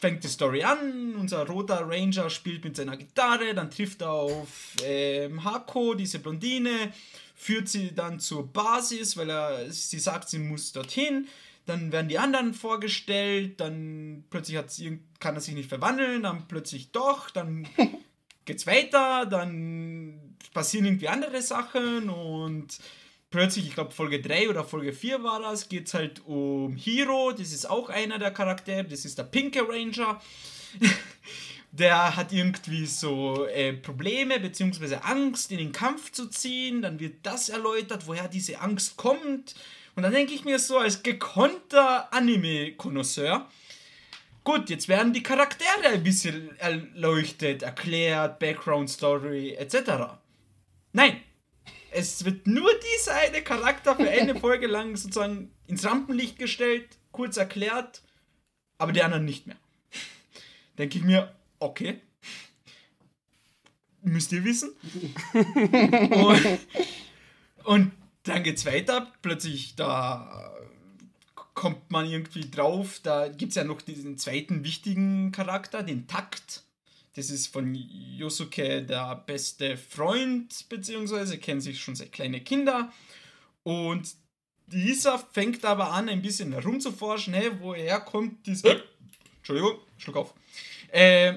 fängt 0.00 0.24
die 0.24 0.28
Story 0.28 0.62
an. 0.62 1.14
Unser 1.16 1.46
roter 1.46 1.88
Ranger 1.88 2.30
spielt 2.30 2.64
mit 2.64 2.76
seiner 2.76 2.96
Gitarre, 2.96 3.54
dann 3.54 3.70
trifft 3.70 4.02
er 4.02 4.10
auf 4.10 4.74
ähm, 4.82 5.44
Hako, 5.44 5.94
diese 5.94 6.18
Blondine, 6.18 6.92
führt 7.36 7.68
sie 7.68 7.94
dann 7.94 8.18
zur 8.18 8.50
Basis, 8.52 9.16
weil 9.16 9.30
er 9.30 9.70
sie 9.70 10.00
sagt, 10.00 10.28
sie 10.28 10.38
muss 10.38 10.72
dorthin. 10.72 11.28
Dann 11.66 11.92
werden 11.92 12.08
die 12.08 12.18
anderen 12.18 12.54
vorgestellt, 12.54 13.60
dann 13.60 14.24
plötzlich 14.30 14.56
hat 14.56 14.70
sie, 14.70 15.00
kann 15.20 15.34
er 15.34 15.40
sich 15.40 15.54
nicht 15.54 15.68
verwandeln, 15.68 16.22
dann 16.22 16.48
plötzlich 16.48 16.92
doch, 16.92 17.28
dann 17.30 17.68
geht's 18.44 18.66
weiter, 18.66 19.26
dann 19.26 20.36
passieren 20.54 20.86
irgendwie 20.86 21.08
andere 21.08 21.42
Sachen 21.42 22.08
und 22.08 22.78
plötzlich, 23.30 23.66
ich 23.66 23.74
glaube 23.74 23.90
Folge 23.90 24.22
3 24.22 24.48
oder 24.48 24.62
Folge 24.62 24.92
4 24.92 25.24
war 25.24 25.40
das, 25.40 25.68
geht's 25.68 25.92
halt 25.92 26.24
um 26.24 26.76
Hiro, 26.76 27.32
das 27.32 27.52
ist 27.52 27.68
auch 27.68 27.88
einer 27.88 28.18
der 28.18 28.30
Charaktere, 28.30 28.84
das 28.84 29.04
ist 29.04 29.18
der 29.18 29.24
pinke 29.24 29.68
Ranger. 29.68 30.20
Der 31.78 32.16
hat 32.16 32.32
irgendwie 32.32 32.86
so 32.86 33.46
äh, 33.46 33.72
Probleme 33.74 34.40
bzw. 34.40 34.96
Angst, 35.02 35.50
in 35.52 35.58
den 35.58 35.72
Kampf 35.72 36.12
zu 36.12 36.28
ziehen. 36.28 36.82
Dann 36.82 37.00
wird 37.00 37.16
das 37.22 37.48
erläutert, 37.48 38.06
woher 38.06 38.28
diese 38.28 38.60
Angst 38.60 38.96
kommt. 38.96 39.54
Und 39.94 40.02
dann 40.02 40.12
denke 40.12 40.34
ich 40.34 40.44
mir 40.44 40.58
so, 40.58 40.78
als 40.78 41.02
gekonnter 41.02 42.12
Anime-Konnoisseur, 42.12 43.46
Gut, 44.46 44.70
jetzt 44.70 44.86
werden 44.86 45.12
die 45.12 45.24
Charaktere 45.24 45.88
ein 45.92 46.04
bisschen 46.04 46.56
erleuchtet, 46.60 47.64
erklärt, 47.64 48.38
Background 48.38 48.88
Story 48.88 49.54
etc. 49.54 50.14
Nein, 50.92 51.20
es 51.90 52.24
wird 52.24 52.46
nur 52.46 52.70
dieser 52.94 53.14
eine 53.14 53.42
Charakter 53.42 53.96
für 53.96 54.08
eine 54.08 54.36
Folge 54.40 54.68
lang 54.68 54.94
sozusagen 54.94 55.50
ins 55.66 55.84
Rampenlicht 55.84 56.38
gestellt, 56.38 56.86
kurz 57.10 57.36
erklärt, 57.38 58.02
aber 58.78 58.92
die 58.92 59.02
anderen 59.02 59.24
nicht 59.24 59.48
mehr. 59.48 59.56
Denke 60.78 60.98
ich 60.98 61.04
mir, 61.04 61.34
okay. 61.58 62.00
Müsst 64.02 64.32
ihr 64.32 64.44
wissen. 64.44 64.70
und, 65.32 66.58
und 67.64 67.92
dann 68.22 68.42
geht's 68.42 68.64
weiter. 68.66 69.12
Plötzlich 69.22 69.74
da 69.74 70.52
kommt 71.56 71.90
man 71.90 72.08
irgendwie 72.08 72.48
drauf. 72.48 73.00
Da 73.02 73.26
gibt 73.28 73.50
es 73.50 73.56
ja 73.56 73.64
noch 73.64 73.82
diesen 73.82 74.16
zweiten 74.18 74.62
wichtigen 74.62 75.32
Charakter, 75.32 75.82
den 75.82 76.06
Takt. 76.06 76.62
Das 77.16 77.30
ist 77.30 77.46
von 77.46 77.74
Yosuke 77.74 78.82
der 78.82 79.16
beste 79.26 79.76
Freund, 79.78 80.68
beziehungsweise 80.68 81.38
kennen 81.38 81.62
sich 81.62 81.80
schon 81.80 81.96
seit 81.96 82.12
kleine 82.12 82.42
Kinder. 82.42 82.92
Und 83.62 84.14
dieser 84.66 85.18
fängt 85.18 85.64
aber 85.64 85.92
an, 85.92 86.10
ein 86.10 86.20
bisschen 86.20 86.52
herumzuforschen, 86.52 87.32
hey, 87.32 87.50
woher 87.60 88.00
kommt 88.00 88.46
diese. 88.46 88.82
Entschuldigung, 89.38 89.78
Schluck 89.96 90.16
auf. 90.16 90.34
Äh, 90.88 91.34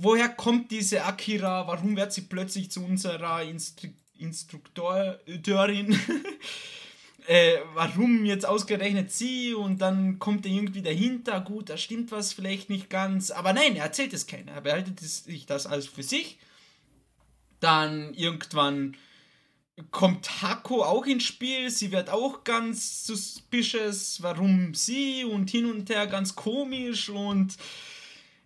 woher 0.00 0.28
kommt 0.28 0.70
diese 0.70 1.04
Akira? 1.04 1.66
Warum 1.66 1.96
wird 1.96 2.12
sie 2.12 2.22
plötzlich 2.22 2.70
zu 2.70 2.84
unserer 2.84 3.42
Instru 3.42 3.88
Instrukteurin? 4.18 5.98
äh, 7.26 7.56
warum 7.74 8.26
jetzt 8.26 8.44
ausgerechnet 8.44 9.10
sie? 9.10 9.54
Und 9.54 9.80
dann 9.80 10.18
kommt 10.18 10.44
er 10.44 10.52
irgendwie 10.52 10.82
dahinter, 10.82 11.40
gut, 11.40 11.70
da 11.70 11.78
stimmt 11.78 12.12
was 12.12 12.34
vielleicht 12.34 12.68
nicht 12.68 12.90
ganz, 12.90 13.30
aber 13.30 13.54
nein, 13.54 13.76
er 13.76 13.84
erzählt 13.84 14.12
es 14.12 14.26
keiner, 14.26 14.52
er 14.52 14.60
behaltet 14.60 15.00
sich 15.00 15.46
das 15.46 15.66
alles 15.66 15.86
für 15.86 16.02
sich. 16.02 16.38
Dann 17.60 18.12
irgendwann 18.12 18.96
kommt 19.90 20.42
Hako 20.42 20.82
auch 20.82 21.06
ins 21.06 21.24
Spiel, 21.24 21.70
sie 21.70 21.92
wird 21.92 22.10
auch 22.10 22.44
ganz 22.44 23.04
suspicious, 23.06 24.22
warum 24.22 24.74
sie? 24.74 25.24
Und 25.24 25.50
hin 25.50 25.66
und 25.66 25.88
her 25.90 26.06
ganz 26.06 26.34
komisch. 26.34 27.08
Und 27.08 27.56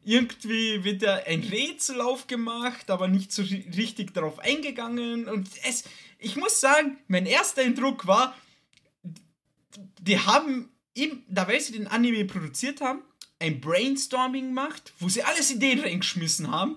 irgendwie 0.04 0.84
wird 0.84 1.02
da 1.02 1.16
ein 1.26 1.40
Rätsel 1.40 2.00
aufgemacht, 2.00 2.90
aber 2.90 3.08
nicht 3.08 3.32
so 3.32 3.42
richtig 3.42 4.14
darauf 4.14 4.38
eingegangen 4.38 5.28
und 5.28 5.48
es, 5.66 5.84
ich 6.18 6.36
muss 6.36 6.60
sagen, 6.60 6.98
mein 7.08 7.26
erster 7.26 7.62
Eindruck 7.62 8.06
war, 8.06 8.34
die 10.00 10.18
haben, 10.18 10.70
im, 10.94 11.22
da 11.28 11.48
weil 11.48 11.60
sie 11.60 11.72
den 11.72 11.86
Anime 11.86 12.24
produziert 12.24 12.80
haben, 12.80 13.02
ein 13.38 13.60
Brainstorming 13.60 14.48
gemacht, 14.48 14.92
wo 14.98 15.08
sie 15.08 15.22
alles 15.22 15.50
Ideen 15.50 15.80
reingeschmissen 15.80 16.50
haben 16.50 16.76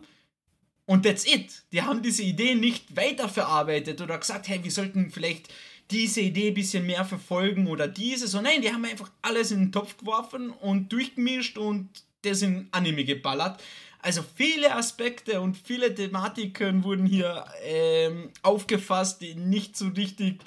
und 0.85 1.03
that's 1.03 1.25
it. 1.25 1.63
Die 1.73 1.81
haben 1.81 2.01
diese 2.01 2.23
Idee 2.23 2.55
nicht 2.55 2.95
weiterverarbeitet 2.95 4.01
oder 4.01 4.17
gesagt, 4.17 4.47
hey, 4.47 4.63
wir 4.63 4.71
sollten 4.71 5.11
vielleicht 5.11 5.53
diese 5.91 6.21
Idee 6.21 6.49
ein 6.49 6.53
bisschen 6.53 6.85
mehr 6.85 7.05
verfolgen 7.05 7.67
oder 7.67 7.87
diese. 7.87 8.27
So, 8.27 8.41
nein, 8.41 8.61
die 8.61 8.71
haben 8.71 8.85
einfach 8.85 9.11
alles 9.21 9.51
in 9.51 9.59
den 9.59 9.71
Topf 9.71 9.97
geworfen 9.97 10.49
und 10.49 10.91
durchgemischt 10.91 11.57
und 11.57 11.89
das 12.29 12.41
in 12.41 12.67
Anime 12.71 13.03
geballert. 13.03 13.61
Also 13.99 14.23
viele 14.35 14.75
Aspekte 14.75 15.41
und 15.41 15.57
viele 15.57 15.93
Thematiken 15.93 16.83
wurden 16.83 17.05
hier 17.05 17.45
ähm, 17.63 18.31
aufgefasst, 18.41 19.21
die 19.21 19.35
nicht 19.35 19.75
so 19.75 19.87
richtig 19.87 20.41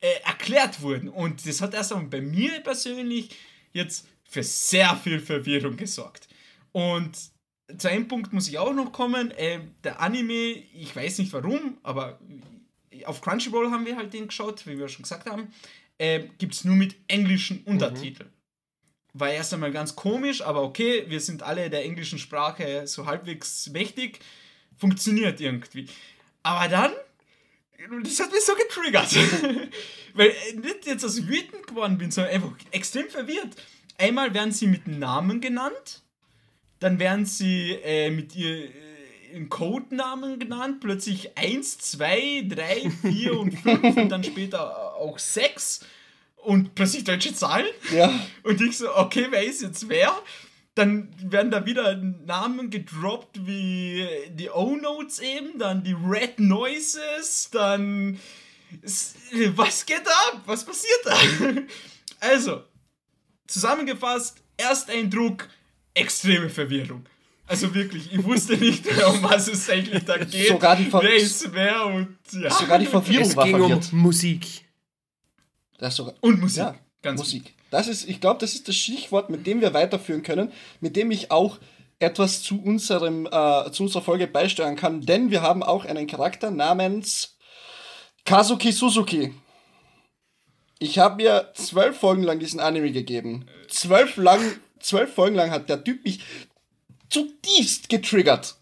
äh, 0.00 0.08
erklärt 0.24 0.82
wurden. 0.82 1.08
Und 1.08 1.46
das 1.46 1.60
hat 1.60 1.74
erst 1.74 1.92
einmal 1.92 2.08
bei 2.08 2.20
mir 2.20 2.60
persönlich 2.60 3.30
jetzt 3.72 4.08
für 4.24 4.42
sehr 4.42 4.96
viel 4.96 5.20
Verwirrung 5.20 5.76
gesorgt. 5.76 6.28
Und 6.72 7.16
zu 7.78 7.88
einem 7.88 8.08
Punkt 8.08 8.32
muss 8.32 8.48
ich 8.48 8.58
auch 8.58 8.72
noch 8.72 8.92
kommen. 8.92 9.30
Äh, 9.32 9.60
der 9.84 10.00
Anime, 10.00 10.32
ich 10.74 10.94
weiß 10.94 11.18
nicht 11.18 11.32
warum, 11.32 11.78
aber 11.82 12.18
auf 13.04 13.20
Crunchyroll 13.20 13.70
haben 13.70 13.86
wir 13.86 13.96
halt 13.96 14.12
den 14.12 14.28
geschaut, 14.28 14.66
wie 14.66 14.78
wir 14.78 14.88
schon 14.88 15.02
gesagt 15.02 15.28
haben. 15.28 15.52
Äh, 15.98 16.28
Gibt 16.38 16.54
es 16.54 16.64
nur 16.64 16.74
mit 16.74 16.96
englischen 17.08 17.58
mhm. 17.58 17.72
Untertiteln. 17.72 18.28
Mhm. 18.28 18.31
War 19.14 19.30
erst 19.30 19.52
einmal 19.52 19.72
ganz 19.72 19.94
komisch, 19.94 20.42
aber 20.42 20.62
okay, 20.62 21.04
wir 21.08 21.20
sind 21.20 21.42
alle 21.42 21.68
der 21.68 21.84
englischen 21.84 22.18
Sprache 22.18 22.86
so 22.86 23.06
halbwegs 23.06 23.68
mächtig. 23.70 24.20
Funktioniert 24.78 25.40
irgendwie. 25.40 25.86
Aber 26.42 26.68
dann, 26.68 26.92
das 28.02 28.20
hat 28.20 28.32
mich 28.32 28.40
so 28.40 28.54
getriggert. 28.54 29.14
Weil 30.14 30.28
äh, 30.28 30.54
nicht 30.54 30.86
jetzt 30.86 31.04
aus 31.04 31.26
wütend 31.26 31.66
geworden 31.66 31.98
bin, 31.98 32.10
sondern 32.10 32.34
einfach 32.34 32.52
extrem 32.70 33.08
verwirrt. 33.08 33.54
Einmal 33.98 34.32
werden 34.34 34.52
sie 34.52 34.66
mit 34.66 34.88
Namen 34.88 35.40
genannt 35.40 36.02
dann 36.82 36.98
werden 36.98 37.26
sie 37.26 37.78
äh, 37.84 38.10
mit 38.10 38.34
ihr 38.34 38.64
äh, 38.64 39.44
Codenamen 39.48 40.38
genannt, 40.38 40.80
plötzlich 40.80 41.38
1, 41.38 41.78
2, 41.78 42.46
3, 42.48 42.90
4 42.90 43.38
und 43.38 43.52
5 43.52 43.96
und 43.96 44.08
dann 44.08 44.24
später 44.24 44.96
auch 44.96 45.18
6 45.18 45.86
und 46.44 46.74
plötzlich 46.74 47.04
deutsche 47.04 47.34
Zahlen. 47.34 47.66
Ja. 47.94 48.12
Und 48.42 48.60
ich 48.60 48.78
so, 48.78 48.94
okay, 48.96 49.26
wer 49.30 49.44
ist 49.44 49.62
jetzt 49.62 49.88
wer? 49.88 50.12
Dann 50.74 51.08
werden 51.22 51.50
da 51.50 51.66
wieder 51.66 51.96
Namen 51.96 52.70
gedroppt 52.70 53.46
wie 53.46 54.06
die 54.30 54.48
O-Notes 54.48 55.18
eben, 55.20 55.58
dann 55.58 55.82
die 55.84 55.92
Red 55.94 56.40
Noises, 56.40 57.50
dann. 57.52 58.18
Was 59.54 59.84
geht 59.84 60.06
ab? 60.06 60.42
Was 60.46 60.64
passiert 60.64 61.00
da? 61.04 61.16
Also, 62.20 62.62
zusammengefasst, 63.48 64.36
Ersteindruck, 64.56 65.48
extreme 65.92 66.48
Verwirrung. 66.48 67.04
Also 67.46 67.74
wirklich, 67.74 68.12
ich 68.12 68.22
wusste 68.22 68.56
nicht, 68.56 68.86
um 69.08 69.22
was 69.24 69.48
es 69.48 69.68
eigentlich 69.68 70.04
da 70.04 70.18
geht. 70.18 70.48
Sogar 70.48 70.76
die 70.76 70.84
Ver 70.84 71.02
wer 71.02 71.16
ist 71.16 71.52
wer 71.52 71.86
und 71.86 72.16
ja. 72.30 72.48
Sogar 72.50 72.78
die 72.78 72.86
Verwirrung 72.86 73.26
es 73.26 73.36
war 73.36 73.44
ging 73.44 73.58
verwirrt. 73.58 73.92
um 73.92 73.98
Musik. 73.98 74.64
Das 75.82 75.96
sogar, 75.96 76.14
und 76.20 76.40
Musik. 76.40 76.58
Ja, 76.58 76.74
ganz 77.02 77.18
Musik. 77.18 77.54
Das 77.70 77.88
ist, 77.88 78.08
ich 78.08 78.20
glaube, 78.20 78.38
das 78.38 78.54
ist 78.54 78.68
das 78.68 78.76
Stichwort, 78.76 79.30
mit 79.30 79.46
dem 79.46 79.60
wir 79.60 79.74
weiterführen 79.74 80.22
können, 80.22 80.52
mit 80.80 80.94
dem 80.94 81.10
ich 81.10 81.32
auch 81.32 81.58
etwas 81.98 82.42
zu, 82.42 82.62
unserem, 82.62 83.26
äh, 83.26 83.70
zu 83.72 83.82
unserer 83.82 84.02
Folge 84.02 84.28
beisteuern 84.28 84.76
kann, 84.76 85.00
denn 85.00 85.30
wir 85.30 85.42
haben 85.42 85.62
auch 85.62 85.84
einen 85.84 86.06
Charakter 86.06 86.52
namens 86.52 87.36
Kazuki 88.24 88.70
Suzuki. 88.70 89.34
Ich 90.78 90.98
habe 90.98 91.16
mir 91.16 91.50
zwölf 91.54 91.96
Folgen 91.96 92.22
lang 92.22 92.38
diesen 92.38 92.60
Anime 92.60 92.92
gegeben. 92.92 93.46
Zwölf 93.68 94.16
lang 94.16 94.40
zwölf 94.78 95.12
Folgen 95.12 95.36
lang 95.36 95.50
hat 95.50 95.68
der 95.68 95.82
Typ 95.82 96.04
mich 96.04 96.20
zutiefst 97.08 97.88
getriggert. 97.88 98.56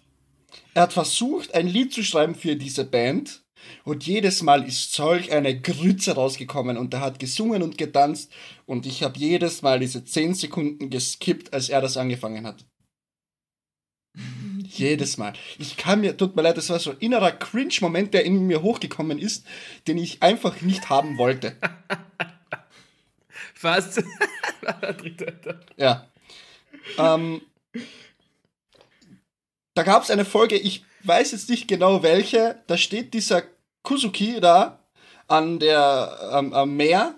Er 0.74 0.82
hat 0.82 0.92
versucht, 0.92 1.54
ein 1.54 1.66
Lied 1.66 1.92
zu 1.92 2.02
schreiben 2.02 2.34
für 2.34 2.56
diese 2.56 2.84
Band. 2.84 3.42
Und 3.84 4.06
jedes 4.06 4.42
Mal 4.42 4.66
ist 4.66 4.92
solch 4.92 5.32
eine 5.32 5.60
Grütze 5.60 6.14
rausgekommen 6.14 6.76
und 6.76 6.94
er 6.94 7.00
hat 7.00 7.18
gesungen 7.18 7.62
und 7.62 7.78
getanzt 7.78 8.30
und 8.66 8.86
ich 8.86 9.02
habe 9.02 9.18
jedes 9.18 9.62
Mal 9.62 9.80
diese 9.80 10.04
10 10.04 10.34
Sekunden 10.34 10.90
geskippt, 10.90 11.52
als 11.52 11.68
er 11.68 11.80
das 11.80 11.96
angefangen 11.96 12.46
hat. 12.46 12.64
jedes 14.62 15.16
Mal. 15.18 15.32
Ich 15.58 15.76
kann 15.76 16.00
mir, 16.00 16.16
tut 16.16 16.36
mir 16.36 16.42
leid, 16.42 16.56
das 16.56 16.70
war 16.70 16.78
so 16.78 16.90
ein 16.90 16.98
innerer 16.98 17.32
Cringe-Moment, 17.32 18.14
der 18.14 18.24
in 18.24 18.46
mir 18.46 18.62
hochgekommen 18.62 19.18
ist, 19.18 19.46
den 19.86 19.98
ich 19.98 20.22
einfach 20.22 20.60
nicht 20.60 20.88
haben 20.90 21.18
wollte. 21.18 21.56
Fast. 23.54 24.02
ja. 25.76 26.06
Ähm, 26.98 27.42
da 29.74 29.82
gab 29.82 30.02
es 30.02 30.10
eine 30.10 30.24
Folge, 30.24 30.56
ich 30.56 30.84
weiß 31.04 31.32
jetzt 31.32 31.48
nicht 31.48 31.68
genau 31.68 32.02
welche, 32.02 32.62
da 32.66 32.76
steht 32.76 33.14
dieser 33.14 33.42
Kuzuki 33.82 34.40
da 34.40 34.80
an 35.28 35.58
der, 35.58 36.32
ähm, 36.34 36.52
am 36.52 36.76
Meer 36.76 37.14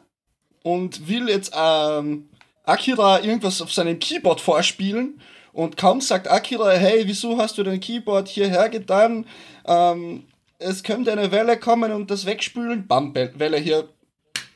und 0.63 1.09
will 1.09 1.29
jetzt 1.29 1.53
ähm, 1.57 2.29
Akira 2.65 3.21
irgendwas 3.21 3.61
auf 3.63 3.73
seinem 3.73 3.99
Keyboard 3.99 4.41
vorspielen 4.41 5.21
und 5.53 5.77
kaum 5.77 6.01
sagt 6.01 6.31
Akira, 6.31 6.71
hey, 6.71 7.03
wieso 7.07 7.39
hast 7.39 7.59
du 7.59 7.63
dein 7.63 7.81
Keyboard 7.81 8.29
hierher 8.29 8.69
getan? 8.69 9.27
Ähm, 9.67 10.25
es 10.59 10.83
könnte 10.83 11.13
eine 11.13 11.33
Welle 11.33 11.59
kommen 11.59 11.93
und 11.93 12.11
das 12.11 12.25
wegspülen. 12.25 12.87
Bam, 12.87 13.15
Welle 13.15 13.59
hier 13.59 13.89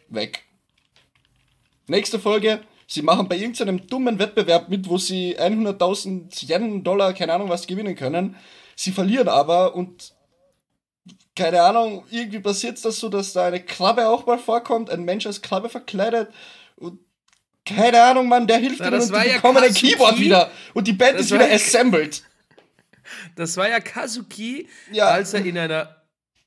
weg. 0.09 0.45
Nächste 1.89 2.18
Folge, 2.18 2.61
sie 2.87 3.03
machen 3.03 3.29
bei 3.29 3.37
irgendeinem 3.37 3.87
dummen 3.87 4.18
Wettbewerb 4.18 4.68
mit, 4.68 4.89
wo 4.89 4.99
sie 4.99 5.39
100.000 5.39 6.49
Yen, 6.49 6.83
Dollar, 6.83 7.12
keine 7.12 7.35
Ahnung 7.35 7.49
was 7.49 7.66
gewinnen 7.66 7.95
können. 7.95 8.37
Sie 8.77 8.93
verlieren 8.93 9.29
aber 9.29 9.74
und 9.74 10.14
keine 11.35 11.62
Ahnung, 11.62 12.05
irgendwie 12.11 12.41
passiert 12.41 12.77
es 12.77 12.83
das 12.83 12.99
so, 12.99 13.09
dass 13.09 13.33
da 13.33 13.47
eine 13.47 13.62
Krabbe 13.62 14.09
auch 14.09 14.27
mal 14.27 14.39
vorkommt, 14.39 14.91
ein 14.91 15.05
Mensch 15.05 15.27
als 15.27 15.43
Krabbe 15.43 15.68
verkleidet 15.68 16.33
und 16.77 17.01
keine 17.64 18.03
Ahnung, 18.03 18.29
Mann, 18.29 18.47
der 18.47 18.59
hilft 18.59 18.79
Na, 18.79 18.89
ihnen 18.89 19.01
und 19.01 19.11
die 19.11 19.29
ja 19.29 19.35
bekommen 19.35 19.59
ein 19.59 19.74
Keyboard 19.74 20.18
wieder 20.18 20.51
und 20.72 20.87
die 20.87 20.93
Band 20.93 21.14
das 21.14 21.27
ist 21.27 21.33
wieder 21.33 21.51
assembled. 21.51 22.22
Das 23.35 23.57
war 23.57 23.68
ja 23.68 23.81
Kazuki, 23.81 24.68
ja. 24.93 25.07
als 25.07 25.35
er 25.35 25.45
in 25.45 25.59
einer 25.59 25.97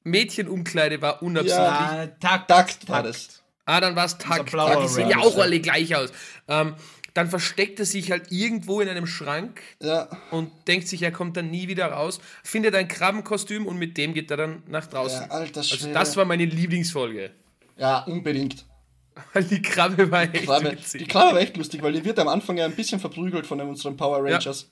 Mädchenumkleide 0.03 1.01
war, 1.01 1.21
unabsichtlich. 1.21 1.57
Ja, 1.57 2.07
Takt, 2.19 2.49
Takt 2.49 2.89
war 2.89 3.03
das. 3.03 3.43
Ah, 3.65 3.79
dann 3.79 3.95
war 3.95 4.05
es. 4.05 4.17
Tag. 4.17 4.49
Die 4.81 4.87
sehen 4.87 5.09
ja 5.09 5.19
auch 5.19 5.37
alle 5.37 5.59
gleich 5.59 5.95
aus. 5.95 6.11
Ähm, 6.47 6.75
dann 7.13 7.29
versteckt 7.29 7.79
er 7.79 7.85
sich 7.85 8.11
halt 8.11 8.31
irgendwo 8.31 8.81
in 8.81 8.89
einem 8.89 9.07
Schrank 9.07 9.61
ja. 9.81 10.09
und 10.31 10.51
denkt 10.67 10.87
sich, 10.87 11.01
er 11.01 11.11
kommt 11.11 11.37
dann 11.37 11.49
nie 11.49 11.67
wieder 11.67 11.87
raus, 11.87 12.19
findet 12.43 12.75
ein 12.75 12.87
Krabbenkostüm 12.87 13.65
und 13.65 13.77
mit 13.77 13.97
dem 13.97 14.13
geht 14.13 14.31
er 14.31 14.37
dann 14.37 14.63
nach 14.67 14.87
draußen. 14.87 15.21
Ja, 15.21 15.27
alter 15.29 15.59
also 15.59 15.93
das 15.93 16.17
war 16.17 16.25
meine 16.25 16.45
Lieblingsfolge. 16.45 17.31
Ja, 17.77 18.03
unbedingt. 18.03 18.65
Weil 19.33 19.43
die 19.43 19.61
Krabbe 19.61 20.09
war 20.11 20.23
echt 20.23 20.45
Krabbe. 20.45 20.77
Die 20.93 21.05
Krabbe 21.05 21.35
war 21.35 21.41
echt 21.41 21.57
lustig, 21.57 21.81
weil 21.81 21.93
die 21.93 22.05
wird 22.05 22.19
am 22.19 22.27
Anfang 22.27 22.57
ja 22.57 22.65
ein 22.65 22.75
bisschen 22.75 22.99
verprügelt 22.99 23.45
von 23.45 23.59
unseren 23.61 23.97
Power 23.97 24.23
Rangers. 24.23 24.69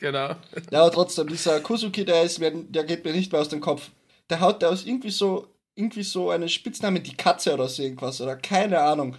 Ja, 0.00 0.10
genau. 0.10 0.36
Ja, 0.70 0.82
aber 0.82 0.92
trotzdem, 0.92 1.28
dieser 1.28 1.60
Kuzuki, 1.60 2.04
der, 2.04 2.22
ist, 2.22 2.40
der 2.40 2.84
geht 2.84 3.04
mir 3.04 3.12
nicht 3.12 3.32
mehr 3.32 3.40
aus 3.40 3.48
dem 3.48 3.60
Kopf. 3.60 3.90
Der 4.30 4.40
haut 4.40 4.62
der 4.62 4.70
aus 4.70 4.86
irgendwie 4.86 5.10
so 5.10 5.48
irgendwie 5.74 6.02
so 6.02 6.30
einen 6.30 6.48
Spitznamen, 6.48 7.02
die 7.02 7.16
Katze 7.16 7.52
oder 7.52 7.68
so 7.68 7.82
irgendwas 7.82 8.20
oder 8.20 8.36
keine 8.36 8.80
Ahnung. 8.80 9.16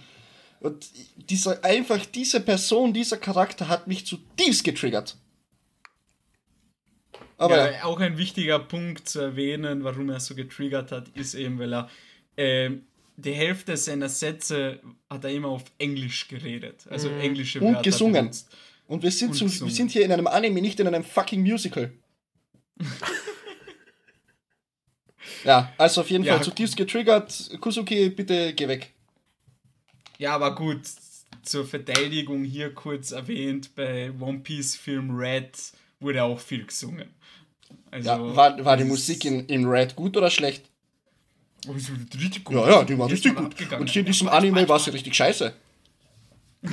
Und 0.60 0.88
dieser, 1.30 1.64
einfach 1.64 2.04
diese 2.06 2.40
Person, 2.40 2.92
dieser 2.92 3.16
Charakter 3.18 3.68
hat 3.68 3.86
mich 3.86 4.06
zutiefst 4.06 4.64
getriggert. 4.64 5.16
Aber 7.38 7.72
ja, 7.72 7.84
auch 7.84 8.00
ein 8.00 8.16
wichtiger 8.16 8.58
Punkt 8.58 9.08
zu 9.08 9.20
erwähnen, 9.20 9.84
warum 9.84 10.08
er 10.08 10.20
so 10.20 10.34
getriggert 10.34 10.90
hat, 10.90 11.08
ist 11.10 11.34
eben, 11.34 11.58
weil 11.58 11.74
er 11.74 11.90
äh, 12.36 12.70
die 13.16 13.32
Hälfte 13.32 13.76
seiner 13.76 14.08
Sätze 14.08 14.80
hat 15.10 15.24
er 15.24 15.30
immer 15.30 15.48
auf 15.48 15.64
Englisch 15.78 16.28
geredet. 16.28 16.86
Also 16.88 17.10
mhm. 17.10 17.20
englische 17.20 17.60
Wörter. 17.60 17.78
Und 17.78 17.82
gesungen. 17.82 18.30
Und 18.86 19.02
wir 19.02 19.10
sind, 19.10 19.30
Und 19.30 19.48
so, 19.48 19.66
wir 19.66 19.72
sind 19.72 19.90
hier 19.90 20.04
in 20.04 20.12
einem 20.12 20.26
Anime, 20.26 20.60
nicht 20.60 20.80
in 20.80 20.86
einem 20.86 21.04
fucking 21.04 21.42
Musical. 21.42 21.92
Ja, 25.44 25.72
also 25.78 26.00
auf 26.00 26.10
jeden 26.10 26.24
ja. 26.24 26.34
Fall 26.34 26.42
zutiefst 26.42 26.76
getriggert. 26.76 27.50
Kusuki, 27.60 28.10
bitte 28.10 28.52
geh 28.54 28.66
weg. 28.66 28.92
Ja, 30.18 30.34
aber 30.34 30.54
gut, 30.54 30.80
zur 31.42 31.66
Verteidigung 31.66 32.44
hier 32.44 32.72
kurz 32.74 33.12
erwähnt, 33.12 33.74
bei 33.74 34.10
One 34.18 34.38
Piece 34.40 34.76
Film 34.76 35.16
Red 35.16 35.56
wurde 36.00 36.22
auch 36.24 36.40
viel 36.40 36.64
gesungen. 36.66 37.08
Also, 37.90 38.08
Ja, 38.08 38.36
war, 38.36 38.64
war 38.64 38.76
die 38.76 38.84
Musik 38.84 39.24
in, 39.24 39.46
in 39.46 39.66
Red 39.66 39.96
gut 39.96 40.16
oder 40.16 40.30
schlecht? 40.30 40.64
Oh, 41.68 41.72
ist 41.72 41.90
richtig 42.14 42.44
gut. 42.44 42.56
Ja, 42.56 42.68
ja, 42.68 42.84
die 42.84 42.98
war 42.98 43.10
richtig 43.10 43.34
gut. 43.34 43.72
Und 43.72 43.90
hier 43.90 44.00
in 44.00 44.06
diesem 44.06 44.28
Anime 44.28 44.68
war 44.68 44.78
sie 44.78 44.90
richtig 44.90 45.14
scheiße. 45.14 45.52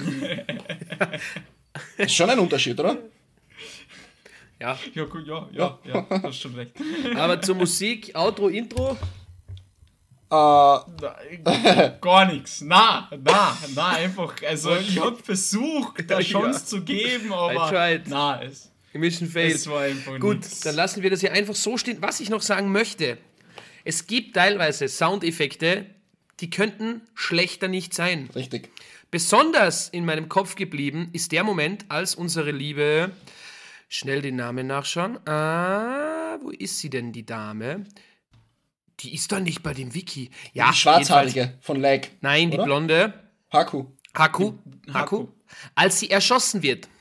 ist 1.97 2.13
schon 2.15 2.29
ein 2.29 2.39
Unterschied, 2.39 2.79
oder? 2.79 2.97
Ja, 4.59 4.77
Ja, 4.93 5.03
gut, 5.05 5.25
ja, 5.27 5.49
ja, 5.51 5.79
ja, 5.83 6.07
hast 6.23 6.39
schon 6.39 6.55
recht. 6.55 6.71
aber 7.15 7.41
zur 7.41 7.55
Musik, 7.55 8.11
Outro, 8.15 8.47
Intro. 8.49 8.97
Äh, 10.33 11.89
Gar 12.01 12.25
nichts. 12.33 12.61
Na, 12.61 13.09
na, 13.23 13.57
na, 13.75 13.89
einfach. 13.89 14.33
Also, 14.47 14.75
ich 14.75 14.99
habe 14.99 15.17
versucht, 15.21 16.03
da 16.09 16.19
Ja. 16.19 16.25
Chance 16.25 16.65
zu 16.65 16.81
geben, 16.83 17.31
aber. 17.31 18.01
Na, 18.07 18.41
es, 18.43 18.71
Mission 18.93 19.27
Fail. 19.29 19.51
es 19.51 19.67
war 19.67 19.81
einfach 19.81 20.19
Gut, 20.19 20.37
nix. 20.37 20.61
dann 20.61 20.75
lassen 20.75 21.03
wir 21.03 21.09
das 21.09 21.19
hier 21.21 21.31
einfach 21.33 21.55
so 21.55 21.77
stehen. 21.77 21.97
Was 22.01 22.19
ich 22.19 22.29
noch 22.29 22.41
sagen 22.41 22.71
möchte, 22.71 23.17
es 23.83 24.07
gibt 24.07 24.35
teilweise 24.35 24.87
Soundeffekte, 24.87 25.85
die 26.39 26.49
könnten 26.49 27.01
schlechter 27.15 27.67
nicht 27.67 27.93
sein. 27.93 28.29
richtig. 28.35 28.69
Besonders 29.11 29.89
in 29.89 30.05
meinem 30.05 30.27
Kopf 30.29 30.55
geblieben 30.55 31.09
ist 31.13 31.31
der 31.31 31.43
Moment, 31.43 31.85
als 31.89 32.15
unsere 32.15 32.49
Liebe, 32.51 33.11
schnell 33.87 34.23
den 34.23 34.37
Namen 34.37 34.65
nachschauen, 34.65 35.19
ah, 35.27 36.37
wo 36.41 36.49
ist 36.49 36.79
sie 36.79 36.89
denn, 36.89 37.11
die 37.11 37.23
Dame? 37.25 37.85
Die 38.99 39.13
ist 39.13 39.31
doch 39.31 39.39
nicht 39.39 39.63
bei 39.63 39.73
dem 39.73 39.93
Wiki. 39.93 40.29
Ja, 40.53 40.69
Die 40.71 40.77
Schwarzhaarige 40.77 41.53
von 41.61 41.79
Lag. 41.81 42.07
Nein, 42.21 42.51
die 42.51 42.57
oder? 42.57 42.65
blonde. 42.65 43.13
Haku. 43.51 43.85
Haku. 44.15 44.53
Die- 44.65 44.93
Haku. 44.93 45.17
Haku. 45.19 45.27
Als 45.75 45.99
sie 45.99 46.09
erschossen 46.09 46.61
wird. 46.63 46.87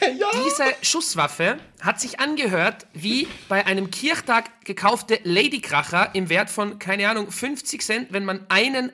Ja. 0.00 0.28
Diese 0.44 0.64
Schusswaffe 0.82 1.58
hat 1.80 2.00
sich 2.00 2.18
angehört 2.18 2.86
wie 2.92 3.28
bei 3.48 3.66
einem 3.66 3.90
Kirchtag 3.90 4.64
gekaufte 4.64 5.20
Ladykracher 5.24 6.14
im 6.14 6.28
Wert 6.28 6.50
von, 6.50 6.78
keine 6.78 7.08
Ahnung, 7.08 7.30
50 7.30 7.82
Cent, 7.82 8.12
wenn 8.12 8.24
man 8.24 8.46
einen, 8.48 8.90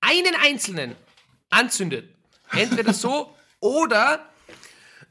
einen 0.00 0.34
einzelnen 0.42 0.96
anzündet. 1.50 2.08
Entweder 2.50 2.92
so 2.92 3.34
oder, 3.60 4.26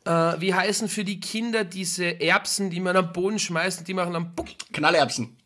äh, 0.05 0.09
wie 0.39 0.53
heißen 0.53 0.87
für 0.89 1.03
die 1.03 1.19
Kinder 1.19 1.63
diese 1.63 2.19
Erbsen, 2.21 2.69
die 2.69 2.79
man 2.79 2.95
am 2.97 3.11
Boden 3.13 3.39
schmeißt 3.39 3.79
und 3.79 3.87
die 3.87 3.93
machen 3.93 4.13
dann 4.13 4.35
Buck. 4.35 4.47
Knallerbsen. 4.73 5.37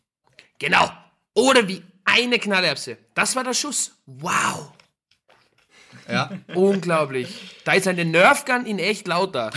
Genau. 0.58 0.90
Oder 1.34 1.66
wie 1.68 1.82
eine 2.04 2.38
Knallerbse. 2.38 2.96
Das 3.14 3.36
war 3.36 3.44
der 3.44 3.54
Schuss. 3.54 3.96
Wow. 4.06 4.72
Ja. 6.08 6.30
Unglaublich. 6.54 7.56
Da 7.64 7.74
ist 7.74 7.86
eine 7.86 8.04
Nerfgun 8.04 8.64
in 8.66 8.78
echt 8.78 9.06
lauter. 9.06 9.50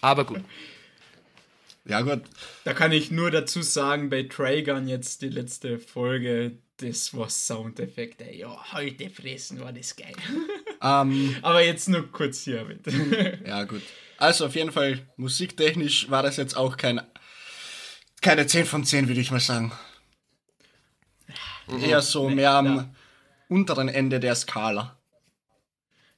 Aber 0.00 0.24
gut. 0.24 0.42
Ja, 1.84 2.00
gut. 2.00 2.22
Da 2.64 2.72
kann 2.74 2.92
ich 2.92 3.10
nur 3.10 3.30
dazu 3.30 3.62
sagen, 3.62 4.10
bei 4.10 4.24
Traegon 4.24 4.88
jetzt 4.88 5.22
die 5.22 5.28
letzte 5.28 5.78
Folge, 5.78 6.58
das 6.78 7.16
war 7.16 7.28
Soundeffekt, 7.28 8.22
ey. 8.22 8.38
Ja, 8.40 8.72
heute 8.72 9.08
fressen 9.10 9.60
war 9.60 9.72
das 9.72 9.94
geil. 9.96 10.14
Ähm, 10.82 11.36
Aber 11.42 11.62
jetzt 11.62 11.88
nur 11.88 12.10
kurz 12.10 12.42
hier 12.42 12.58
erwähnt. 12.58 12.86
ja, 13.46 13.64
gut. 13.64 13.82
Also 14.18 14.46
auf 14.46 14.54
jeden 14.54 14.72
Fall, 14.72 14.98
musiktechnisch 15.16 16.10
war 16.10 16.22
das 16.22 16.36
jetzt 16.36 16.56
auch 16.56 16.76
kein, 16.76 17.00
keine 18.20 18.46
10 18.46 18.64
von 18.66 18.84
10, 18.84 19.08
würde 19.08 19.20
ich 19.20 19.30
mal 19.30 19.40
sagen. 19.40 19.72
Eher 21.80 22.00
so 22.02 22.28
mehr 22.28 22.52
am 22.52 22.66
ja. 22.76 22.90
unteren 23.48 23.88
Ende 23.88 24.20
der 24.20 24.34
Skala. 24.34 24.96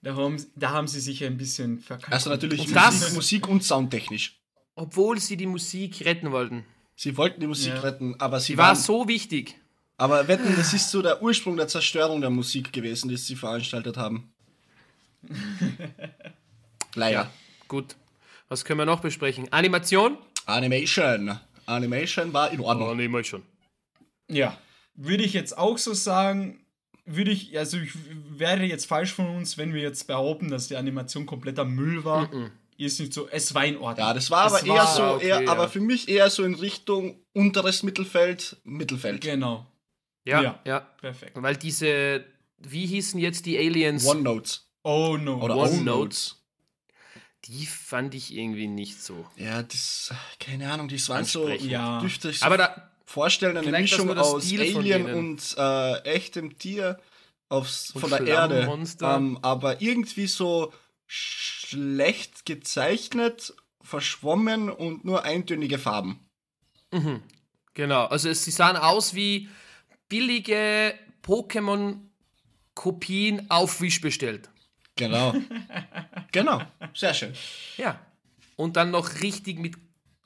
Da 0.02 0.14
haben, 0.14 0.44
da 0.54 0.70
haben 0.70 0.86
sie 0.88 1.00
sich 1.00 1.24
ein 1.24 1.36
bisschen 1.36 1.80
verkackt. 1.80 2.12
Also 2.12 2.30
natürlich 2.30 2.68
Und 2.68 2.74
das- 2.76 3.12
Musik, 3.14 3.48
und 3.48 3.64
Soundtechnisch. 3.64 4.38
Obwohl 4.74 5.18
sie 5.18 5.36
die 5.36 5.46
Musik 5.46 6.04
retten 6.04 6.30
wollten. 6.30 6.64
Sie 6.94 7.16
wollten 7.16 7.40
die 7.40 7.46
Musik 7.48 7.74
Ja. 7.74 7.80
retten, 7.80 8.14
aber 8.20 8.38
sie 8.40 8.52
Die 8.52 8.58
war 8.58 8.68
waren, 8.68 8.76
so 8.76 9.08
wichtig. 9.08 9.56
Aber 9.96 10.28
wetten, 10.28 10.54
das 10.56 10.72
ist 10.74 10.90
so 10.90 11.02
der 11.02 11.20
Ursprung 11.22 11.56
der 11.56 11.66
Zerstörung 11.66 12.20
der 12.20 12.30
Musik 12.30 12.72
gewesen, 12.72 13.08
die 13.08 13.16
sie 13.16 13.34
veranstaltet 13.34 13.96
haben. 13.96 14.32
Leider. 16.94 17.30
Gut. 17.66 17.96
Was 18.48 18.64
können 18.64 18.78
wir 18.78 18.86
noch 18.86 19.00
besprechen? 19.00 19.52
Animation? 19.52 20.16
Animation. 20.46 21.38
Animation 21.68 22.32
war 22.32 22.50
in 22.50 22.60
Ordnung. 22.60 22.88
Animation. 22.90 23.42
Ja, 24.28 24.58
würde 24.94 25.24
ich 25.24 25.32
jetzt 25.32 25.56
auch 25.56 25.78
so 25.78 25.94
sagen, 25.94 26.60
würde 27.06 27.30
ich, 27.30 27.56
also 27.58 27.78
ich 27.78 27.92
wäre 28.30 28.64
jetzt 28.64 28.86
falsch 28.86 29.12
von 29.12 29.28
uns, 29.36 29.56
wenn 29.56 29.72
wir 29.72 29.80
jetzt 29.82 30.06
behaupten, 30.06 30.50
dass 30.50 30.68
die 30.68 30.76
Animation 30.76 31.24
kompletter 31.26 31.64
Müll 31.64 32.04
war. 32.04 32.28
Ist 32.76 33.00
nicht 33.00 33.12
so, 33.12 33.28
es 33.28 33.54
war 33.54 33.64
in 33.64 33.76
Ordnung. 33.78 34.06
Ja, 34.06 34.14
das 34.14 34.30
war 34.30 34.44
aber 34.44 34.58
Es 34.58 34.62
eher 34.64 34.74
war- 34.74 34.94
so, 34.96 35.02
okay, 35.14 35.28
eher, 35.28 35.42
ja. 35.42 35.50
aber 35.50 35.68
für 35.68 35.80
mich 35.80 36.08
eher 36.08 36.30
so 36.30 36.44
in 36.44 36.54
Richtung 36.54 37.16
unteres 37.32 37.82
Mittelfeld, 37.82 38.56
Mittelfeld. 38.64 39.20
Genau, 39.22 39.66
Ja, 40.24 40.42
Ja. 40.42 40.60
ja. 40.64 40.80
perfekt. 41.00 41.32
Weil 41.34 41.56
diese, 41.56 42.24
wie 42.58 42.86
hießen 42.86 43.18
jetzt 43.18 43.46
die 43.46 43.58
Aliens? 43.58 44.06
One 44.06 44.20
Notes. 44.22 44.68
Oh 44.84 45.16
no. 45.20 45.42
Oder 45.42 45.56
One 45.56 45.70
One 45.70 45.82
Notes. 45.82 46.37
Die 47.44 47.66
fand 47.66 48.14
ich 48.14 48.34
irgendwie 48.34 48.66
nicht 48.66 49.02
so. 49.02 49.26
Ja, 49.36 49.62
das, 49.62 50.12
keine 50.40 50.70
Ahnung, 50.70 50.88
das 50.88 51.08
waren 51.08 51.24
so. 51.24 51.48
Ja. 51.48 52.00
dürfte 52.00 52.30
ich 52.30 52.40
so 52.40 52.46
Aber 52.46 52.58
da, 52.58 52.90
vorstellen, 53.04 53.56
eine 53.56 53.80
Mischung 53.80 54.10
aus 54.18 54.52
Alien 54.52 55.14
und 55.14 55.54
äh, 55.56 56.00
echtem 56.02 56.58
Tier 56.58 56.98
aufs, 57.48 57.92
Und 57.92 58.00
von 58.02 58.10
der 58.10 58.26
Erde. 58.26 58.68
Ähm, 59.00 59.38
aber 59.42 59.80
irgendwie 59.80 60.26
so 60.26 60.72
schlecht 61.06 62.44
gezeichnet, 62.44 63.54
verschwommen 63.80 64.68
und 64.68 65.04
nur 65.04 65.22
eintönige 65.24 65.78
Farben. 65.78 66.28
genau. 67.74 68.06
Also 68.06 68.28
es, 68.28 68.44
sie 68.44 68.50
sahen 68.50 68.76
aus 68.76 69.14
wie 69.14 69.48
billige 70.08 70.98
Pokémon-Kopien 71.22 73.48
auf 73.50 73.80
Wish 73.80 74.00
bestellt. 74.00 74.50
Genau. 74.98 75.32
genau. 76.32 76.60
Sehr 76.94 77.14
schön. 77.14 77.32
Ja. 77.76 77.98
Und 78.56 78.76
dann 78.76 78.90
noch 78.90 79.22
richtig 79.22 79.58
mit 79.58 79.76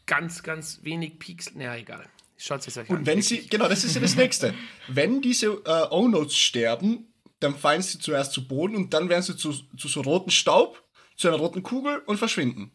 ganz, 0.06 0.42
ganz 0.42 0.80
wenig 0.82 1.18
Pixeln. 1.18 1.60
Ja, 1.60 1.76
egal. 1.76 2.08
Schaut 2.38 2.66
es 2.66 2.76
euch 2.76 2.90
an. 2.90 2.96
Und 2.96 3.06
wenn 3.06 3.22
sie, 3.22 3.46
genau, 3.46 3.68
das 3.68 3.84
ist 3.84 3.94
ja 3.94 4.00
das 4.00 4.16
nächste. 4.16 4.54
Wenn 4.88 5.20
diese 5.20 5.46
äh, 5.64 5.86
O-Notes 5.90 6.36
sterben, 6.36 7.12
dann 7.38 7.56
fallen 7.56 7.82
sie 7.82 7.98
zuerst 7.98 8.32
zu 8.32 8.48
Boden 8.48 8.74
und 8.74 8.94
dann 8.94 9.08
werden 9.08 9.22
sie 9.22 9.36
zu, 9.36 9.52
zu 9.52 9.88
so 9.88 10.00
roten 10.00 10.30
Staub, 10.30 10.82
zu 11.16 11.28
einer 11.28 11.36
roten 11.36 11.62
Kugel 11.62 11.98
und 12.06 12.16
verschwinden. 12.16 12.72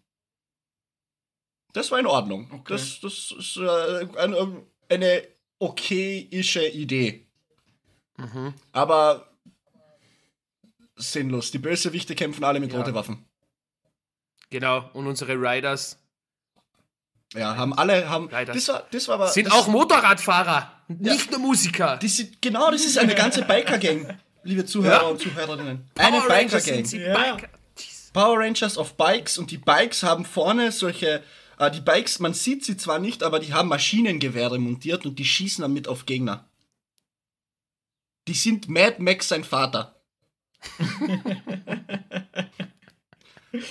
Das 1.74 1.92
war 1.92 2.00
in 2.00 2.06
Ordnung. 2.06 2.50
Okay. 2.52 2.74
Das, 2.74 3.00
das 3.02 3.34
ist 3.38 3.58
äh, 3.58 4.08
eine, 4.18 4.64
eine 4.90 5.28
okayische 5.60 6.68
Idee. 6.68 7.28
Mhm. 8.18 8.54
Aber 8.72 9.27
sinnlos. 10.98 11.52
Die 11.52 11.60
Bösewichte 11.60 12.16
kämpfen 12.16 12.44
alle 12.44 12.60
mit 12.60 12.72
Ja. 12.72 12.80
roten 12.80 12.94
Waffen. 12.94 13.26
Genau. 14.50 14.90
Und 14.94 15.08
unsere 15.08 15.34
Riders 15.34 15.98
Ja, 17.34 17.56
haben 17.58 17.74
alle, 17.74 18.10
haben. 18.10 18.30
Leider. 18.32 18.54
Das 18.54 18.68
war, 18.70 18.88
das 18.92 19.08
war 19.08 19.16
aber. 19.16 19.28
sind 19.30 19.48
das, 19.48 19.54
auch 19.54 19.68
Motorradfahrer, 19.68 20.72
nicht 20.88 21.30
nur 21.32 21.40
Musiker. 21.42 21.98
Die 21.98 22.08
sind, 22.08 22.42
genau, 22.42 22.72
das 22.72 22.86
ist 22.86 22.98
eine 22.98 23.16
ganze 23.16 23.44
Biker-Gang, 23.44 24.18
liebe 24.44 24.66
Zuhörer 24.66 25.02
Ja. 25.02 25.08
und 25.08 25.20
Zuhörerinnen. 25.20 25.90
Eine 25.98 26.20
Power 26.22 26.30
Rangers 26.30 26.66
Biker-Gang. 26.66 27.02
Ja. 27.02 27.34
Biker. 27.36 27.50
Power 28.14 28.40
Rangers 28.40 28.78
auf 28.78 28.96
Bikes 28.96 29.38
und 29.38 29.52
die 29.52 29.58
Bikes 29.58 30.04
haben 30.04 30.24
vorne 30.26 30.72
solche. 30.72 31.22
Äh, 31.60 31.72
die 31.72 31.82
Bikes, 31.82 32.20
man 32.20 32.34
sieht 32.34 32.64
sie 32.64 32.78
zwar 32.78 33.00
nicht, 33.00 33.22
aber 33.24 33.40
die 33.40 33.54
haben 33.54 33.68
Maschinengewehre 33.68 34.58
montiert 34.58 35.06
und 35.06 35.20
die 35.20 35.26
schießen 35.26 35.62
damit 35.62 35.88
auf 35.90 36.06
Gegner. 36.06 36.46
Die 38.30 38.34
sind 38.34 38.70
Mad 38.70 38.96
Max 39.00 39.28
sein 39.28 39.44
Vater. 39.44 39.97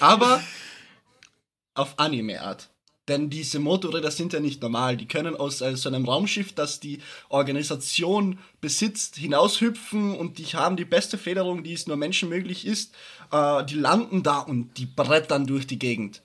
aber 0.00 0.42
auf 1.74 1.98
Anime-Art. 1.98 2.70
Denn 3.08 3.30
diese 3.30 3.60
Motorräder 3.60 4.10
sind 4.10 4.32
ja 4.32 4.40
nicht 4.40 4.60
normal. 4.62 4.96
Die 4.96 5.06
können 5.06 5.36
aus 5.36 5.58
so 5.58 5.88
einem 5.88 6.06
Raumschiff, 6.06 6.52
das 6.54 6.80
die 6.80 6.98
Organisation 7.28 8.40
besitzt, 8.60 9.14
hinaushüpfen 9.16 10.16
und 10.16 10.38
die 10.38 10.46
haben 10.46 10.76
die 10.76 10.84
beste 10.84 11.16
Federung, 11.16 11.62
die 11.62 11.72
es 11.72 11.86
nur 11.86 11.96
Menschen 11.96 12.28
möglich 12.28 12.66
ist. 12.66 12.94
Äh, 13.30 13.64
die 13.66 13.76
landen 13.76 14.24
da 14.24 14.40
und 14.40 14.76
die 14.76 14.86
brettern 14.86 15.46
durch 15.46 15.68
die 15.68 15.78
Gegend. 15.78 16.22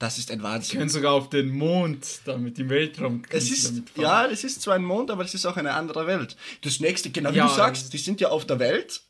Das 0.00 0.18
ist 0.18 0.30
ein 0.30 0.38
Sie 0.38 0.44
Wahnsinn. 0.44 0.78
können 0.78 0.90
sogar 0.90 1.12
auf 1.12 1.28
den 1.28 1.50
Mond, 1.50 2.20
damit 2.24 2.58
im 2.58 2.70
Weltraum. 2.70 3.22
Es 3.30 3.50
ist, 3.50 3.82
ja, 3.96 4.26
es 4.26 4.44
ist 4.44 4.62
zwar 4.62 4.74
ein 4.74 4.84
Mond, 4.84 5.10
aber 5.10 5.24
es 5.24 5.34
ist 5.34 5.44
auch 5.46 5.56
eine 5.56 5.74
andere 5.74 6.06
Welt. 6.06 6.36
Das 6.62 6.78
nächste, 6.80 7.10
genau 7.10 7.32
wie 7.32 7.36
Ja, 7.36 7.48
du 7.48 7.54
sagst, 7.54 7.92
die 7.92 7.98
sind 7.98 8.20
ja 8.20 8.28
auf 8.28 8.44
der 8.44 8.58
Welt. 8.60 9.02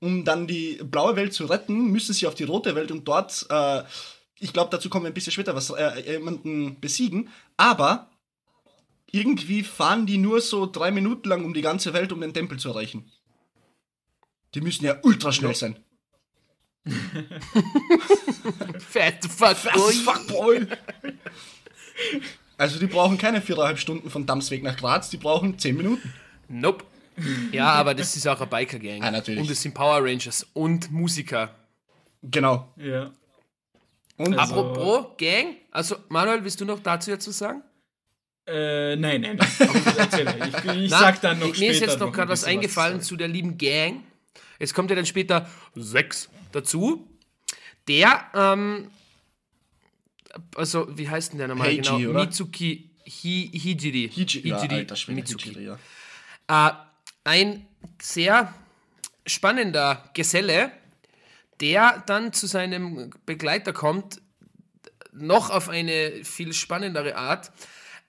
Um 0.00 0.24
dann 0.24 0.46
die 0.46 0.80
blaue 0.82 1.16
Welt 1.16 1.32
zu 1.32 1.46
retten, 1.46 1.90
müssen 1.90 2.12
sie 2.12 2.26
auf 2.26 2.34
die 2.34 2.44
rote 2.44 2.74
Welt 2.74 2.92
und 2.92 3.06
dort, 3.08 3.46
äh, 3.50 3.82
ich 4.38 4.52
glaube, 4.52 4.70
dazu 4.70 4.88
kommen 4.88 5.04
wir 5.04 5.10
ein 5.10 5.14
bisschen 5.14 5.32
später, 5.32 5.56
was 5.56 5.70
äh, 5.70 6.12
jemanden 6.12 6.78
besiegen. 6.80 7.30
Aber 7.56 8.08
irgendwie 9.10 9.64
fahren 9.64 10.06
die 10.06 10.18
nur 10.18 10.40
so 10.40 10.66
drei 10.66 10.90
Minuten 10.90 11.28
lang 11.28 11.44
um 11.44 11.54
die 11.54 11.62
ganze 11.62 11.92
Welt, 11.94 12.12
um 12.12 12.20
den 12.20 12.34
Tempel 12.34 12.58
zu 12.58 12.68
erreichen. 12.68 13.10
Die 14.54 14.60
müssen 14.60 14.84
ja 14.84 14.98
ultra 15.02 15.32
schnell 15.32 15.54
sein. 15.54 15.78
Fat 18.78 19.24
fuck 19.24 19.72
boy. 19.74 19.92
Fuck 19.92 20.26
boy. 20.28 20.66
Also 22.56 22.78
die 22.78 22.86
brauchen 22.86 23.18
keine 23.18 23.40
viereinhalb 23.40 23.78
Stunden 23.78 24.10
von 24.10 24.26
Damsweg 24.26 24.62
nach 24.62 24.76
Graz, 24.76 25.10
die 25.10 25.16
brauchen 25.16 25.58
zehn 25.58 25.76
Minuten. 25.76 26.12
Nope. 26.48 26.84
Ja, 27.52 27.72
aber 27.72 27.94
das 27.94 28.16
ist 28.16 28.26
auch 28.26 28.38
eine 28.40 28.46
Biker-Gang. 28.48 29.02
Ah, 29.02 29.10
natürlich. 29.10 29.40
Und 29.40 29.50
es 29.50 29.62
sind 29.62 29.74
Power 29.74 30.02
Rangers 30.04 30.46
und 30.54 30.90
Musiker. 30.90 31.54
Genau. 32.22 32.72
Ja. 32.76 33.10
Und 34.16 34.38
Also- 34.38 34.54
Apropos 34.54 35.16
Gang, 35.18 35.56
also 35.70 35.96
Manuel, 36.08 36.42
willst 36.42 36.60
du 36.60 36.64
noch 36.64 36.80
dazu 36.80 37.10
jetzt 37.10 37.28
was 37.28 37.38
sagen? 37.38 37.62
Äh, 38.46 38.96
nein, 38.96 39.20
nein, 39.20 39.36
nein. 39.36 39.48
Erzähl, 39.98 40.26
ich, 40.26 40.84
ich 40.84 40.90
Na, 40.90 40.98
sag 40.98 41.20
dann 41.20 41.38
noch 41.38 41.48
Mir 41.48 41.54
später. 41.54 41.70
ist 41.72 41.80
jetzt 41.80 41.98
noch 42.00 42.12
gerade 42.12 42.30
was 42.30 42.44
eingefallen 42.44 43.00
zu 43.02 43.16
der 43.16 43.28
lieben 43.28 43.58
Gang. 43.58 44.02
Jetzt 44.58 44.74
kommt 44.74 44.88
ja 44.90 44.96
dann 44.96 45.06
später 45.06 45.48
sechs 45.74 46.28
dazu. 46.52 47.06
Der, 47.86 48.24
ähm, 48.34 48.90
also 50.56 50.86
wie 50.96 51.08
heißt 51.08 51.32
denn 51.32 51.38
der 51.38 51.48
nochmal 51.48 51.68
Heiji, 51.68 51.82
genau? 51.82 52.10
oder? 52.10 52.20
Mitsuki 52.24 52.90
Hi, 53.06 53.50
Hijiri. 53.54 54.10
Hiji, 54.12 54.46
ja, 54.48 54.60
Hijiri 54.60 54.74
alter 54.80 54.96
Schwede, 54.96 55.16
Mitsuki. 55.20 55.50
Hijiri, 55.50 55.64
ja. 56.48 56.68
Äh, 56.68 56.72
ein 57.24 57.66
sehr 58.00 58.54
spannender 59.26 60.08
Geselle, 60.14 60.72
der 61.60 62.02
dann 62.06 62.32
zu 62.32 62.46
seinem 62.46 63.10
Begleiter 63.26 63.72
kommt, 63.72 64.20
noch 65.12 65.50
auf 65.50 65.68
eine 65.68 66.24
viel 66.24 66.52
spannendere 66.52 67.16
Art. 67.16 67.50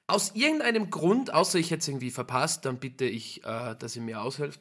Aus 0.07 0.36
irgendeinem 0.36 0.89
Grund, 0.89 1.34
außer 1.34 1.60
ich 1.60 1.72
hätte 1.72 1.82
es 1.82 1.88
irgendwie 1.88 2.12
verpasst, 2.12 2.66
dann 2.66 2.80
bitte 2.80 3.05
ich, 3.05 3.43
äh, 3.43 3.76
dass 3.76 3.95
ihr 3.95 4.01
mir 4.01 4.22
aushelft, 4.22 4.60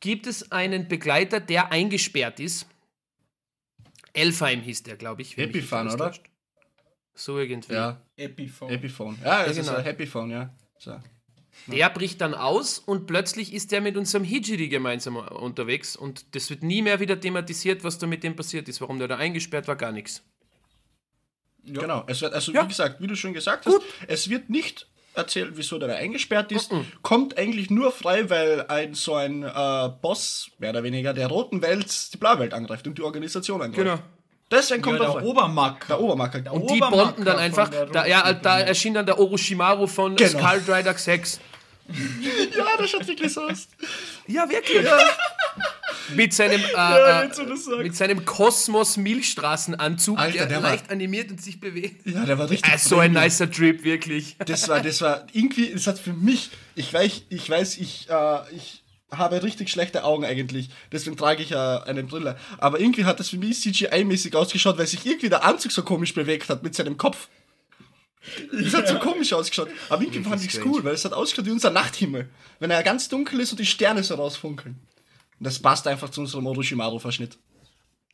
gibt 0.00 0.26
es 0.26 0.52
einen 0.52 0.88
Begleiter, 0.88 1.40
der 1.40 1.72
eingesperrt 1.72 2.40
ist. 2.40 2.66
Elfheim 4.12 4.60
hieß 4.60 4.84
der, 4.84 4.96
glaube 4.96 5.22
ich. 5.22 5.36
Epiphone, 5.38 5.88
oder? 5.88 6.10
täuscht. 6.10 6.24
So 7.14 7.38
irgendwie. 7.38 7.74
Ja, 7.74 8.00
Epiphone. 8.16 8.70
Epiphone. 8.70 9.18
Ja, 9.24 9.44
es 9.44 9.56
Ja, 9.56 9.62
ist 9.62 9.66
genau. 9.68 9.78
ein 9.78 9.84
Happyphone, 9.84 10.30
ja. 10.30 10.54
So. 10.78 11.00
Der 11.66 11.90
bricht 11.90 12.20
dann 12.20 12.34
aus 12.34 12.78
und 12.78 13.06
plötzlich 13.06 13.52
ist 13.52 13.72
der 13.72 13.80
mit 13.80 13.96
unserem 13.96 14.24
Hijiri 14.24 14.68
gemeinsam 14.68 15.16
unterwegs 15.16 15.96
und 15.96 16.34
das 16.34 16.48
wird 16.48 16.62
nie 16.62 16.80
mehr 16.82 16.98
wieder 17.00 17.20
thematisiert, 17.20 17.84
was 17.84 17.98
da 17.98 18.06
mit 18.06 18.22
dem 18.24 18.36
passiert 18.36 18.68
ist, 18.68 18.80
warum 18.80 18.98
der 18.98 19.08
da 19.08 19.16
eingesperrt 19.16 19.68
war, 19.68 19.76
gar 19.76 19.92
nichts. 19.92 20.22
Ja. 21.64 21.80
Genau. 21.82 22.04
Es 22.06 22.22
wird, 22.22 22.32
also 22.32 22.52
Ja. 22.52 22.64
wie 22.64 22.68
gesagt, 22.68 23.00
wie 23.00 23.06
du 23.06 23.14
schon 23.16 23.34
gesagt 23.34 23.66
hast, 23.66 23.80
es 24.06 24.30
wird 24.30 24.48
nicht 24.48 24.86
erzählt, 25.14 25.52
wieso 25.56 25.78
der 25.78 25.88
da 25.88 25.94
eingesperrt 25.96 26.52
ist. 26.52 26.70
Kommt 27.02 27.36
eigentlich 27.36 27.70
nur 27.70 27.92
frei, 27.92 28.30
weil 28.30 28.66
ein 28.68 28.94
so 28.94 29.14
ein 29.14 29.42
äh, 29.42 29.88
Boss, 30.00 30.50
mehr 30.58 30.70
oder 30.70 30.82
weniger, 30.84 31.12
der 31.12 31.26
roten 31.26 31.60
Welt 31.60 32.12
die 32.14 32.16
blaue 32.16 32.38
Welt 32.38 32.54
angreift 32.54 32.86
und 32.86 32.96
die 32.96 33.02
Organisation 33.02 33.60
angreift. 33.60 33.76
Genau. 33.84 33.98
Deswegen 34.50 34.80
Ja, 34.80 34.84
kommt 34.84 35.00
er 35.00 35.06
der. 35.12 35.20
Der 35.20 35.28
Obermacker. 36.00 36.40
Der 36.40 36.52
Und 36.54 36.70
die 36.70 36.76
Obermacker 36.76 37.04
bonden 37.06 37.24
dann 37.26 37.36
einfach, 37.36 37.68
da, 37.92 38.06
ja, 38.06 38.32
da 38.32 38.60
erschien 38.60 38.94
dann 38.94 39.04
der 39.04 39.18
Orochimaru 39.18 39.86
von 39.86 40.16
Genau. 40.16 40.38
Skull 40.38 40.74
Rider 40.74 40.94
6. 40.94 41.40
Ja, 42.56 42.66
das 42.78 42.90
schaut 42.90 43.06
wirklich 43.06 43.32
so 43.32 43.42
aus. 43.42 43.68
Ja, 44.26 44.48
wirklich. 44.48 44.86
Mit 46.14 46.32
seinem, 46.34 46.60
äh, 46.60 46.72
Ja, 46.72 47.22
äh, 47.22 47.26
jetzt, 47.26 47.40
mit 47.78 47.96
seinem 47.96 48.24
Kosmos-Milchstraßenanzug, 48.24 50.18
Alter, 50.18 50.38
der, 50.38 50.46
der 50.46 50.62
war- 50.62 50.70
leicht 50.70 50.90
animiert 50.90 51.30
und 51.30 51.40
sich 51.42 51.60
bewegt. 51.60 52.06
Ja, 52.06 52.24
der 52.24 52.38
war 52.38 52.48
richtig. 52.50 52.72
Äh, 52.72 52.78
so 52.78 52.98
ein 52.98 53.12
nicer 53.12 53.50
Trip, 53.50 53.84
wirklich. 53.84 54.36
Das 54.44 54.68
war, 54.68 54.80
das 54.80 55.00
war 55.00 55.26
irgendwie, 55.32 55.70
das 55.72 55.86
hat 55.86 55.98
für 55.98 56.12
mich, 56.12 56.50
ich 56.74 56.92
weiß, 56.92 57.22
ich 57.28 57.48
weiß, 57.50 57.78
ich, 57.78 58.08
äh, 58.10 58.38
ich 58.54 58.82
habe 59.10 59.42
richtig 59.42 59.70
schlechte 59.70 60.04
Augen 60.04 60.24
eigentlich, 60.26 60.68
deswegen 60.92 61.16
trage 61.16 61.42
ich 61.42 61.52
äh, 61.52 61.56
eine 61.56 62.02
Brille. 62.04 62.36
Aber 62.58 62.78
irgendwie 62.80 63.04
hat 63.06 63.18
das 63.20 63.30
für 63.30 63.38
mich 63.38 63.58
CGI-mäßig 63.60 64.34
ausgeschaut, 64.36 64.76
weil 64.78 64.86
sich 64.86 65.04
irgendwie 65.06 65.30
der 65.30 65.44
Anzug 65.44 65.72
so 65.72 65.82
komisch 65.82 66.12
bewegt 66.14 66.48
hat 66.50 66.62
mit 66.62 66.74
seinem 66.74 66.96
Kopf. 66.98 67.28
Das 68.52 68.74
hat 68.74 68.88
so 68.88 68.98
komisch 68.98 69.32
ausgeschaut. 69.32 69.68
Aber 69.88 70.02
irgendwie 70.02 70.22
fand 70.22 70.44
ich 70.44 70.54
es 70.54 70.64
cool, 70.64 70.84
weil 70.84 70.94
es 70.94 71.04
hat 71.04 71.12
ausgeschaut 71.12 71.46
wie 71.46 71.50
unser 71.50 71.70
Nachthimmel. 71.70 72.28
Wenn 72.58 72.70
er 72.70 72.82
ganz 72.82 73.08
dunkel 73.08 73.40
ist 73.40 73.52
und 73.52 73.60
die 73.60 73.66
Sterne 73.66 74.02
so 74.02 74.14
rausfunkeln. 74.14 74.76
Und 75.38 75.44
das 75.44 75.58
passt 75.60 75.86
einfach 75.86 76.10
zu 76.10 76.20
unserem 76.20 76.46
Orochimaru-Verschnitt. 76.46 77.38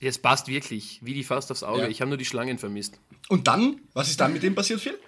Es 0.00 0.18
passt 0.18 0.48
wirklich, 0.48 1.00
wie 1.02 1.14
die 1.14 1.24
Faust 1.24 1.50
aufs 1.50 1.62
Auge. 1.62 1.82
Ja. 1.82 1.88
Ich 1.88 2.00
habe 2.00 2.10
nur 2.10 2.18
die 2.18 2.24
Schlangen 2.24 2.58
vermisst. 2.58 2.98
Und 3.28 3.46
dann, 3.48 3.80
was 3.94 4.10
ist 4.10 4.20
dann 4.20 4.32
mit 4.32 4.42
dem 4.42 4.54
passiert, 4.54 4.80
Phil? 4.80 4.98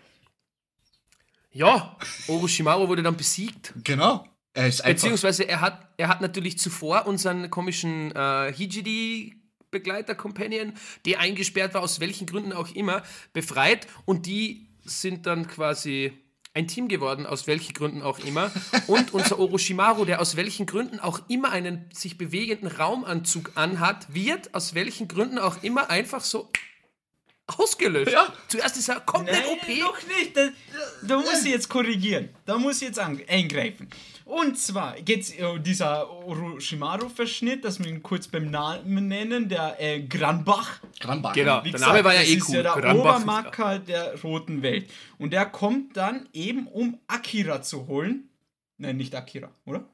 Ja, 1.52 1.96
Orochimaru 2.28 2.88
wurde 2.88 3.02
dann 3.02 3.16
besiegt. 3.16 3.74
Genau. 3.82 4.26
Er 4.54 4.68
ist. 4.68 4.82
Beziehungsweise 4.82 5.44
er 5.44 5.60
hat, 5.60 5.90
er 5.96 6.08
hat 6.08 6.20
natürlich 6.20 6.58
zuvor 6.58 7.06
unseren 7.06 7.50
komischen 7.50 8.10
äh, 8.14 8.52
Hijiri-Begleiter, 8.52 10.14
Companion, 10.14 10.72
der 11.04 11.20
eingesperrt 11.20 11.74
war, 11.74 11.82
aus 11.82 12.00
welchen 12.00 12.26
Gründen 12.26 12.52
auch 12.52 12.74
immer, 12.74 13.02
befreit 13.32 13.86
und 14.06 14.24
die 14.26 14.66
sind 14.86 15.26
dann 15.26 15.46
quasi 15.46 16.12
ein 16.54 16.66
Team 16.66 16.88
geworden, 16.88 17.26
aus 17.26 17.46
welchen 17.46 17.74
Gründen 17.74 18.02
auch 18.02 18.18
immer. 18.18 18.50
Und 18.86 19.12
unser 19.12 19.38
Orochimaru, 19.38 20.06
der 20.06 20.20
aus 20.20 20.36
welchen 20.36 20.64
Gründen 20.64 20.98
auch 21.00 21.20
immer 21.28 21.50
einen 21.50 21.84
sich 21.92 22.16
bewegenden 22.16 22.68
Raumanzug 22.68 23.52
anhat, 23.56 24.12
wird 24.14 24.54
aus 24.54 24.74
welchen 24.74 25.06
Gründen 25.06 25.38
auch 25.38 25.62
immer 25.62 25.90
einfach 25.90 26.22
so 26.22 26.50
ausgelöscht. 27.46 28.12
Ja. 28.12 28.32
Zuerst 28.48 28.76
ist 28.76 28.88
er 28.88 29.00
komplett 29.00 29.44
Nein, 29.44 29.58
OP. 29.58 29.68
noch 29.80 30.06
nicht. 30.18 30.36
Da, 30.36 30.48
da 31.02 31.16
muss 31.18 31.44
ich 31.44 31.52
jetzt 31.52 31.68
korrigieren. 31.68 32.30
Da 32.46 32.58
muss 32.58 32.76
ich 32.76 32.88
jetzt 32.88 32.98
eingreifen. 32.98 33.88
Und 34.26 34.58
zwar 34.58 35.00
geht 35.02 35.20
es 35.22 35.34
um 35.38 35.62
dieser 35.62 36.10
Orochimaru-Verschnitt, 36.10 37.64
dass 37.64 37.78
wir 37.78 37.86
ihn 37.86 38.02
kurz 38.02 38.26
beim 38.26 38.50
Namen 38.50 39.06
nennen, 39.06 39.48
der 39.48 39.76
äh, 39.80 40.02
Granbach. 40.02 40.80
Granbach. 40.98 41.32
Genau. 41.32 41.62
Wie 41.62 41.70
Der 41.70 41.78
Name 41.78 42.02
war 42.02 42.12
ja 42.12 42.22
eh 42.22 42.34
ist 42.34 42.48
cool. 42.48 42.56
ja 42.56 42.62
der 42.64 42.72
Granbach 42.72 43.18
ist- 43.18 43.22
Obermacker 43.22 43.78
der 43.78 44.20
roten 44.22 44.62
Welt. 44.62 44.90
Und 45.18 45.32
der 45.32 45.46
kommt 45.46 45.96
dann 45.96 46.28
eben, 46.32 46.66
um 46.66 46.98
Akira 47.06 47.62
zu 47.62 47.86
holen. 47.86 48.28
Nein, 48.78 48.96
nicht 48.96 49.14
Akira, 49.14 49.48
oder? 49.64 49.84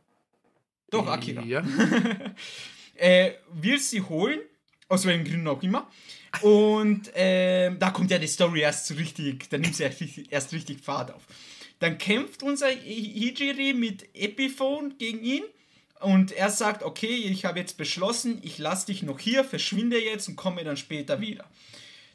Doch, 0.91 1.07
Akira. 1.09 1.43
Ja. 1.43 1.63
äh, 2.97 3.33
will 3.53 3.79
sie 3.79 4.01
holen, 4.01 4.41
aus 4.89 5.05
welchen 5.05 5.25
Gründen 5.27 5.49
auch 5.49 5.63
immer. 5.63 5.89
Und 6.41 7.11
ähm, 7.15 7.79
da 7.79 7.91
kommt 7.91 8.11
ja 8.11 8.19
die 8.19 8.27
Story 8.27 8.61
erst 8.61 8.87
so 8.87 8.95
richtig, 8.95 9.51
da 9.51 9.59
nimmt 9.59 9.77
sie 9.77 9.83
erst 9.83 10.01
richtig, 10.01 10.33
erst 10.33 10.53
richtig 10.55 10.81
Fahrt 10.81 11.13
auf. 11.13 11.23
Dann 11.83 11.99
kämpft 11.99 12.45
unser 12.45 12.69
Hijiri 12.69 13.75
mit 13.75 14.09
Epiphone 14.15 14.97
gegen 14.99 15.25
ihn 15.25 15.43
und 15.99 16.31
er 16.31 16.49
sagt, 16.49 16.85
okay, 16.85 17.09
ich 17.09 17.45
habe 17.45 17.59
jetzt 17.59 17.77
beschlossen, 17.77 18.39
ich 18.43 18.59
lasse 18.59 18.87
dich 18.87 19.03
noch 19.03 19.19
hier, 19.19 19.43
verschwinde 19.43 20.01
jetzt 20.01 20.29
und 20.29 20.37
komme 20.37 20.63
dann 20.63 20.77
später 20.77 21.21
wieder. 21.21 21.45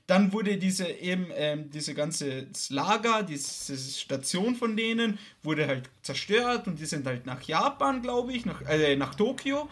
Dann 0.05 0.31
wurde 0.31 0.55
diese 0.55 0.87
eben 0.87 1.27
ähm, 1.35 1.69
diese 1.69 1.93
ganze 1.93 2.47
Lager, 2.69 3.23
diese 3.23 3.77
Station 3.77 4.55
von 4.55 4.77
denen 4.77 5.19
wurde 5.43 5.67
halt 5.67 5.89
zerstört 6.01 6.67
und 6.67 6.79
die 6.79 6.85
sind 6.85 7.05
halt 7.05 7.25
nach 7.25 7.41
Japan, 7.41 8.01
glaube 8.01 8.31
ich, 8.31 8.45
nach, 8.45 8.61
äh, 8.69 8.95
nach 8.95 9.15
Tokio. 9.15 9.67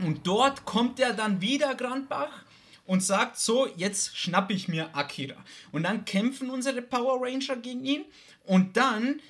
Und 0.00 0.26
dort 0.26 0.64
kommt 0.64 0.98
er 0.98 1.12
dann 1.12 1.40
wieder, 1.40 1.76
Grandbach, 1.76 2.44
und 2.88 3.02
sagt 3.02 3.38
so, 3.38 3.68
jetzt 3.76 4.16
schnappe 4.16 4.54
ich 4.54 4.66
mir 4.66 4.96
Akira. 4.96 5.36
Und 5.72 5.82
dann 5.82 6.06
kämpfen 6.06 6.48
unsere 6.48 6.80
Power 6.80 7.20
Ranger 7.22 7.56
gegen 7.56 7.84
ihn. 7.84 8.04
Und 8.48 8.78
dann 8.78 9.20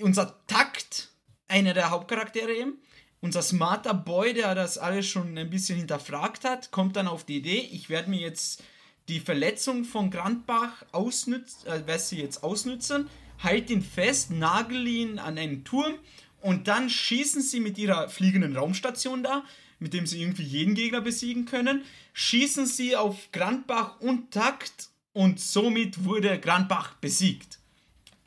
unser 0.00 0.44
Takt, 0.48 1.10
einer 1.46 1.72
der 1.72 1.90
Hauptcharaktere 1.90 2.52
eben, 2.52 2.78
unser 3.20 3.42
smarter 3.42 3.94
Boy, 3.94 4.34
der 4.34 4.56
das 4.56 4.76
alles 4.76 5.06
schon 5.06 5.38
ein 5.38 5.50
bisschen 5.50 5.78
hinterfragt 5.78 6.44
hat, 6.44 6.72
kommt 6.72 6.96
dann 6.96 7.06
auf 7.06 7.24
die 7.24 7.36
Idee, 7.36 7.60
ich 7.60 7.88
werde 7.88 8.10
mir 8.10 8.20
jetzt 8.20 8.64
die 9.08 9.20
Verletzung 9.20 9.84
von 9.84 10.10
Grandbach 10.10 10.84
ausnützen, 10.90 11.68
äh, 11.68 11.98
sie 11.98 12.20
jetzt 12.20 12.42
ausnützen, 12.42 13.08
halt 13.40 13.70
ihn 13.70 13.82
fest, 13.82 14.32
nagel 14.32 14.84
ihn 14.84 15.20
an 15.20 15.38
einen 15.38 15.62
Turm 15.62 15.94
und 16.40 16.66
dann 16.66 16.90
schießen 16.90 17.40
sie 17.40 17.60
mit 17.60 17.78
ihrer 17.78 18.08
fliegenden 18.08 18.56
Raumstation 18.56 19.22
da, 19.22 19.44
mit 19.78 19.92
dem 19.92 20.08
sie 20.08 20.20
irgendwie 20.20 20.42
jeden 20.42 20.74
Gegner 20.74 21.02
besiegen 21.02 21.44
können, 21.44 21.84
schießen 22.14 22.66
sie 22.66 22.96
auf 22.96 23.30
Grandbach 23.30 24.00
und 24.00 24.32
Takt 24.32 24.88
und 25.12 25.38
somit 25.38 26.04
wurde 26.04 26.40
Grandbach 26.40 26.94
besiegt. 26.94 27.60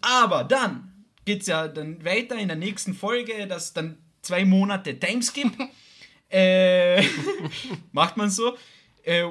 Aber 0.02 0.44
dann 0.44 1.06
geht's 1.26 1.48
ja 1.48 1.68
dann 1.68 2.04
weiter 2.04 2.36
in 2.38 2.48
der 2.48 2.58
nächsten 2.58 2.94
Folge, 2.94 3.48
dass 3.48 3.74
dann 3.74 3.98
zwei 4.22 4.46
Monate 4.46 5.00
Timeskip. 5.00 5.52
äh, 6.30 7.04
macht 7.92 8.18
man 8.18 8.30
so. 8.30 8.58
Äh, 9.04 9.24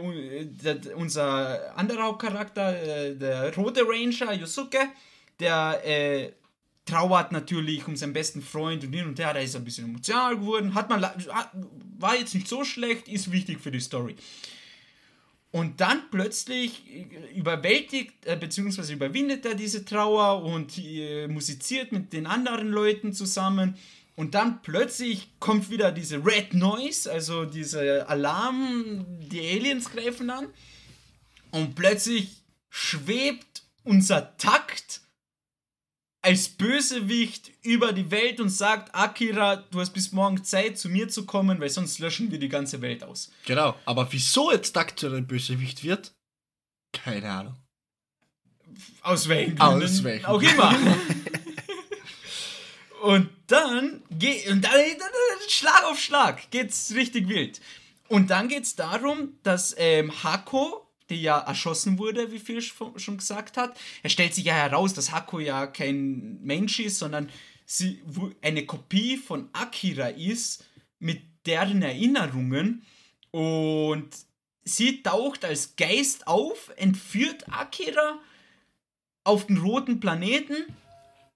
der, 0.47 0.97
unser 0.97 1.77
anderer 1.77 2.05
Hauptcharakter, 2.05 2.83
äh, 2.83 3.15
der 3.17 3.55
rote 3.55 3.83
Ranger 3.87 4.33
Yosuke, 4.33 4.79
der 5.41 5.81
äh, 5.85 6.33
trauert 6.87 7.33
natürlich 7.33 7.87
um 7.87 7.95
seinen 7.97 8.15
besten 8.15 8.41
Freund 8.41 8.83
und 8.83 8.93
hin 8.95 9.07
und 9.07 9.19
her, 9.19 9.35
da 9.35 9.41
ist 9.41 9.55
ein 9.55 9.65
bisschen 9.65 9.85
emotional 9.85 10.37
geworden. 10.39 10.75
Hat 10.75 10.89
man, 10.89 11.03
hat- 11.05 11.51
war 11.99 12.17
jetzt 12.17 12.35
nicht 12.35 12.49
so 12.49 12.65
schlecht, 12.65 13.09
ist 13.09 13.31
wichtig 13.31 13.61
für 13.61 13.71
die 13.71 13.81
Story. 13.81 14.17
Und 15.51 15.81
dann 15.81 16.11
plötzlich 16.11 16.83
überwältigt, 17.35 18.27
äh, 18.27 18.37
beziehungsweise 18.37 18.93
überwindet 18.93 19.47
er 19.47 19.55
diese 19.55 19.85
Trauer 19.85 20.45
und 20.45 20.77
äh, 20.77 21.27
musiziert 21.27 21.91
mit 21.91 22.13
den 22.13 22.27
anderen 22.27 22.69
Leuten 22.69 23.15
zusammen. 23.15 23.77
Und 24.15 24.35
dann 24.35 24.61
plötzlich 24.63 25.31
kommt 25.39 25.71
wieder 25.71 25.91
diese 25.91 26.25
Red 26.25 26.53
Noise, 26.53 27.11
also 27.11 27.45
dieser 27.45 28.11
Alarm, 28.11 29.07
die 29.21 29.41
Aliens 29.41 29.91
greifen 29.91 30.29
an. 30.29 30.49
Und 31.51 31.75
plötzlich 31.75 32.43
schwebt 32.69 33.63
unser 33.85 34.37
Takt 34.37 35.01
als 36.29 36.51
Bösewicht 36.51 37.53
über 37.63 37.95
die 37.95 38.11
Welt 38.11 38.39
und 38.39 38.51
sagt, 38.51 38.95
Akira, 38.95 39.57
du 39.57 39.81
hast 39.81 39.95
bis 39.95 40.13
morgen 40.13 40.45
Zeit, 40.45 40.77
zu 40.77 40.91
mir 40.91 41.09
zu 41.09 41.25
kommen, 41.25 41.59
weil 41.59 41.71
sonst 41.71 42.01
löschen 42.01 42.31
wir 42.31 42.39
die 42.39 42.51
ganze 42.51 42.83
Welt 42.83 43.03
aus. 43.03 43.31
Genau, 43.47 43.75
aber 43.87 44.07
wieso 44.11 44.53
jetzt 44.53 44.79
zu 44.97 45.07
einem 45.07 45.27
Bösewicht 45.27 45.85
wird? 45.85 46.13
Keine 46.93 47.31
Ahnung. 47.31 47.57
Aus 49.01 49.27
welchen 49.29 49.59
Aus 49.59 49.79
Gründen 49.79 50.05
welchen 50.05 50.27
auch 50.27 50.43
immer. 50.43 50.77
und 53.05 53.31
dann 53.47 54.03
geht 54.11 54.49
und 54.49 54.63
dann, 54.63 54.73
dann, 54.73 55.49
Schlag 55.49 55.85
auf 55.85 55.99
Schlag 55.99 56.51
geht's 56.51 56.93
richtig 56.95 57.29
wild. 57.29 57.59
Und 58.09 58.29
dann 58.29 58.49
geht's 58.49 58.77
darum, 58.77 59.39
dass 59.45 59.75
ähm, 59.79 60.13
Hako, 60.23 60.87
die 61.11 61.23
ja 61.23 61.39
erschossen 61.39 61.99
wurde, 61.99 62.33
wie 62.33 62.39
Phil 62.39 62.61
schon 62.61 63.17
gesagt 63.17 63.57
hat, 63.57 63.79
es 64.03 64.13
stellt 64.13 64.35
sich 64.35 64.45
ja 64.45 64.55
heraus, 64.55 64.95
dass 64.95 65.13
Hako 65.13 65.41
ja 65.41 65.67
kein 65.67 66.41
Mensch 66.43 66.81
ist, 66.81 66.99
sondern 66.99 67.31
sie 67.65 68.03
eine 68.43 68.67
Kopie 68.67 69.17
von 69.17 69.49
Akira 69.53 70.09
ist 70.09 70.65
mit 70.99 71.23
deren 71.47 71.83
Erinnerungen. 71.83 72.83
Und 73.31 74.09
sie 74.65 75.03
taucht 75.03 75.45
als 75.45 75.77
Geist 75.77 76.27
auf, 76.27 76.73
entführt 76.77 77.45
Akira 77.51 78.19
auf 79.25 79.47
den 79.47 79.59
roten 79.59 80.01
Planeten. 80.01 80.57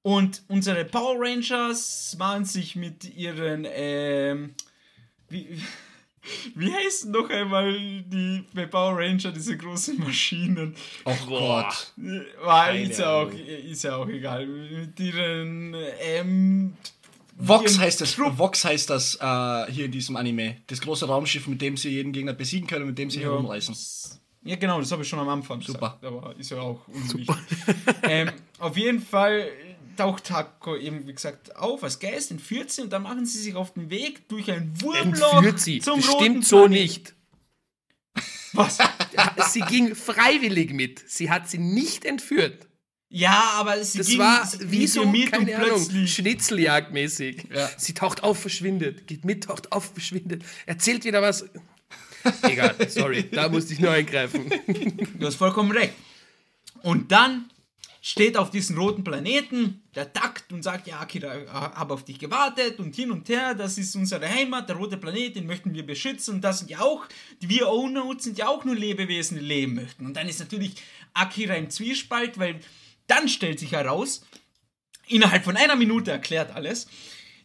Und 0.02 0.42
unsere 0.48 0.84
Power 0.84 1.16
Rangers 1.18 2.16
machen 2.18 2.44
sich 2.44 2.74
mit 2.74 3.14
ihren, 3.14 3.66
ähm, 3.70 4.54
wie, 5.28 5.60
wie 6.54 6.72
heißen 6.72 7.10
noch 7.10 7.28
einmal 7.30 7.72
die 8.06 8.44
bei 8.54 8.66
Power 8.66 8.96
Ranger 8.98 9.32
diese 9.32 9.56
großen 9.56 9.98
Maschinen? 9.98 10.74
Oh 11.04 11.14
Gott. 11.26 11.92
War, 12.42 12.74
ist, 12.74 12.98
ja 12.98 13.12
auch, 13.22 13.30
ist 13.32 13.82
ja 13.84 13.96
auch 13.96 14.08
egal. 14.08 14.46
Mit 14.46 14.98
ihren, 15.00 15.74
ähm, 16.00 16.74
Vox 17.36 17.78
heißt 17.78 18.00
das, 18.00 18.18
Vox 18.18 18.64
heißt 18.64 18.90
das 18.90 19.16
äh, 19.20 19.72
hier 19.72 19.86
in 19.86 19.90
diesem 19.92 20.16
Anime. 20.16 20.58
Das 20.66 20.80
große 20.80 21.06
Raumschiff, 21.06 21.46
mit 21.48 21.60
dem 21.60 21.76
sie 21.76 21.90
jeden 21.90 22.12
Gegner 22.12 22.34
besiegen 22.34 22.66
können, 22.68 22.86
mit 22.86 22.98
dem 22.98 23.10
sie 23.10 23.20
Ja. 23.20 23.30
herumreisen. 23.30 23.74
Ja, 24.44 24.56
genau, 24.56 24.80
das 24.80 24.90
habe 24.90 25.02
ich 25.02 25.08
schon 25.08 25.20
am 25.20 25.28
Anfang 25.28 25.60
Super. 25.60 25.98
gesagt. 26.00 26.04
Aber 26.04 26.36
ist 26.36 26.50
ja 26.50 26.60
auch 26.60 26.80
unwichtig. 26.88 27.28
ähm, 28.02 28.30
auf 28.58 28.76
jeden 28.76 29.00
Fall 29.00 29.48
taucht 29.96 30.30
Hako 30.30 30.76
eben, 30.76 31.06
wie 31.06 31.12
gesagt, 31.14 31.56
auf 31.56 31.82
als 31.84 31.98
Geist, 31.98 32.30
entführt 32.30 32.70
sie 32.70 32.82
und 32.82 32.92
dann 32.92 33.02
machen 33.02 33.24
sie 33.26 33.38
sich 33.38 33.54
auf 33.54 33.74
den 33.74 33.90
Weg 33.90 34.28
durch 34.28 34.50
ein 34.50 34.72
Wurmloch 34.80 35.34
Entführt 35.34 35.60
sie. 35.60 35.78
zum 35.80 36.00
Das 36.00 36.10
stimmt 36.12 36.44
so 36.46 36.64
Planeten. 36.64 36.82
nicht. 36.82 37.14
Was? 38.52 38.78
Sie 39.50 39.60
ging 39.60 39.94
freiwillig 39.94 40.72
mit. 40.72 41.02
Sie 41.08 41.30
hat 41.30 41.48
sie 41.48 41.58
nicht 41.58 42.04
entführt. 42.04 42.66
Ja, 43.08 43.52
aber 43.56 43.82
sie 43.84 43.98
Das 43.98 44.06
ging 44.06 44.18
war 44.18 44.50
wie 44.60 44.86
so, 44.86 45.02
keine 45.30 45.56
Ahnung. 45.56 46.06
Schnitzeljagdmäßig. 46.06 47.44
Ja. 47.54 47.70
Sie 47.76 47.92
taucht 47.94 48.22
auf, 48.22 48.38
verschwindet. 48.40 49.06
Geht 49.06 49.24
mit, 49.24 49.44
taucht 49.44 49.70
auf, 49.72 49.92
verschwindet. 49.92 50.42
Erzählt 50.66 51.04
wieder 51.04 51.20
was. 51.20 51.44
Egal, 52.42 52.74
sorry, 52.88 53.28
da 53.30 53.48
musste 53.48 53.72
ich 53.74 53.80
nur 53.80 53.90
eingreifen. 53.90 54.50
Du 55.18 55.26
hast 55.26 55.34
vollkommen 55.36 55.72
recht. 55.72 55.92
Und 56.82 57.12
dann 57.12 57.50
steht 58.04 58.36
auf 58.36 58.50
diesem 58.50 58.76
roten 58.76 59.04
Planeten 59.04 59.80
der 59.94 60.12
Takt 60.12 60.52
und 60.52 60.64
sagt, 60.64 60.88
ja, 60.88 60.98
Akira, 60.98 61.38
ich 61.38 61.48
habe 61.48 61.94
auf 61.94 62.04
dich 62.04 62.18
gewartet 62.18 62.80
und 62.80 62.96
hin 62.96 63.12
und 63.12 63.28
her, 63.28 63.54
das 63.54 63.78
ist 63.78 63.94
unsere 63.94 64.28
Heimat, 64.28 64.68
der 64.68 64.74
rote 64.74 64.96
Planet, 64.96 65.36
den 65.36 65.46
möchten 65.46 65.72
wir 65.72 65.86
beschützen 65.86 66.34
und 66.34 66.40
das 66.40 66.58
sind 66.58 66.70
ja 66.70 66.80
auch, 66.80 67.06
wir 67.38 67.68
O-Notes 67.68 68.24
sind 68.24 68.38
ja 68.38 68.48
auch 68.48 68.64
nur 68.64 68.74
Lebewesen, 68.74 69.38
die 69.38 69.44
leben 69.44 69.76
möchten. 69.76 70.04
Und 70.04 70.14
dann 70.14 70.28
ist 70.28 70.40
natürlich 70.40 70.74
Akira 71.14 71.54
im 71.54 71.70
Zwiespalt, 71.70 72.40
weil 72.40 72.58
dann 73.06 73.28
stellt 73.28 73.60
sich 73.60 73.70
heraus, 73.70 74.26
innerhalb 75.06 75.44
von 75.44 75.56
einer 75.56 75.76
Minute 75.76 76.10
erklärt 76.10 76.50
alles, 76.56 76.88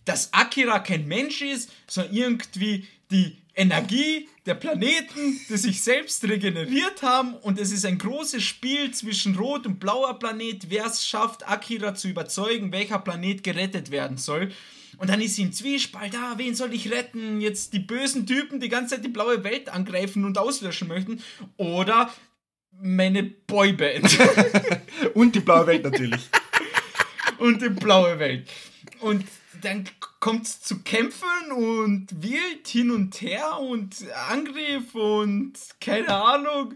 dass 0.05 0.33
Akira 0.33 0.79
kein 0.79 1.07
Mensch 1.07 1.43
ist, 1.43 1.71
sondern 1.85 2.15
irgendwie 2.15 2.87
die 3.11 3.37
Energie 3.53 4.27
der 4.47 4.55
Planeten, 4.55 5.39
die 5.49 5.57
sich 5.57 5.81
selbst 5.81 6.23
regeneriert 6.23 7.03
haben 7.03 7.35
und 7.35 7.59
es 7.59 7.71
ist 7.71 7.85
ein 7.85 7.97
großes 7.97 8.41
Spiel 8.41 8.91
zwischen 8.91 9.35
rot 9.35 9.67
und 9.67 9.79
blauer 9.79 10.17
Planet, 10.17 10.69
wer 10.69 10.85
es 10.85 11.05
schafft, 11.05 11.47
Akira 11.47 11.93
zu 11.93 12.07
überzeugen, 12.07 12.71
welcher 12.71 12.99
Planet 12.99 13.43
gerettet 13.43 13.91
werden 13.91 14.17
soll. 14.17 14.51
Und 14.97 15.09
dann 15.09 15.21
ist 15.21 15.35
sie 15.35 15.43
im 15.43 15.53
Zwiespalt, 15.53 16.15
ah, 16.15 16.35
wen 16.37 16.55
soll 16.55 16.73
ich 16.73 16.91
retten? 16.91 17.39
Jetzt 17.39 17.73
die 17.73 17.79
bösen 17.79 18.25
Typen, 18.25 18.59
die 18.59 18.69
ganze 18.69 18.95
Zeit 18.95 19.05
die 19.05 19.09
blaue 19.09 19.43
Welt 19.43 19.69
angreifen 19.69 20.25
und 20.25 20.37
auslöschen 20.37 20.87
möchten. 20.87 21.21
Oder 21.57 22.11
meine 22.71 23.23
Boyband. 23.23 24.17
Und 25.13 25.35
die 25.35 25.39
blaue 25.39 25.67
Welt 25.67 25.83
natürlich. 25.83 26.21
und 27.39 27.61
die 27.61 27.69
blaue 27.69 28.19
Welt. 28.19 28.47
Und 28.99 29.25
dann 29.61 29.87
kommt 30.19 30.45
es 30.45 30.61
zu 30.61 30.79
Kämpfen 30.83 31.51
und 31.51 32.07
wild 32.21 32.67
hin 32.67 32.91
und 32.91 33.21
her 33.21 33.59
und 33.59 33.95
Angriff 34.29 34.95
und 34.95 35.53
keine 35.79 36.13
Ahnung. 36.13 36.73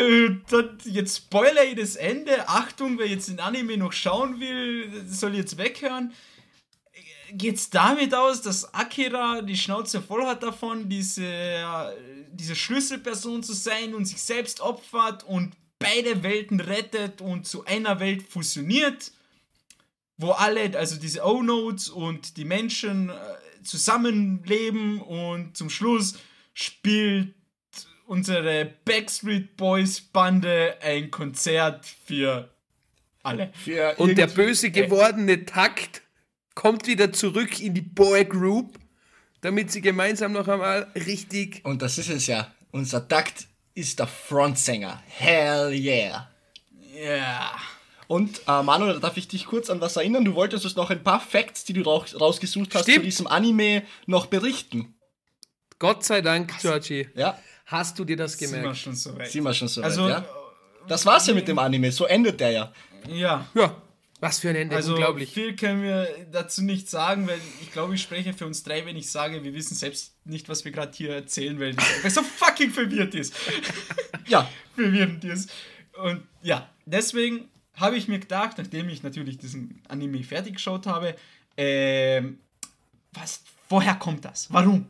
Äh, 0.00 0.36
jetzt 0.84 1.16
spoiler 1.16 1.64
ich 1.64 1.76
das 1.76 1.96
Ende. 1.96 2.48
Achtung, 2.48 2.98
wer 2.98 3.08
jetzt 3.08 3.28
den 3.28 3.40
Anime 3.40 3.76
noch 3.76 3.92
schauen 3.92 4.40
will, 4.40 5.04
soll 5.08 5.34
jetzt 5.34 5.58
weghören. 5.58 6.12
Geht's 7.32 7.70
damit 7.70 8.14
aus, 8.14 8.42
dass 8.42 8.72
Akira 8.74 9.42
die 9.42 9.56
Schnauze 9.56 10.00
voll 10.00 10.24
hat 10.24 10.44
davon, 10.44 10.88
diese, 10.88 11.92
diese 12.30 12.54
Schlüsselperson 12.54 13.42
zu 13.42 13.54
sein 13.54 13.94
und 13.94 14.04
sich 14.04 14.22
selbst 14.22 14.60
opfert 14.60 15.24
und 15.24 15.54
beide 15.80 16.22
Welten 16.22 16.60
rettet 16.60 17.20
und 17.20 17.46
zu 17.46 17.64
einer 17.64 17.98
Welt 17.98 18.22
fusioniert? 18.22 19.10
Wo 20.16 20.30
alle, 20.30 20.78
also 20.78 20.96
diese 20.96 21.24
O-Notes 21.24 21.88
und 21.88 22.36
die 22.36 22.44
Menschen 22.44 23.10
äh, 23.10 23.14
zusammenleben 23.62 25.00
und 25.00 25.56
zum 25.56 25.70
Schluss 25.70 26.14
spielt 26.52 27.34
unsere 28.06 28.70
Backstreet 28.84 29.56
Boys 29.56 30.00
Bande 30.00 30.76
ein 30.80 31.10
Konzert 31.10 31.86
für 31.86 32.50
alle. 33.22 33.50
Für 33.54 33.94
Und 33.98 34.16
der 34.18 34.26
böse 34.26 34.70
gewordene 34.70 35.44
Takt 35.46 36.02
kommt 36.54 36.86
wieder 36.86 37.12
zurück 37.12 37.60
in 37.60 37.74
die 37.74 37.80
Boy 37.80 38.24
Group, 38.24 38.78
damit 39.40 39.72
sie 39.72 39.80
gemeinsam 39.80 40.32
noch 40.32 40.46
einmal 40.46 40.90
richtig. 40.94 41.64
Und 41.64 41.82
das 41.82 41.98
ist 41.98 42.10
es 42.10 42.26
ja. 42.26 42.52
Unser 42.70 43.08
Takt 43.08 43.46
ist 43.74 43.98
der 43.98 44.06
Frontsänger. 44.06 45.02
Hell 45.06 45.72
yeah. 45.72 46.30
Ja. 46.94 47.56
Und 48.06 48.40
äh, 48.46 48.62
Manuel, 48.62 49.00
darf 49.00 49.16
ich 49.16 49.28
dich 49.28 49.46
kurz 49.46 49.70
an 49.70 49.80
was 49.80 49.96
erinnern? 49.96 50.24
Du 50.24 50.34
wolltest 50.34 50.64
uns 50.64 50.76
noch 50.76 50.90
ein 50.90 51.02
paar 51.02 51.20
Facts, 51.20 51.64
die 51.64 51.72
du 51.72 51.82
raus 51.82 52.14
rausgesucht 52.20 52.74
hast, 52.74 52.84
zu 52.84 52.90
Stimmt. 52.92 53.06
diesem 53.06 53.26
Anime 53.26 53.82
noch 54.06 54.26
berichten. 54.26 54.94
Gott 55.78 56.04
sei 56.04 56.20
Dank, 56.20 56.52
Georgie, 56.60 57.08
Ja, 57.14 57.38
hast 57.66 57.98
du 57.98 58.04
dir 58.04 58.16
das 58.16 58.34
Sind 58.38 58.52
wir 58.52 58.58
gemerkt. 58.58 58.78
schon 58.78 58.94
so 58.94 59.16
weit. 59.18 59.30
sind 59.30 59.42
wir 59.42 59.54
schon 59.54 59.68
so 59.68 59.80
weit, 59.80 59.86
Also, 59.90 60.08
ja? 60.08 60.24
Das 60.86 61.04
war's 61.06 61.26
ja 61.26 61.34
mit 61.34 61.48
dem 61.48 61.58
Anime, 61.58 61.90
so 61.92 62.04
endet 62.04 62.38
der 62.40 62.50
ja. 62.50 62.72
ja. 63.08 63.48
Ja, 63.54 63.82
was 64.20 64.38
für 64.38 64.50
ein 64.50 64.56
Ende, 64.56 64.76
Also 64.76 64.92
unglaublich. 64.92 65.32
viel 65.32 65.56
können 65.56 65.82
wir 65.82 66.08
dazu 66.30 66.62
nicht 66.62 66.88
sagen, 66.90 67.26
weil 67.26 67.40
ich 67.62 67.72
glaube, 67.72 67.94
ich 67.94 68.02
spreche 68.02 68.32
für 68.34 68.46
uns 68.46 68.62
drei, 68.62 68.84
wenn 68.86 68.96
ich 68.96 69.10
sage, 69.10 69.42
wir 69.44 69.54
wissen 69.54 69.74
selbst 69.74 70.14
nicht, 70.24 70.48
was 70.48 70.64
wir 70.64 70.72
gerade 70.72 70.92
hier 70.94 71.10
erzählen, 71.14 71.58
weil 71.58 71.76
weil 71.76 71.84
es 72.04 72.14
so 72.14 72.22
fucking 72.22 72.70
verwirrt 72.70 73.14
ist. 73.14 73.34
Ja, 74.28 74.48
verwirrend 74.74 75.24
ist. 75.24 75.50
Und 76.02 76.22
ja, 76.42 76.68
deswegen 76.86 77.48
habe 77.74 77.96
ich 77.96 78.08
mir 78.08 78.18
gedacht, 78.18 78.58
nachdem 78.58 78.88
ich 78.88 79.02
natürlich 79.02 79.38
diesen 79.38 79.82
Anime 79.88 80.22
fertig 80.22 80.54
geschaut 80.54 80.86
habe, 80.86 81.16
ähm, 81.56 82.38
was, 83.12 83.42
woher 83.68 83.94
kommt 83.94 84.24
das? 84.24 84.52
Warum? 84.52 84.86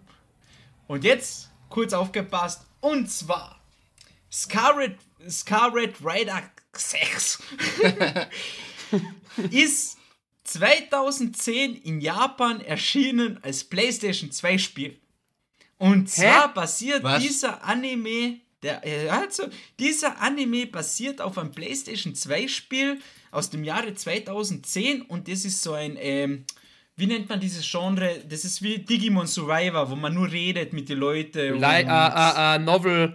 Und 0.87 1.05
jetzt 1.05 1.51
kurz 1.69 1.93
aufgepasst, 1.93 2.67
und 2.81 3.11
zwar 3.11 3.61
Scarlet, 4.31 4.99
Scarlet 5.29 5.95
Rider 6.05 6.43
6 6.73 7.43
ist 9.51 9.99
2010 10.45 11.77
in 11.77 12.01
Japan 12.01 12.61
erschienen 12.61 13.39
als 13.43 13.65
PlayStation 13.65 14.31
2 14.31 14.59
Spiel. 14.59 15.01
Und 15.79 16.09
zwar 16.11 16.53
basiert 16.53 17.03
Was? 17.03 17.23
dieser 17.23 17.65
Anime, 17.65 18.41
der, 18.65 18.85
äh, 18.85 19.09
also, 19.09 19.45
dieser 19.79 20.21
Anime 20.21 20.67
basiert 20.67 21.21
auf 21.21 21.39
einem 21.39 21.53
PlayStation 21.53 22.15
2 22.15 22.49
Spiel 22.49 22.99
aus 23.31 23.51
dem 23.51 23.63
Jahre 23.63 23.95
2010 23.95 25.03
und 25.03 25.29
das 25.29 25.45
ist 25.45 25.63
so 25.63 25.75
ein, 25.75 25.97
ähm, 26.01 26.45
wie 26.97 27.07
nennt 27.07 27.29
man 27.29 27.41
dieses 27.41 27.69
Genre? 27.71 28.21
Das 28.29 28.45
ist 28.45 28.63
wie 28.63 28.79
Digimon 28.79 29.27
Survivor, 29.27 29.91
wo 29.91 29.97
man 29.97 30.15
nur 30.15 30.31
redet 30.31 30.73
mit 30.73 30.89
den 30.89 30.99
Leuten. 30.99 31.55
Li 31.55 31.85
uh, 31.85 31.89
uh, 31.89 32.57
uh, 32.57 32.59
Novel. 32.59 33.15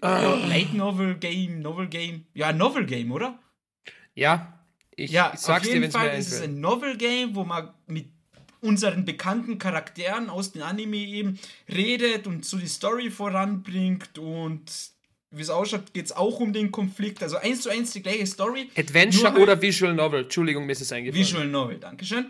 Light 0.00 0.74
Novel 0.74 1.16
Game, 1.16 1.60
Novel 1.60 1.88
Game. 1.88 2.26
Ja, 2.34 2.52
Novel 2.52 2.86
Game, 2.86 3.10
oder? 3.10 3.38
Ja, 4.14 4.60
ich, 4.94 5.10
ja, 5.10 5.32
sag's 5.36 5.66
auf 5.66 5.72
jeden 5.72 5.82
dir, 5.82 5.90
Fall 5.90 6.18
ist 6.18 6.32
es 6.32 6.40
ein 6.42 6.60
Novel 6.60 6.96
Game, 6.96 7.34
wo 7.34 7.44
man 7.44 7.72
mit 7.86 8.10
unseren 8.60 9.04
bekannten 9.04 9.58
Charakteren 9.58 10.30
aus 10.30 10.52
dem 10.52 10.62
Anime 10.62 10.96
eben 10.96 11.38
redet 11.68 12.26
und 12.26 12.44
so 12.44 12.56
die 12.56 12.66
Story 12.66 13.10
voranbringt 13.10 14.18
und 14.18 14.64
wie 15.30 15.42
es 15.42 15.50
ausschaut, 15.50 15.92
geht 15.92 16.06
es 16.06 16.12
auch 16.12 16.40
um 16.40 16.52
den 16.52 16.70
Konflikt. 16.70 17.22
Also 17.22 17.36
eins 17.36 17.62
zu 17.62 17.70
eins 17.70 17.92
die 17.92 18.02
gleiche 18.02 18.26
Story. 18.26 18.70
Adventure 18.76 19.32
halt 19.32 19.42
oder 19.42 19.60
Visual 19.60 19.94
Novel? 19.94 20.22
Entschuldigung, 20.22 20.64
mir 20.64 20.72
ist 20.72 20.80
es 20.80 20.92
eingefallen. 20.92 21.26
Visual 21.26 21.46
Novel, 21.46 21.78
Dankeschön. 21.78 22.26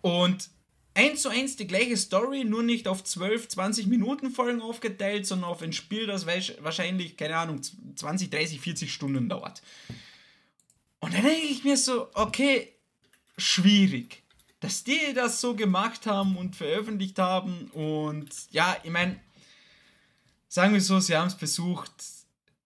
Und 0.00 0.48
eins 0.94 1.22
zu 1.22 1.28
eins 1.28 1.56
die 1.56 1.66
gleiche 1.66 1.96
Story, 1.96 2.44
nur 2.44 2.62
nicht 2.62 2.86
auf 2.86 3.02
12, 3.02 3.48
20 3.48 3.86
Minuten 3.86 4.30
Folgen 4.30 4.62
aufgeteilt, 4.62 5.26
sondern 5.26 5.50
auf 5.50 5.62
ein 5.62 5.72
Spiel, 5.72 6.06
das 6.06 6.26
wahrscheinlich, 6.26 7.16
keine 7.16 7.36
Ahnung, 7.36 7.60
20, 7.96 8.30
30, 8.30 8.60
40 8.60 8.92
Stunden 8.92 9.28
dauert. 9.28 9.62
Und 11.00 11.12
dann 11.14 11.22
denke 11.22 11.46
ich 11.50 11.64
mir 11.64 11.76
so, 11.76 12.08
okay, 12.14 12.72
schwierig, 13.36 14.22
dass 14.66 14.82
die 14.82 15.14
das 15.14 15.40
so 15.40 15.54
gemacht 15.54 16.06
haben 16.06 16.36
und 16.36 16.56
veröffentlicht 16.56 17.20
haben. 17.20 17.70
Und 17.72 18.28
ja, 18.50 18.76
ich 18.82 18.90
meine, 18.90 19.20
sagen 20.48 20.72
wir 20.72 20.80
so, 20.80 20.98
sie 20.98 21.16
haben 21.16 21.28
es 21.28 21.34
versucht, 21.34 21.92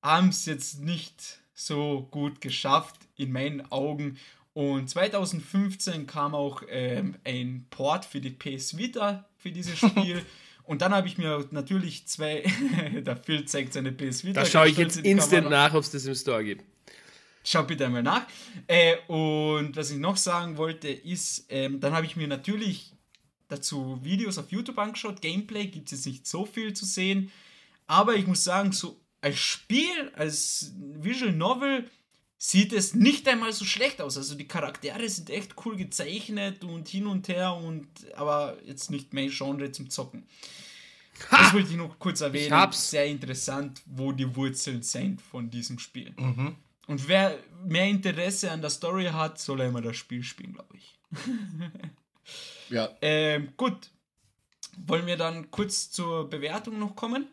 haben 0.03 0.31
es 0.31 0.47
jetzt 0.47 0.81
nicht 0.81 1.41
so 1.53 2.09
gut 2.11 2.41
geschafft, 2.41 2.97
in 3.17 3.33
meinen 3.33 3.71
Augen. 3.71 4.17
Und 4.55 4.89
2015 4.89 6.07
kam 6.07 6.35
auch 6.35 6.63
ähm, 6.71 7.17
ein 7.25 7.67
Port 7.69 8.07
für 8.07 8.23
die 8.23 8.31
PS 8.31 8.79
Vita 8.79 9.29
für 9.37 9.51
dieses 9.51 9.79
Spiel. 9.87 10.25
Und 10.65 10.81
dann 10.81 10.95
habe 10.95 11.07
ich 11.07 11.19
mir 11.19 11.47
natürlich 11.51 12.07
zwei. 12.07 12.45
der 12.95 13.17
Phil 13.19 13.45
zeigt 13.45 13.75
seine 13.75 13.93
PS 13.93 14.25
Vita. 14.25 14.41
Da 14.41 14.47
schaue 14.47 14.69
ich 14.69 14.79
jetzt 14.79 14.97
instant 14.97 15.45
Kamera. 15.45 15.69
nach, 15.69 15.75
ob 15.75 15.83
es 15.83 15.91
das 15.91 16.07
im 16.07 16.15
Store 16.15 16.43
gibt. 16.43 16.65
Schau 17.45 17.63
bitte 17.63 17.87
einmal 17.87 18.03
nach. 18.03 18.27
Äh, 18.67 18.97
und 19.07 19.75
was 19.77 19.91
ich 19.91 19.99
noch 19.99 20.17
sagen 20.17 20.57
wollte, 20.57 20.89
ist, 20.89 21.47
ähm, 21.49 21.81
dann 21.81 21.95
habe 21.95 22.07
ich 22.07 22.17
mir 22.17 22.29
natürlich 22.29 22.93
dazu 23.49 23.99
Videos 24.03 24.39
auf 24.39 24.51
YouTube 24.53 24.79
angeschaut. 24.79 25.21
Gameplay 25.21 25.67
gibt 25.67 25.91
es 25.91 25.99
jetzt 25.99 26.07
nicht 26.07 26.27
so 26.27 26.45
viel 26.45 26.73
zu 26.75 26.85
sehen. 26.85 27.31
Aber 27.87 28.15
ich 28.15 28.27
muss 28.27 28.45
sagen, 28.45 28.73
so 28.73 29.01
als 29.21 29.39
Spiel, 29.39 30.13
als 30.15 30.73
Visual 30.79 31.33
Novel 31.33 31.91
sieht 32.39 32.73
es 32.73 32.95
nicht 32.95 33.29
einmal 33.29 33.53
so 33.53 33.65
schlecht 33.65 34.01
aus. 34.01 34.17
Also 34.17 34.35
die 34.35 34.49
Charaktere 34.49 35.09
sind 35.09 35.29
echt 35.31 35.55
cool 35.65 35.77
gezeichnet 35.77 36.65
und 36.65 36.89
hin 36.89 37.07
und 37.07 37.29
her 37.29 37.55
und 37.55 37.89
aber 38.15 38.57
jetzt 38.65 38.91
nicht 38.91 39.13
mehr 39.13 39.29
Genre 39.29 39.71
zum 39.73 39.91
Zocken. 39.91 40.27
Ha! 41.31 41.45
Das 41.45 41.53
wollte 41.53 41.71
ich 41.71 41.77
noch 41.77 41.99
kurz 41.99 42.23
erwähnen. 42.23 42.73
Sehr 42.73 43.07
interessant, 43.07 43.83
wo 43.85 44.13
die 44.13 44.35
Wurzeln 44.35 44.83
sind 44.83 45.21
von 45.21 45.51
diesem 45.51 45.79
Spiel. 45.79 46.15
Mhm. 46.17 46.57
Und 46.91 47.07
wer 47.07 47.39
mehr 47.65 47.87
Interesse 47.87 48.51
an 48.51 48.63
der 48.63 48.71
Story 48.71 49.05
hat, 49.05 49.39
soll 49.39 49.61
einmal 49.61 49.81
das 49.81 49.97
Spiel 49.97 50.25
spielen, 50.25 50.55
glaube 50.55 50.77
ich. 50.77 50.99
ja. 52.69 52.89
Ähm, 53.01 53.53
gut. 53.57 53.91
Wollen 54.77 55.07
wir 55.07 55.17
dann 55.17 55.53
kurz 55.53 55.93
zur 55.93 56.29
Bewertung 56.29 56.81
noch 56.81 56.97
kommen? 56.97 57.29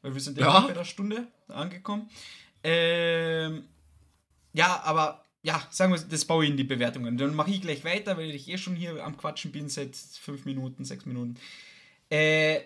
Weil 0.00 0.14
wir 0.14 0.20
sind 0.22 0.38
ja 0.38 0.60
bei 0.60 0.72
der 0.72 0.86
Stunde 0.86 1.26
angekommen. 1.48 2.08
Ähm, 2.62 3.64
ja, 4.54 4.80
aber 4.82 5.22
ja, 5.42 5.62
sagen 5.70 5.92
wir, 5.92 6.00
das 6.00 6.24
baue 6.24 6.44
ich 6.44 6.52
in 6.52 6.56
die 6.56 6.64
Bewertungen. 6.64 7.18
Dann 7.18 7.34
mache 7.34 7.50
ich 7.50 7.60
gleich 7.60 7.84
weiter, 7.84 8.16
weil 8.16 8.30
ich 8.30 8.48
eh 8.48 8.56
schon 8.56 8.76
hier 8.76 9.04
am 9.04 9.18
Quatschen 9.18 9.52
bin 9.52 9.68
seit 9.68 9.94
fünf 9.94 10.46
Minuten, 10.46 10.86
sechs 10.86 11.04
Minuten. 11.04 11.34
Äh, 12.08 12.62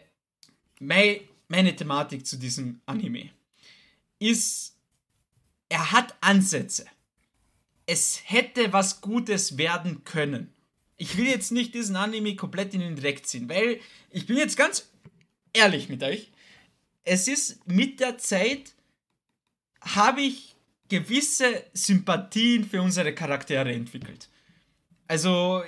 meine, 0.78 1.22
meine 1.48 1.74
Thematik 1.74 2.24
zu 2.24 2.36
diesem 2.36 2.80
Anime 2.86 3.30
ist, 4.20 4.77
er 5.68 5.92
hat 5.92 6.14
Ansätze. 6.20 6.86
Es 7.86 8.20
hätte 8.24 8.72
was 8.72 9.00
Gutes 9.00 9.58
werden 9.58 10.04
können. 10.04 10.52
Ich 10.96 11.16
will 11.16 11.26
jetzt 11.26 11.52
nicht 11.52 11.74
diesen 11.74 11.96
Anime 11.96 12.36
komplett 12.36 12.74
in 12.74 12.80
den 12.80 12.96
Dreck 12.96 13.26
ziehen, 13.26 13.48
weil 13.48 13.80
ich 14.10 14.26
bin 14.26 14.36
jetzt 14.36 14.56
ganz 14.56 14.88
ehrlich 15.52 15.88
mit 15.88 16.02
euch 16.02 16.30
es 17.08 17.26
ist 17.26 17.66
mit 17.66 18.00
der 18.00 18.18
Zeit, 18.18 18.74
habe 19.80 20.20
ich 20.20 20.54
gewisse 20.88 21.64
Sympathien 21.72 22.68
für 22.68 22.82
unsere 22.82 23.14
Charaktere 23.14 23.72
entwickelt. 23.72 24.28
Also 25.06 25.62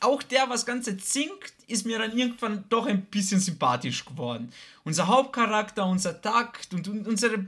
auch 0.00 0.22
der, 0.22 0.48
was 0.48 0.66
Ganze 0.66 0.96
zinkt, 0.96 1.52
ist 1.66 1.86
mir 1.86 1.98
dann 1.98 2.16
irgendwann 2.16 2.64
doch 2.68 2.86
ein 2.86 3.04
bisschen 3.06 3.40
sympathisch 3.40 4.04
geworden. 4.04 4.52
Unser 4.84 5.06
Hauptcharakter, 5.06 5.86
unser 5.86 6.20
Takt 6.20 6.72
und, 6.74 6.88
und 6.88 7.06
unsere 7.06 7.38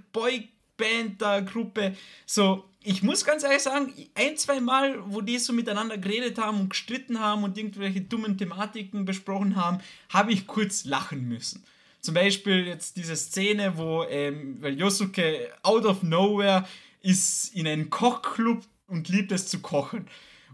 Boyband-Gruppe, 0.77 1.97
so, 2.25 2.65
ich 2.83 3.03
muss 3.03 3.25
ganz 3.25 3.43
ehrlich 3.43 3.63
sagen, 3.63 3.93
ein, 4.15 4.37
zwei 4.37 4.61
Mal, 4.61 4.97
wo 5.07 5.21
die 5.21 5.39
so 5.39 5.53
miteinander 5.53 5.99
geredet 5.99 6.39
haben 6.39 6.61
und 6.61 6.71
gestritten 6.71 7.19
haben 7.21 7.43
und 7.43 7.59
irgendwelche 7.59 8.01
dummen 8.01 8.39
Thematiken 8.39 9.05
besprochen 9.05 9.57
haben, 9.57 9.79
habe 10.09 10.33
ich 10.33 10.47
kurz 10.47 10.85
lachen 10.85 11.27
müssen. 11.29 11.65
Zum 12.01 12.15
Beispiel 12.15 12.67
jetzt 12.67 12.97
diese 12.97 13.17
Szene, 13.17 13.77
wo, 13.77 14.05
ähm, 14.05 14.59
weil 14.61 14.79
Yosuke 14.79 15.51
out 15.63 15.85
of 15.85 16.05
nowhere 16.05 16.65
ist 17.03 17.55
in 17.57 17.67
einen 17.67 17.91
Kochclub 17.91 18.63
und 18.87 19.09
liebt 19.09 19.33
es 19.33 19.49
zu 19.49 19.59
kochen. 19.59 20.07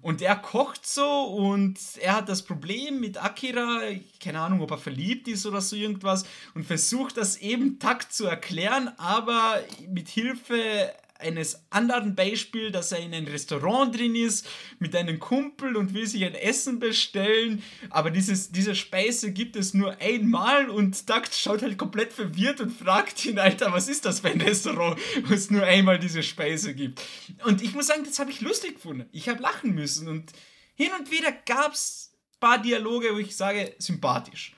Und 0.03 0.21
er 0.21 0.35
kocht 0.35 0.85
so 0.85 1.23
und 1.25 1.79
er 2.01 2.17
hat 2.17 2.29
das 2.29 2.43
Problem 2.43 2.99
mit 3.01 3.23
Akira, 3.23 3.83
keine 4.21 4.41
Ahnung, 4.41 4.61
ob 4.61 4.73
er 4.73 4.79
verliebt 4.79 5.29
ist 5.29 5.47
oder 5.47 5.61
so 5.61 5.77
irgendwas, 5.77 6.25
und 6.55 6.65
versucht 6.65 7.17
das 7.17 7.37
eben 7.37 7.79
takt 7.79 8.13
zu 8.13 8.27
erklären, 8.27 8.91
aber 8.99 9.61
mit 9.89 10.09
Hilfe 10.09 10.93
eines 11.23 11.65
anderen 11.71 12.15
Beispiel, 12.15 12.71
dass 12.71 12.93
er 12.93 12.99
in 12.99 13.15
einem 13.15 13.27
Restaurant 13.27 13.97
drin 13.97 14.15
ist 14.15 14.49
mit 14.79 14.95
einem 14.95 15.19
Kumpel 15.19 15.77
und 15.77 15.95
will 15.95 16.07
sich 16.07 16.25
ein 16.25 16.35
Essen 16.35 16.79
bestellen, 16.79 17.63
aber 17.91 18.11
dieses, 18.11 18.53
diese 18.53 18.75
Speise 18.75 19.33
gibt 19.33 19.57
es 19.57 19.75
nur 19.75 19.97
einmal 20.01 20.69
und 20.69 21.09
Duck 21.09 21.25
schaut 21.33 21.63
halt 21.63 21.79
komplett 21.79 22.13
verwirrt 22.13 22.61
und 22.61 22.71
fragt 22.71 23.25
ihn, 23.25 23.39
Alter, 23.39 23.73
was 23.73 23.89
ist 23.89 24.05
das 24.05 24.21
für 24.21 24.29
ein 24.29 24.41
Restaurant, 24.41 25.01
wo 25.25 25.35
es 25.35 25.51
nur 25.51 25.65
einmal 25.65 25.99
diese 25.99 26.23
Speise 26.23 26.75
gibt. 26.75 27.01
Und 27.45 27.63
ich 27.63 27.75
muss 27.75 27.87
sagen, 27.87 28.05
das 28.05 28.19
habe 28.19 28.31
ich 28.31 28.41
lustig 28.41 28.75
gefunden. 28.75 29.09
Ich 29.13 29.29
habe 29.29 29.43
lachen 29.43 29.75
müssen 29.75 30.09
und 30.09 30.33
hin 30.75 30.91
und 30.99 31.11
wieder 31.11 31.33
gab 31.33 31.73
es 31.73 32.13
ein 32.35 32.41
paar 32.41 32.59
Dialoge, 32.59 33.15
wo 33.15 33.19
ich 33.19 33.37
sage, 33.37 33.75
sympathisch. 33.79 34.55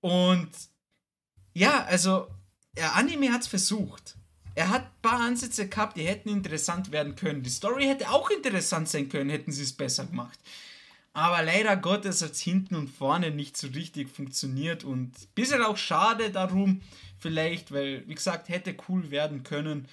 Und 0.00 0.50
ja, 1.54 1.84
also, 1.84 2.28
der 2.76 2.94
Anime 2.96 3.32
hat 3.32 3.42
es 3.42 3.48
versucht 3.48 4.16
er 4.54 4.68
hat 4.68 4.82
ein 4.84 5.02
paar 5.02 5.20
Ansätze 5.20 5.68
gehabt, 5.68 5.96
die 5.96 6.06
hätten 6.06 6.28
interessant 6.28 6.92
werden 6.92 7.16
können. 7.16 7.42
Die 7.42 7.50
Story 7.50 7.84
hätte 7.84 8.10
auch 8.10 8.30
interessant 8.30 8.88
sein 8.88 9.08
können, 9.08 9.30
hätten 9.30 9.52
sie 9.52 9.62
es 9.62 9.72
besser 9.72 10.06
gemacht. 10.06 10.38
Aber 11.14 11.42
leider 11.42 11.76
Gottes 11.76 12.22
hat 12.22 12.32
es 12.32 12.40
hinten 12.40 12.74
und 12.74 12.88
vorne 12.88 13.30
nicht 13.30 13.56
so 13.56 13.68
richtig 13.68 14.08
funktioniert 14.08 14.82
und 14.84 15.18
ein 15.18 15.28
bisschen 15.34 15.62
auch 15.62 15.76
schade 15.76 16.30
darum, 16.30 16.80
vielleicht, 17.18 17.72
weil, 17.72 18.06
wie 18.08 18.14
gesagt, 18.14 18.48
hätte 18.48 18.74
cool 18.88 19.10
werden 19.10 19.42
können. 19.42 19.88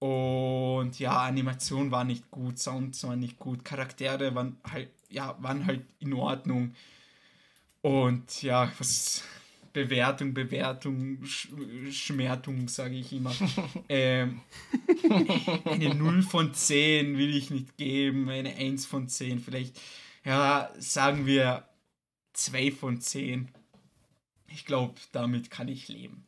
Und 0.00 0.98
ja, 0.98 1.22
Animation 1.22 1.90
war 1.90 2.04
nicht 2.04 2.30
gut, 2.30 2.58
Sound 2.58 3.00
war 3.04 3.16
nicht 3.16 3.38
gut, 3.38 3.64
Charaktere 3.64 4.34
waren 4.34 4.56
halt, 4.70 4.90
ja, 5.08 5.36
waren 5.40 5.66
halt 5.66 5.84
in 6.00 6.12
Ordnung. 6.12 6.74
Und 7.80 8.42
ja, 8.42 8.70
was 8.78 9.22
Bewertung, 9.74 10.32
Bewertung, 10.32 11.24
Sch 11.24 11.48
Schmertung, 11.90 12.68
sage 12.68 12.94
ich 12.94 13.12
immer. 13.12 13.34
ähm, 13.88 14.40
eine 15.64 15.94
0 15.94 16.22
von 16.22 16.54
10 16.54 17.18
will 17.18 17.36
ich 17.36 17.50
nicht 17.50 17.76
geben, 17.76 18.30
eine 18.30 18.54
1 18.54 18.86
von 18.86 19.08
10, 19.08 19.40
vielleicht, 19.40 19.78
ja, 20.24 20.70
sagen 20.78 21.26
wir 21.26 21.64
2 22.34 22.70
von 22.70 23.00
10. 23.00 23.48
Ich 24.46 24.64
glaube, 24.64 24.94
damit 25.10 25.50
kann 25.50 25.66
ich 25.66 25.88
leben. 25.88 26.24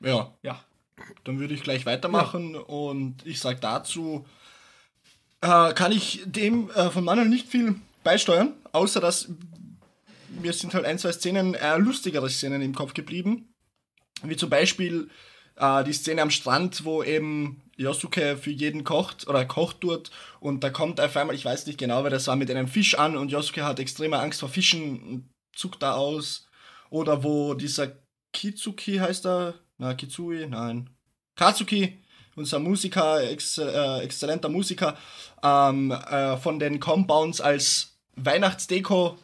Ja. 0.00 0.34
Ja. 0.42 0.62
Dann 1.22 1.38
würde 1.38 1.54
ich 1.54 1.62
gleich 1.62 1.86
weitermachen 1.86 2.54
ja. 2.54 2.60
und 2.60 3.24
ich 3.24 3.38
sage 3.38 3.60
dazu, 3.60 4.26
äh, 5.40 5.72
kann 5.74 5.92
ich 5.92 6.22
dem 6.26 6.70
äh, 6.70 6.90
von 6.90 7.04
Manuel 7.04 7.28
nicht 7.28 7.48
viel 7.48 7.76
beisteuern, 8.02 8.52
außer 8.72 9.00
dass 9.00 9.28
mir 10.40 10.52
sind 10.52 10.74
halt 10.74 10.84
ein, 10.84 10.98
zwei 10.98 11.12
Szenen, 11.12 11.54
äh, 11.54 11.76
lustigere 11.76 12.28
Szenen 12.28 12.62
im 12.62 12.74
Kopf 12.74 12.94
geblieben. 12.94 13.54
Wie 14.22 14.36
zum 14.36 14.50
Beispiel 14.50 15.08
äh, 15.56 15.84
die 15.84 15.92
Szene 15.92 16.22
am 16.22 16.30
Strand, 16.30 16.84
wo 16.84 17.02
eben 17.02 17.62
Yosuke 17.76 18.36
für 18.36 18.50
jeden 18.50 18.84
kocht 18.84 19.26
oder 19.26 19.44
kocht 19.44 19.78
dort 19.80 20.10
und 20.40 20.62
da 20.62 20.70
kommt 20.70 21.00
auf 21.00 21.16
einmal, 21.16 21.34
ich 21.34 21.44
weiß 21.44 21.66
nicht 21.66 21.78
genau, 21.78 22.04
wer 22.04 22.10
das 22.10 22.28
war, 22.28 22.36
mit 22.36 22.50
einem 22.50 22.68
Fisch 22.68 22.96
an 22.96 23.16
und 23.16 23.30
Yosuke 23.30 23.64
hat 23.64 23.80
extreme 23.80 24.18
Angst 24.18 24.40
vor 24.40 24.48
Fischen 24.48 25.02
und 25.02 25.30
zuckt 25.54 25.82
da 25.82 25.94
aus. 25.94 26.46
Oder 26.90 27.24
wo 27.24 27.54
dieser 27.54 27.92
Kitsuki 28.32 28.96
heißt 28.96 29.26
er, 29.26 29.54
na, 29.78 29.94
Kitsui, 29.94 30.46
nein, 30.46 30.90
Katsuki, 31.36 31.98
unser 32.36 32.58
Musiker, 32.58 33.22
ex, 33.22 33.58
äh, 33.58 33.98
exzellenter 34.00 34.48
Musiker, 34.48 34.96
ähm, 35.42 35.90
äh, 35.90 36.36
von 36.36 36.58
den 36.58 36.80
Compounds 36.80 37.40
als 37.40 37.96
Weihnachtsdeko 38.16 39.18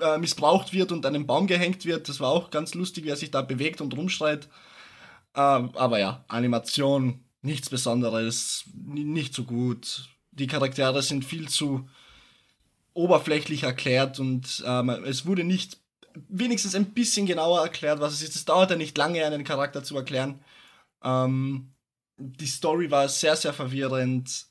äh, 0.00 0.18
missbraucht 0.18 0.72
wird 0.72 0.92
und 0.92 1.04
an 1.06 1.14
den 1.14 1.26
Baum 1.26 1.46
gehängt 1.46 1.84
wird. 1.84 2.08
Das 2.08 2.20
war 2.20 2.30
auch 2.30 2.50
ganz 2.50 2.74
lustig, 2.74 3.04
wie 3.04 3.10
er 3.10 3.16
sich 3.16 3.30
da 3.30 3.42
bewegt 3.42 3.80
und 3.80 3.96
rumschreit. 3.96 4.48
Ähm, 5.34 5.70
aber 5.74 5.98
ja, 5.98 6.24
Animation, 6.28 7.24
nichts 7.42 7.70
Besonderes, 7.70 8.64
nicht 8.74 9.34
so 9.34 9.44
gut. 9.44 10.08
Die 10.30 10.46
Charaktere 10.46 11.02
sind 11.02 11.24
viel 11.24 11.48
zu 11.48 11.88
oberflächlich 12.94 13.62
erklärt 13.62 14.18
und 14.18 14.62
ähm, 14.66 14.88
es 14.88 15.24
wurde 15.24 15.44
nicht 15.44 15.78
wenigstens 16.28 16.74
ein 16.74 16.92
bisschen 16.94 17.26
genauer 17.26 17.60
erklärt, 17.62 18.00
was 18.00 18.12
es 18.12 18.22
ist. 18.22 18.36
Es 18.36 18.44
dauert 18.44 18.70
ja 18.70 18.76
nicht 18.76 18.98
lange, 18.98 19.24
einen 19.24 19.44
Charakter 19.44 19.84
zu 19.84 19.96
erklären. 19.96 20.40
Ähm, 21.02 21.72
die 22.16 22.46
Story 22.46 22.90
war 22.90 23.08
sehr, 23.08 23.36
sehr 23.36 23.52
verwirrend. 23.52 24.46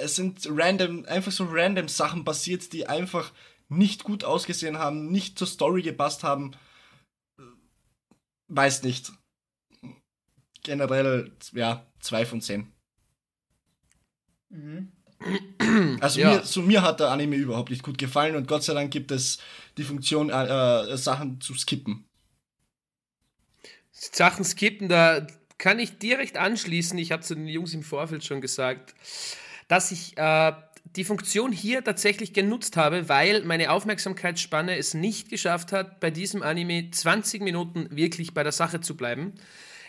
Es 0.00 0.16
sind 0.16 0.46
random, 0.50 1.06
einfach 1.06 1.32
so 1.32 1.46
random 1.48 1.88
Sachen 1.88 2.24
passiert, 2.24 2.72
die 2.72 2.86
einfach 2.86 3.32
nicht 3.68 4.04
gut 4.04 4.24
ausgesehen 4.24 4.78
haben, 4.78 5.10
nicht 5.10 5.38
zur 5.38 5.46
Story 5.46 5.82
gepasst 5.82 6.24
haben. 6.24 6.52
Weiß 8.48 8.82
nicht. 8.82 9.12
Generell, 10.62 11.32
ja, 11.52 11.86
zwei 12.00 12.26
von 12.26 12.40
zehn. 12.40 12.72
Mhm. 14.48 14.92
Also 16.00 16.20
ja. 16.20 16.30
mir, 16.30 16.44
so, 16.44 16.62
mir 16.62 16.82
hat 16.82 17.00
der 17.00 17.10
Anime 17.10 17.36
überhaupt 17.36 17.70
nicht 17.70 17.82
gut 17.82 17.98
gefallen 17.98 18.36
und 18.36 18.46
Gott 18.46 18.62
sei 18.62 18.74
Dank 18.74 18.92
gibt 18.92 19.10
es 19.10 19.38
die 19.76 19.82
Funktion, 19.82 20.30
äh, 20.30 20.92
äh, 20.92 20.96
Sachen 20.96 21.40
zu 21.40 21.54
skippen. 21.54 22.08
Sachen 23.90 24.44
skippen, 24.44 24.88
da 24.88 25.26
kann 25.58 25.80
ich 25.80 25.98
direkt 25.98 26.36
anschließen. 26.36 26.96
Ich 26.98 27.10
habe 27.10 27.22
zu 27.22 27.34
den 27.34 27.48
Jungs 27.48 27.74
im 27.74 27.82
Vorfeld 27.82 28.24
schon 28.24 28.40
gesagt, 28.40 28.94
dass 29.66 29.90
ich 29.90 30.16
äh, 30.16 30.52
die 30.96 31.04
Funktion 31.04 31.52
hier 31.52 31.84
tatsächlich 31.84 32.32
genutzt 32.32 32.76
habe, 32.76 33.08
weil 33.08 33.44
meine 33.44 33.70
Aufmerksamkeitsspanne 33.70 34.76
es 34.76 34.94
nicht 34.94 35.28
geschafft 35.28 35.72
hat, 35.72 36.00
bei 36.00 36.10
diesem 36.10 36.42
Anime 36.42 36.90
20 36.90 37.42
Minuten 37.42 37.88
wirklich 37.90 38.34
bei 38.34 38.42
der 38.42 38.52
Sache 38.52 38.80
zu 38.80 38.96
bleiben. 38.96 39.34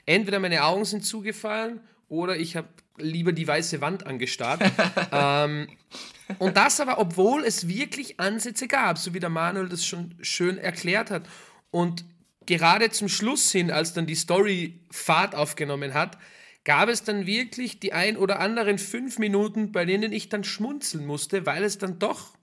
Entweder 0.05 0.39
meine 0.39 0.63
Augen 0.63 0.85
sind 0.85 1.05
zugefallen 1.05 1.79
oder 2.07 2.37
ich 2.37 2.55
habe 2.55 2.67
lieber 2.97 3.31
die 3.31 3.47
weiße 3.47 3.81
Wand 3.81 4.05
angestarrt. 4.05 4.61
ähm, 5.11 5.67
und 6.37 6.57
das 6.57 6.79
aber, 6.79 6.99
obwohl 6.99 7.43
es 7.43 7.67
wirklich 7.67 8.19
Ansätze 8.19 8.67
gab, 8.67 8.97
so 8.97 9.13
wie 9.13 9.19
der 9.19 9.29
Manuel 9.29 9.69
das 9.69 9.85
schon 9.85 10.15
schön 10.21 10.57
erklärt 10.57 11.11
hat. 11.11 11.23
Und 11.71 12.05
gerade 12.45 12.89
zum 12.91 13.09
Schluss 13.09 13.51
hin, 13.51 13.71
als 13.71 13.93
dann 13.93 14.05
die 14.05 14.15
Story 14.15 14.79
Fahrt 14.91 15.35
aufgenommen 15.35 15.93
hat, 15.93 16.17
gab 16.69 16.87
es 16.87 17.03
dann 17.03 17.25
wirklich 17.25 17.79
die 17.79 17.93
ein 17.93 18.15
oder 18.15 18.39
anderen 18.39 18.77
fünf 18.77 19.17
Minuten, 19.17 19.71
bei 19.71 19.85
denen 19.85 20.13
ich 20.13 20.29
dann 20.29 20.43
schmunzeln 20.43 21.03
musste, 21.03 21.47
weil 21.47 21.63
es 21.63 21.79
dann 21.79 21.97
doch 21.97 22.37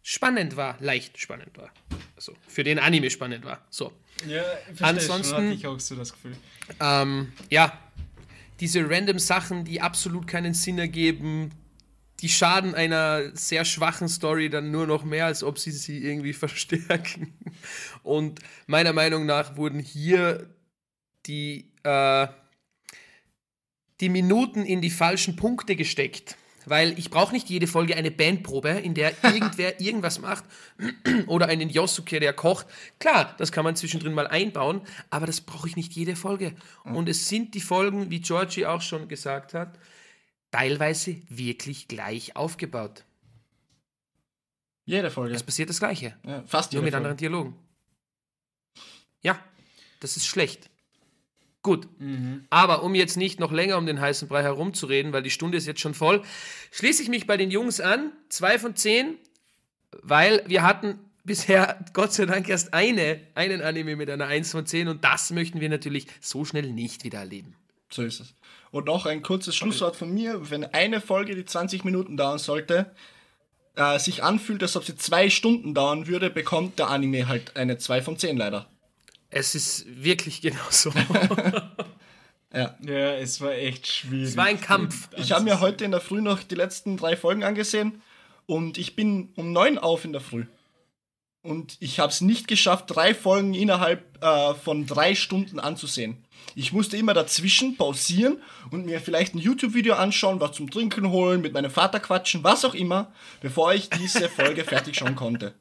spannend 0.00 0.56
war, 0.56 0.78
leicht 0.80 1.18
spannend 1.18 1.58
war. 1.58 1.70
Also 2.16 2.34
für 2.48 2.64
den 2.64 2.78
Anime 2.78 3.10
spannend 3.10 3.44
war. 3.44 3.66
So. 3.68 3.92
Ja, 4.26 4.42
ansonsten 4.80 5.24
schon, 5.24 5.44
hatte 5.44 5.54
ich 5.54 5.66
auch 5.66 5.78
so 5.78 5.94
das 5.94 6.14
Gefühl. 6.14 6.34
Ähm, 6.80 7.34
ja, 7.50 7.78
diese 8.60 8.88
random 8.88 9.18
Sachen, 9.18 9.66
die 9.66 9.82
absolut 9.82 10.26
keinen 10.26 10.54
Sinn 10.54 10.78
ergeben, 10.78 11.50
die 12.20 12.30
schaden 12.30 12.74
einer 12.74 13.36
sehr 13.36 13.66
schwachen 13.66 14.08
Story 14.08 14.48
dann 14.48 14.70
nur 14.70 14.86
noch 14.86 15.04
mehr, 15.04 15.26
als 15.26 15.44
ob 15.44 15.58
sie 15.58 15.72
sie 15.72 16.02
irgendwie 16.02 16.32
verstärken. 16.32 17.34
Und 18.02 18.40
meiner 18.66 18.94
Meinung 18.94 19.26
nach 19.26 19.58
wurden 19.58 19.80
hier 19.80 20.48
die, 21.26 21.70
äh, 21.82 22.28
die 24.02 24.08
Minuten 24.08 24.66
in 24.66 24.82
die 24.82 24.90
falschen 24.90 25.36
Punkte 25.36 25.76
gesteckt. 25.76 26.36
Weil 26.66 26.96
ich 26.98 27.10
brauche 27.10 27.32
nicht 27.32 27.48
jede 27.48 27.66
Folge 27.66 27.96
eine 27.96 28.10
Bandprobe, 28.10 28.68
in 28.70 28.94
der 28.94 29.12
irgendwer 29.24 29.80
irgendwas 29.80 30.20
macht 30.20 30.44
oder 31.26 31.46
einen 31.46 31.70
Yosuke, 31.70 32.20
der 32.20 32.32
kocht. 32.32 32.66
Klar, 32.98 33.34
das 33.38 33.50
kann 33.50 33.64
man 33.64 33.74
zwischendrin 33.74 34.12
mal 34.12 34.28
einbauen, 34.28 34.82
aber 35.10 35.26
das 35.26 35.40
brauche 35.40 35.68
ich 35.68 35.76
nicht 35.76 35.92
jede 35.94 36.14
Folge. 36.14 36.54
Und 36.84 37.08
es 37.08 37.28
sind 37.28 37.54
die 37.54 37.60
Folgen, 37.60 38.10
wie 38.10 38.20
Georgie 38.20 38.66
auch 38.66 38.82
schon 38.82 39.08
gesagt 39.08 39.54
hat, 39.54 39.78
teilweise 40.50 41.16
wirklich 41.28 41.88
gleich 41.88 42.36
aufgebaut. 42.36 43.04
Jede 44.84 45.10
Folge. 45.10 45.34
Es 45.34 45.42
passiert 45.42 45.68
das 45.68 45.78
Gleiche. 45.78 46.16
Ja, 46.24 46.42
fast 46.46 46.72
Nur 46.72 46.82
mit 46.82 46.92
Folge. 46.92 46.96
anderen 46.96 47.16
Dialogen. 47.16 47.54
Ja, 49.22 49.38
das 50.00 50.16
ist 50.16 50.26
schlecht. 50.26 50.71
Gut. 51.62 51.88
Mhm. 52.00 52.44
Aber 52.50 52.82
um 52.82 52.94
jetzt 52.94 53.16
nicht 53.16 53.38
noch 53.38 53.52
länger 53.52 53.78
um 53.78 53.86
den 53.86 54.00
heißen 54.00 54.28
Brei 54.28 54.42
herumzureden, 54.42 55.12
weil 55.12 55.22
die 55.22 55.30
Stunde 55.30 55.56
ist 55.58 55.66
jetzt 55.66 55.80
schon 55.80 55.94
voll, 55.94 56.22
schließe 56.72 57.02
ich 57.02 57.08
mich 57.08 57.26
bei 57.26 57.36
den 57.36 57.50
Jungs 57.50 57.80
an. 57.80 58.12
Zwei 58.28 58.58
von 58.58 58.74
zehn, 58.74 59.16
weil 60.02 60.42
wir 60.46 60.62
hatten 60.62 60.98
bisher 61.24 61.78
Gott 61.92 62.12
sei 62.12 62.26
Dank 62.26 62.48
erst 62.48 62.74
eine, 62.74 63.20
einen 63.34 63.62
Anime 63.62 63.94
mit 63.94 64.10
einer 64.10 64.26
1 64.26 64.50
von 64.50 64.66
10 64.66 64.88
und 64.88 65.04
das 65.04 65.30
möchten 65.30 65.60
wir 65.60 65.68
natürlich 65.68 66.08
so 66.20 66.44
schnell 66.44 66.72
nicht 66.72 67.04
wieder 67.04 67.20
erleben. 67.20 67.54
So 67.90 68.02
ist 68.02 68.20
es. 68.20 68.34
Und 68.72 68.86
noch 68.86 69.06
ein 69.06 69.22
kurzes 69.22 69.54
Schlusswort 69.54 69.94
von 69.94 70.12
mir. 70.12 70.50
Wenn 70.50 70.64
eine 70.64 71.00
Folge, 71.00 71.36
die 71.36 71.44
20 71.44 71.84
Minuten 71.84 72.16
dauern 72.16 72.38
sollte, 72.38 72.90
äh, 73.76 73.98
sich 73.98 74.24
anfühlt, 74.24 74.62
als 74.62 74.76
ob 74.76 74.84
sie 74.84 74.96
zwei 74.96 75.30
Stunden 75.30 75.74
dauern 75.74 76.06
würde, 76.06 76.30
bekommt 76.30 76.78
der 76.78 76.88
Anime 76.88 77.28
halt 77.28 77.56
eine 77.56 77.78
2 77.78 78.02
von 78.02 78.18
10 78.18 78.36
leider. 78.36 78.66
Es 79.32 79.54
ist 79.54 79.86
wirklich 79.86 80.42
genau 80.42 80.60
so. 80.70 80.90
ja. 82.54 82.76
ja, 82.80 83.14
es 83.14 83.40
war 83.40 83.52
echt 83.52 83.86
schwierig. 83.86 84.28
Es 84.28 84.36
war 84.36 84.44
ein 84.44 84.60
Kampf. 84.60 85.08
Ich 85.16 85.32
habe 85.32 85.44
mir 85.44 85.60
heute 85.60 85.84
in 85.84 85.90
der 85.90 86.02
Früh 86.02 86.20
noch 86.20 86.42
die 86.42 86.54
letzten 86.54 86.98
drei 86.98 87.16
Folgen 87.16 87.42
angesehen 87.42 88.02
und 88.44 88.76
ich 88.76 88.94
bin 88.94 89.30
um 89.34 89.52
neun 89.52 89.78
auf 89.78 90.04
in 90.04 90.12
der 90.12 90.20
Früh. 90.20 90.44
Und 91.40 91.78
ich 91.80 91.98
habe 91.98 92.12
es 92.12 92.20
nicht 92.20 92.46
geschafft, 92.46 92.84
drei 92.88 93.14
Folgen 93.14 93.54
innerhalb 93.54 94.22
äh, 94.22 94.54
von 94.54 94.86
drei 94.86 95.14
Stunden 95.14 95.58
anzusehen. 95.58 96.24
Ich 96.54 96.72
musste 96.72 96.96
immer 96.96 97.14
dazwischen 97.14 97.76
pausieren 97.76 98.36
und 98.70 98.84
mir 98.84 99.00
vielleicht 99.00 99.34
ein 99.34 99.38
YouTube-Video 99.38 99.94
anschauen, 99.94 100.40
was 100.40 100.52
zum 100.52 100.70
Trinken 100.70 101.08
holen, 101.10 101.40
mit 101.40 101.54
meinem 101.54 101.70
Vater 101.70 102.00
quatschen, 102.00 102.44
was 102.44 102.64
auch 102.64 102.74
immer, 102.74 103.12
bevor 103.40 103.72
ich 103.72 103.88
diese 103.90 104.28
Folge 104.28 104.62
fertig 104.64 104.96
schauen 104.96 105.16
konnte. 105.16 105.54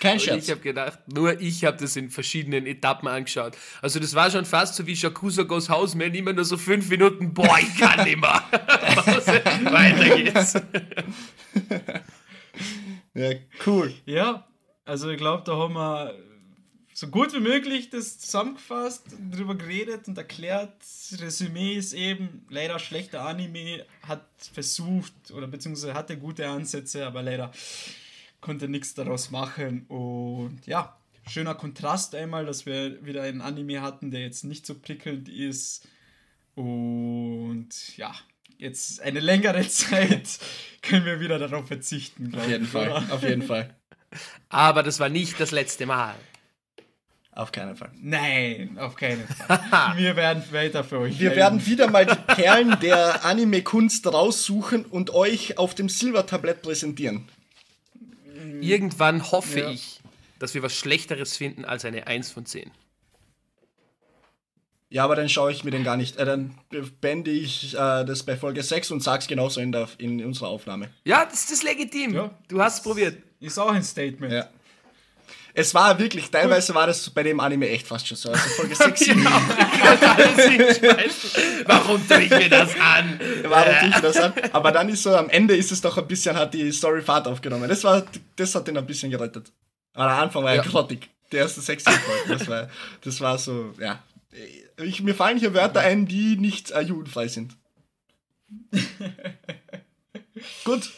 Kein 0.00 0.18
Scherz. 0.18 0.44
ich 0.44 0.50
habe 0.50 0.60
gedacht, 0.60 0.98
nur 1.06 1.40
ich 1.40 1.64
habe 1.64 1.76
das 1.76 1.96
in 1.96 2.10
verschiedenen 2.10 2.66
Etappen 2.66 3.08
angeschaut. 3.08 3.56
Also 3.82 4.00
das 4.00 4.14
war 4.14 4.30
schon 4.30 4.44
fast 4.44 4.74
so 4.74 4.86
wie 4.86 4.96
Shakusa 4.96 5.42
Goes 5.42 5.68
House, 5.68 5.94
man 5.94 6.14
immer 6.14 6.32
nur 6.32 6.44
so 6.44 6.56
fünf 6.56 6.88
Minuten, 6.88 7.32
boah, 7.32 7.58
ich 7.60 7.78
kann 7.78 8.04
nicht 8.04 8.20
mehr. 8.20 8.42
Weiter 9.72 10.16
geht's. 10.16 10.54
ja, 13.14 13.30
cool. 13.66 13.94
Ja, 14.06 14.48
also 14.84 15.10
ich 15.10 15.18
glaube, 15.18 15.44
da 15.44 15.56
haben 15.56 15.74
wir 15.74 16.14
so 16.98 17.06
gut 17.06 17.32
wie 17.32 17.38
möglich 17.38 17.90
das 17.90 18.18
zusammengefasst, 18.18 19.04
darüber 19.30 19.54
geredet 19.54 20.08
und 20.08 20.18
erklärt. 20.18 20.72
Resümee 21.20 21.74
ist 21.74 21.92
eben, 21.92 22.44
leider 22.50 22.80
schlechter 22.80 23.24
Anime, 23.24 23.84
hat 24.02 24.26
versucht 24.52 25.30
oder 25.32 25.46
beziehungsweise 25.46 25.94
hatte 25.94 26.18
gute 26.18 26.48
Ansätze, 26.48 27.06
aber 27.06 27.22
leider 27.22 27.52
konnte 28.40 28.68
nichts 28.68 28.94
daraus 28.94 29.30
machen. 29.30 29.86
Und 29.88 30.60
ja, 30.66 30.96
schöner 31.28 31.54
Kontrast 31.54 32.14
einmal, 32.14 32.46
dass 32.46 32.66
wir 32.66 33.04
wieder 33.04 33.22
einen 33.22 33.40
Anime 33.40 33.82
hatten, 33.82 34.10
der 34.10 34.20
jetzt 34.20 34.44
nicht 34.44 34.66
so 34.66 34.74
prickelnd 34.74 35.28
ist. 35.28 35.86
Und 36.54 37.96
ja, 37.96 38.14
jetzt 38.58 39.00
eine 39.00 39.20
längere 39.20 39.66
Zeit 39.68 40.38
können 40.82 41.04
wir 41.04 41.20
wieder 41.20 41.38
darauf 41.38 41.68
verzichten. 41.68 42.34
Auf 42.34 42.48
jeden 42.48 42.64
ich, 42.64 42.70
Fall, 42.70 42.90
oder? 42.90 43.04
auf 43.12 43.22
jeden 43.22 43.42
Fall. 43.42 43.74
Aber 44.48 44.82
das 44.82 45.00
war 45.00 45.08
nicht 45.08 45.38
das 45.38 45.50
letzte 45.50 45.86
Mal. 45.86 46.14
Auf 47.32 47.52
keinen 47.52 47.76
Fall. 47.76 47.92
Nein, 47.94 48.78
auf 48.80 48.96
keinen 48.96 49.24
Fall. 49.28 49.94
wir 49.96 50.16
werden 50.16 50.42
weiter 50.50 50.82
für 50.82 50.98
euch. 50.98 51.20
Wir 51.20 51.36
werden 51.36 51.64
wieder 51.64 51.88
mal 51.88 52.04
die 52.04 52.16
Perlen 52.34 52.76
der 52.80 53.24
Anime-Kunst 53.24 54.04
raussuchen 54.08 54.84
und 54.84 55.10
euch 55.10 55.56
auf 55.56 55.76
dem 55.76 55.88
Silbertablett 55.88 56.62
präsentieren. 56.62 57.28
Irgendwann 58.60 59.30
hoffe 59.30 59.60
ja. 59.60 59.70
ich, 59.70 60.00
dass 60.38 60.54
wir 60.54 60.62
was 60.62 60.74
Schlechteres 60.74 61.36
finden 61.36 61.64
als 61.64 61.84
eine 61.84 62.06
1 62.06 62.30
von 62.30 62.46
10. 62.46 62.70
Ja, 64.90 65.04
aber 65.04 65.16
dann 65.16 65.28
schaue 65.28 65.52
ich 65.52 65.64
mir 65.64 65.70
den 65.70 65.84
gar 65.84 65.96
nicht. 65.96 66.16
Äh, 66.16 66.24
dann 66.24 66.54
bände 67.00 67.30
ich 67.30 67.74
äh, 67.74 68.04
das 68.04 68.22
bei 68.22 68.36
Folge 68.36 68.62
6 68.62 68.90
und 68.90 69.02
sag's 69.02 69.26
genauso 69.26 69.60
in, 69.60 69.70
der, 69.70 69.88
in 69.98 70.24
unserer 70.24 70.48
Aufnahme. 70.48 70.88
Ja, 71.04 71.26
das 71.26 71.50
ist 71.50 71.62
legitim. 71.62 72.14
Ja, 72.14 72.30
du 72.48 72.62
hast 72.62 72.78
es 72.78 72.82
probiert. 72.82 73.18
Ist 73.40 73.58
auch 73.58 73.70
ein 73.70 73.82
Statement. 73.82 74.32
Ja. 74.32 74.48
Es 75.58 75.74
war 75.74 75.98
wirklich, 75.98 76.30
teilweise 76.30 76.72
war 76.72 76.86
das 76.86 77.10
bei 77.10 77.24
dem 77.24 77.40
Anime 77.40 77.68
echt 77.68 77.88
fast 77.88 78.06
schon 78.06 78.16
so. 78.16 78.30
Also 78.30 78.48
Folge 78.50 78.74
6, 78.76 79.00
7. 79.00 79.24
Warum 81.66 82.06
tue 82.06 82.22
ich 82.22 82.30
mir 82.30 82.48
das 82.48 82.78
an? 82.78 83.18
Warum 83.42 83.74
tue 83.80 83.88
ich 83.88 83.96
mir 83.96 84.02
das 84.02 84.16
an? 84.18 84.32
Aber 84.52 84.70
dann 84.70 84.88
ist 84.88 85.02
so, 85.02 85.16
am 85.16 85.28
Ende 85.28 85.56
ist 85.56 85.72
es 85.72 85.80
doch 85.80 85.98
ein 85.98 86.06
bisschen, 86.06 86.36
hat 86.36 86.54
die 86.54 86.70
Story 86.70 87.02
Fahrt 87.02 87.26
aufgenommen. 87.26 87.68
Das, 87.68 87.82
war, 87.82 88.04
das 88.36 88.54
hat 88.54 88.68
den 88.68 88.78
ein 88.78 88.86
bisschen 88.86 89.10
gerettet. 89.10 89.50
Aber 89.94 90.12
am 90.12 90.22
Anfang 90.22 90.44
war 90.44 90.52
er 90.52 90.58
ja. 90.58 90.62
grottig. 90.62 91.10
Die 91.32 91.38
erste 91.38 91.60
sechs 91.60 91.82
Folgen. 91.82 92.02
Das 92.28 92.46
war, 92.46 92.70
das 93.00 93.20
war 93.20 93.36
so, 93.36 93.74
ja. 93.80 94.00
Ich, 94.76 95.02
mir 95.02 95.16
fallen 95.16 95.40
hier 95.40 95.54
Wörter 95.54 95.80
ein, 95.80 96.06
die 96.06 96.36
nicht 96.36 96.70
äh, 96.70 96.82
jugendfrei 96.82 97.26
sind. 97.26 97.56
Gut. 100.64 100.88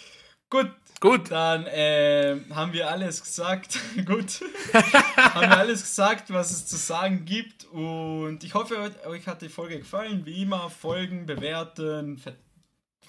Gut. 0.51 0.71
Gut. 1.01 1.31
Dann 1.31 1.67
äh, 1.67 2.37
haben 2.51 2.75
wir 2.75 2.91
alles 2.91 3.23
gesagt. 3.23 3.79
Gut. 4.05 4.43
haben 5.17 5.49
wir 5.49 5.57
alles 5.57 5.83
gesagt, 5.83 6.31
was 6.31 6.51
es 6.51 6.67
zu 6.67 6.77
sagen 6.77 7.25
gibt. 7.25 7.65
Und 7.65 8.45
ich 8.45 8.53
hoffe, 8.53 8.93
euch 9.07 9.27
hat 9.27 9.41
die 9.41 9.49
Folge 9.49 9.79
gefallen. 9.79 10.27
Wie 10.27 10.43
immer, 10.43 10.69
folgen, 10.69 11.25
bewerten, 11.25 12.19
ver 12.19 12.35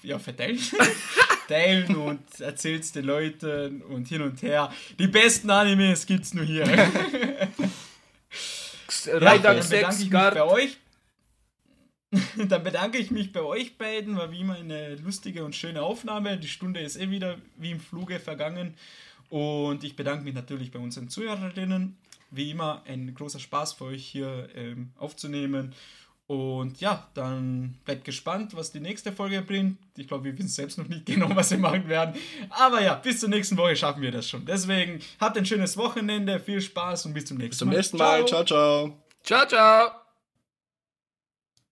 ja, 0.02 0.18
verteilen. 0.18 0.58
teilen 1.48 1.94
und 1.94 2.40
erzählt 2.40 2.82
es 2.82 2.92
den 2.92 3.04
Leuten 3.04 3.82
und 3.82 4.08
hin 4.08 4.22
und 4.22 4.42
her. 4.42 4.72
Die 4.98 5.06
besten 5.06 5.50
Animes 5.50 6.06
gibt's 6.06 6.34
nur 6.34 6.44
hier. 6.44 6.66
ja, 6.66 6.88
dann 9.20 9.40
bedanke 9.40 9.94
ich 9.94 10.00
mich 10.00 10.10
bei 10.10 10.42
euch. 10.42 10.78
Dann 12.48 12.62
bedanke 12.62 12.98
ich 12.98 13.10
mich 13.10 13.32
bei 13.32 13.42
euch 13.42 13.78
beiden. 13.78 14.16
War 14.16 14.30
wie 14.30 14.40
immer 14.40 14.56
eine 14.56 14.96
lustige 14.96 15.44
und 15.44 15.56
schöne 15.56 15.82
Aufnahme. 15.82 16.36
Die 16.38 16.48
Stunde 16.48 16.80
ist 16.80 16.96
eh 16.96 17.10
wieder 17.10 17.38
wie 17.56 17.70
im 17.70 17.80
Fluge 17.80 18.20
vergangen. 18.20 18.74
Und 19.30 19.82
ich 19.82 19.96
bedanke 19.96 20.24
mich 20.24 20.34
natürlich 20.34 20.70
bei 20.70 20.78
unseren 20.78 21.08
Zuhörerinnen. 21.08 21.96
Wie 22.30 22.50
immer 22.50 22.82
ein 22.86 23.14
großer 23.14 23.38
Spaß 23.38 23.74
für 23.74 23.84
euch 23.86 24.06
hier 24.06 24.48
ähm, 24.54 24.90
aufzunehmen. 24.98 25.74
Und 26.26 26.80
ja, 26.80 27.08
dann 27.14 27.78
bleibt 27.84 28.04
gespannt, 28.04 28.54
was 28.54 28.72
die 28.72 28.80
nächste 28.80 29.12
Folge 29.12 29.42
bringt. 29.42 29.78
Ich 29.96 30.08
glaube, 30.08 30.24
wir 30.24 30.38
wissen 30.38 30.48
selbst 30.48 30.78
noch 30.78 30.88
nicht 30.88 31.06
genau, 31.06 31.34
was 31.34 31.50
wir 31.50 31.58
machen 31.58 31.88
werden. 31.88 32.14
Aber 32.50 32.82
ja, 32.82 32.94
bis 32.94 33.20
zur 33.20 33.28
nächsten 33.28 33.56
Woche 33.56 33.74
schaffen 33.76 34.02
wir 34.02 34.12
das 34.12 34.28
schon. 34.28 34.44
Deswegen 34.44 35.00
habt 35.18 35.36
ein 35.36 35.46
schönes 35.46 35.76
Wochenende, 35.76 36.38
viel 36.40 36.60
Spaß 36.60 37.06
und 37.06 37.14
bis 37.14 37.26
zum 37.26 37.38
nächsten 37.38 37.66
Mal. 37.66 37.76
Bis 37.76 37.88
zum 37.88 37.98
nächsten 37.98 38.24
Mal. 38.24 38.26
Ciao, 38.26 38.44
ciao. 38.44 38.98
Ciao, 39.22 39.46
ciao. 39.46 40.01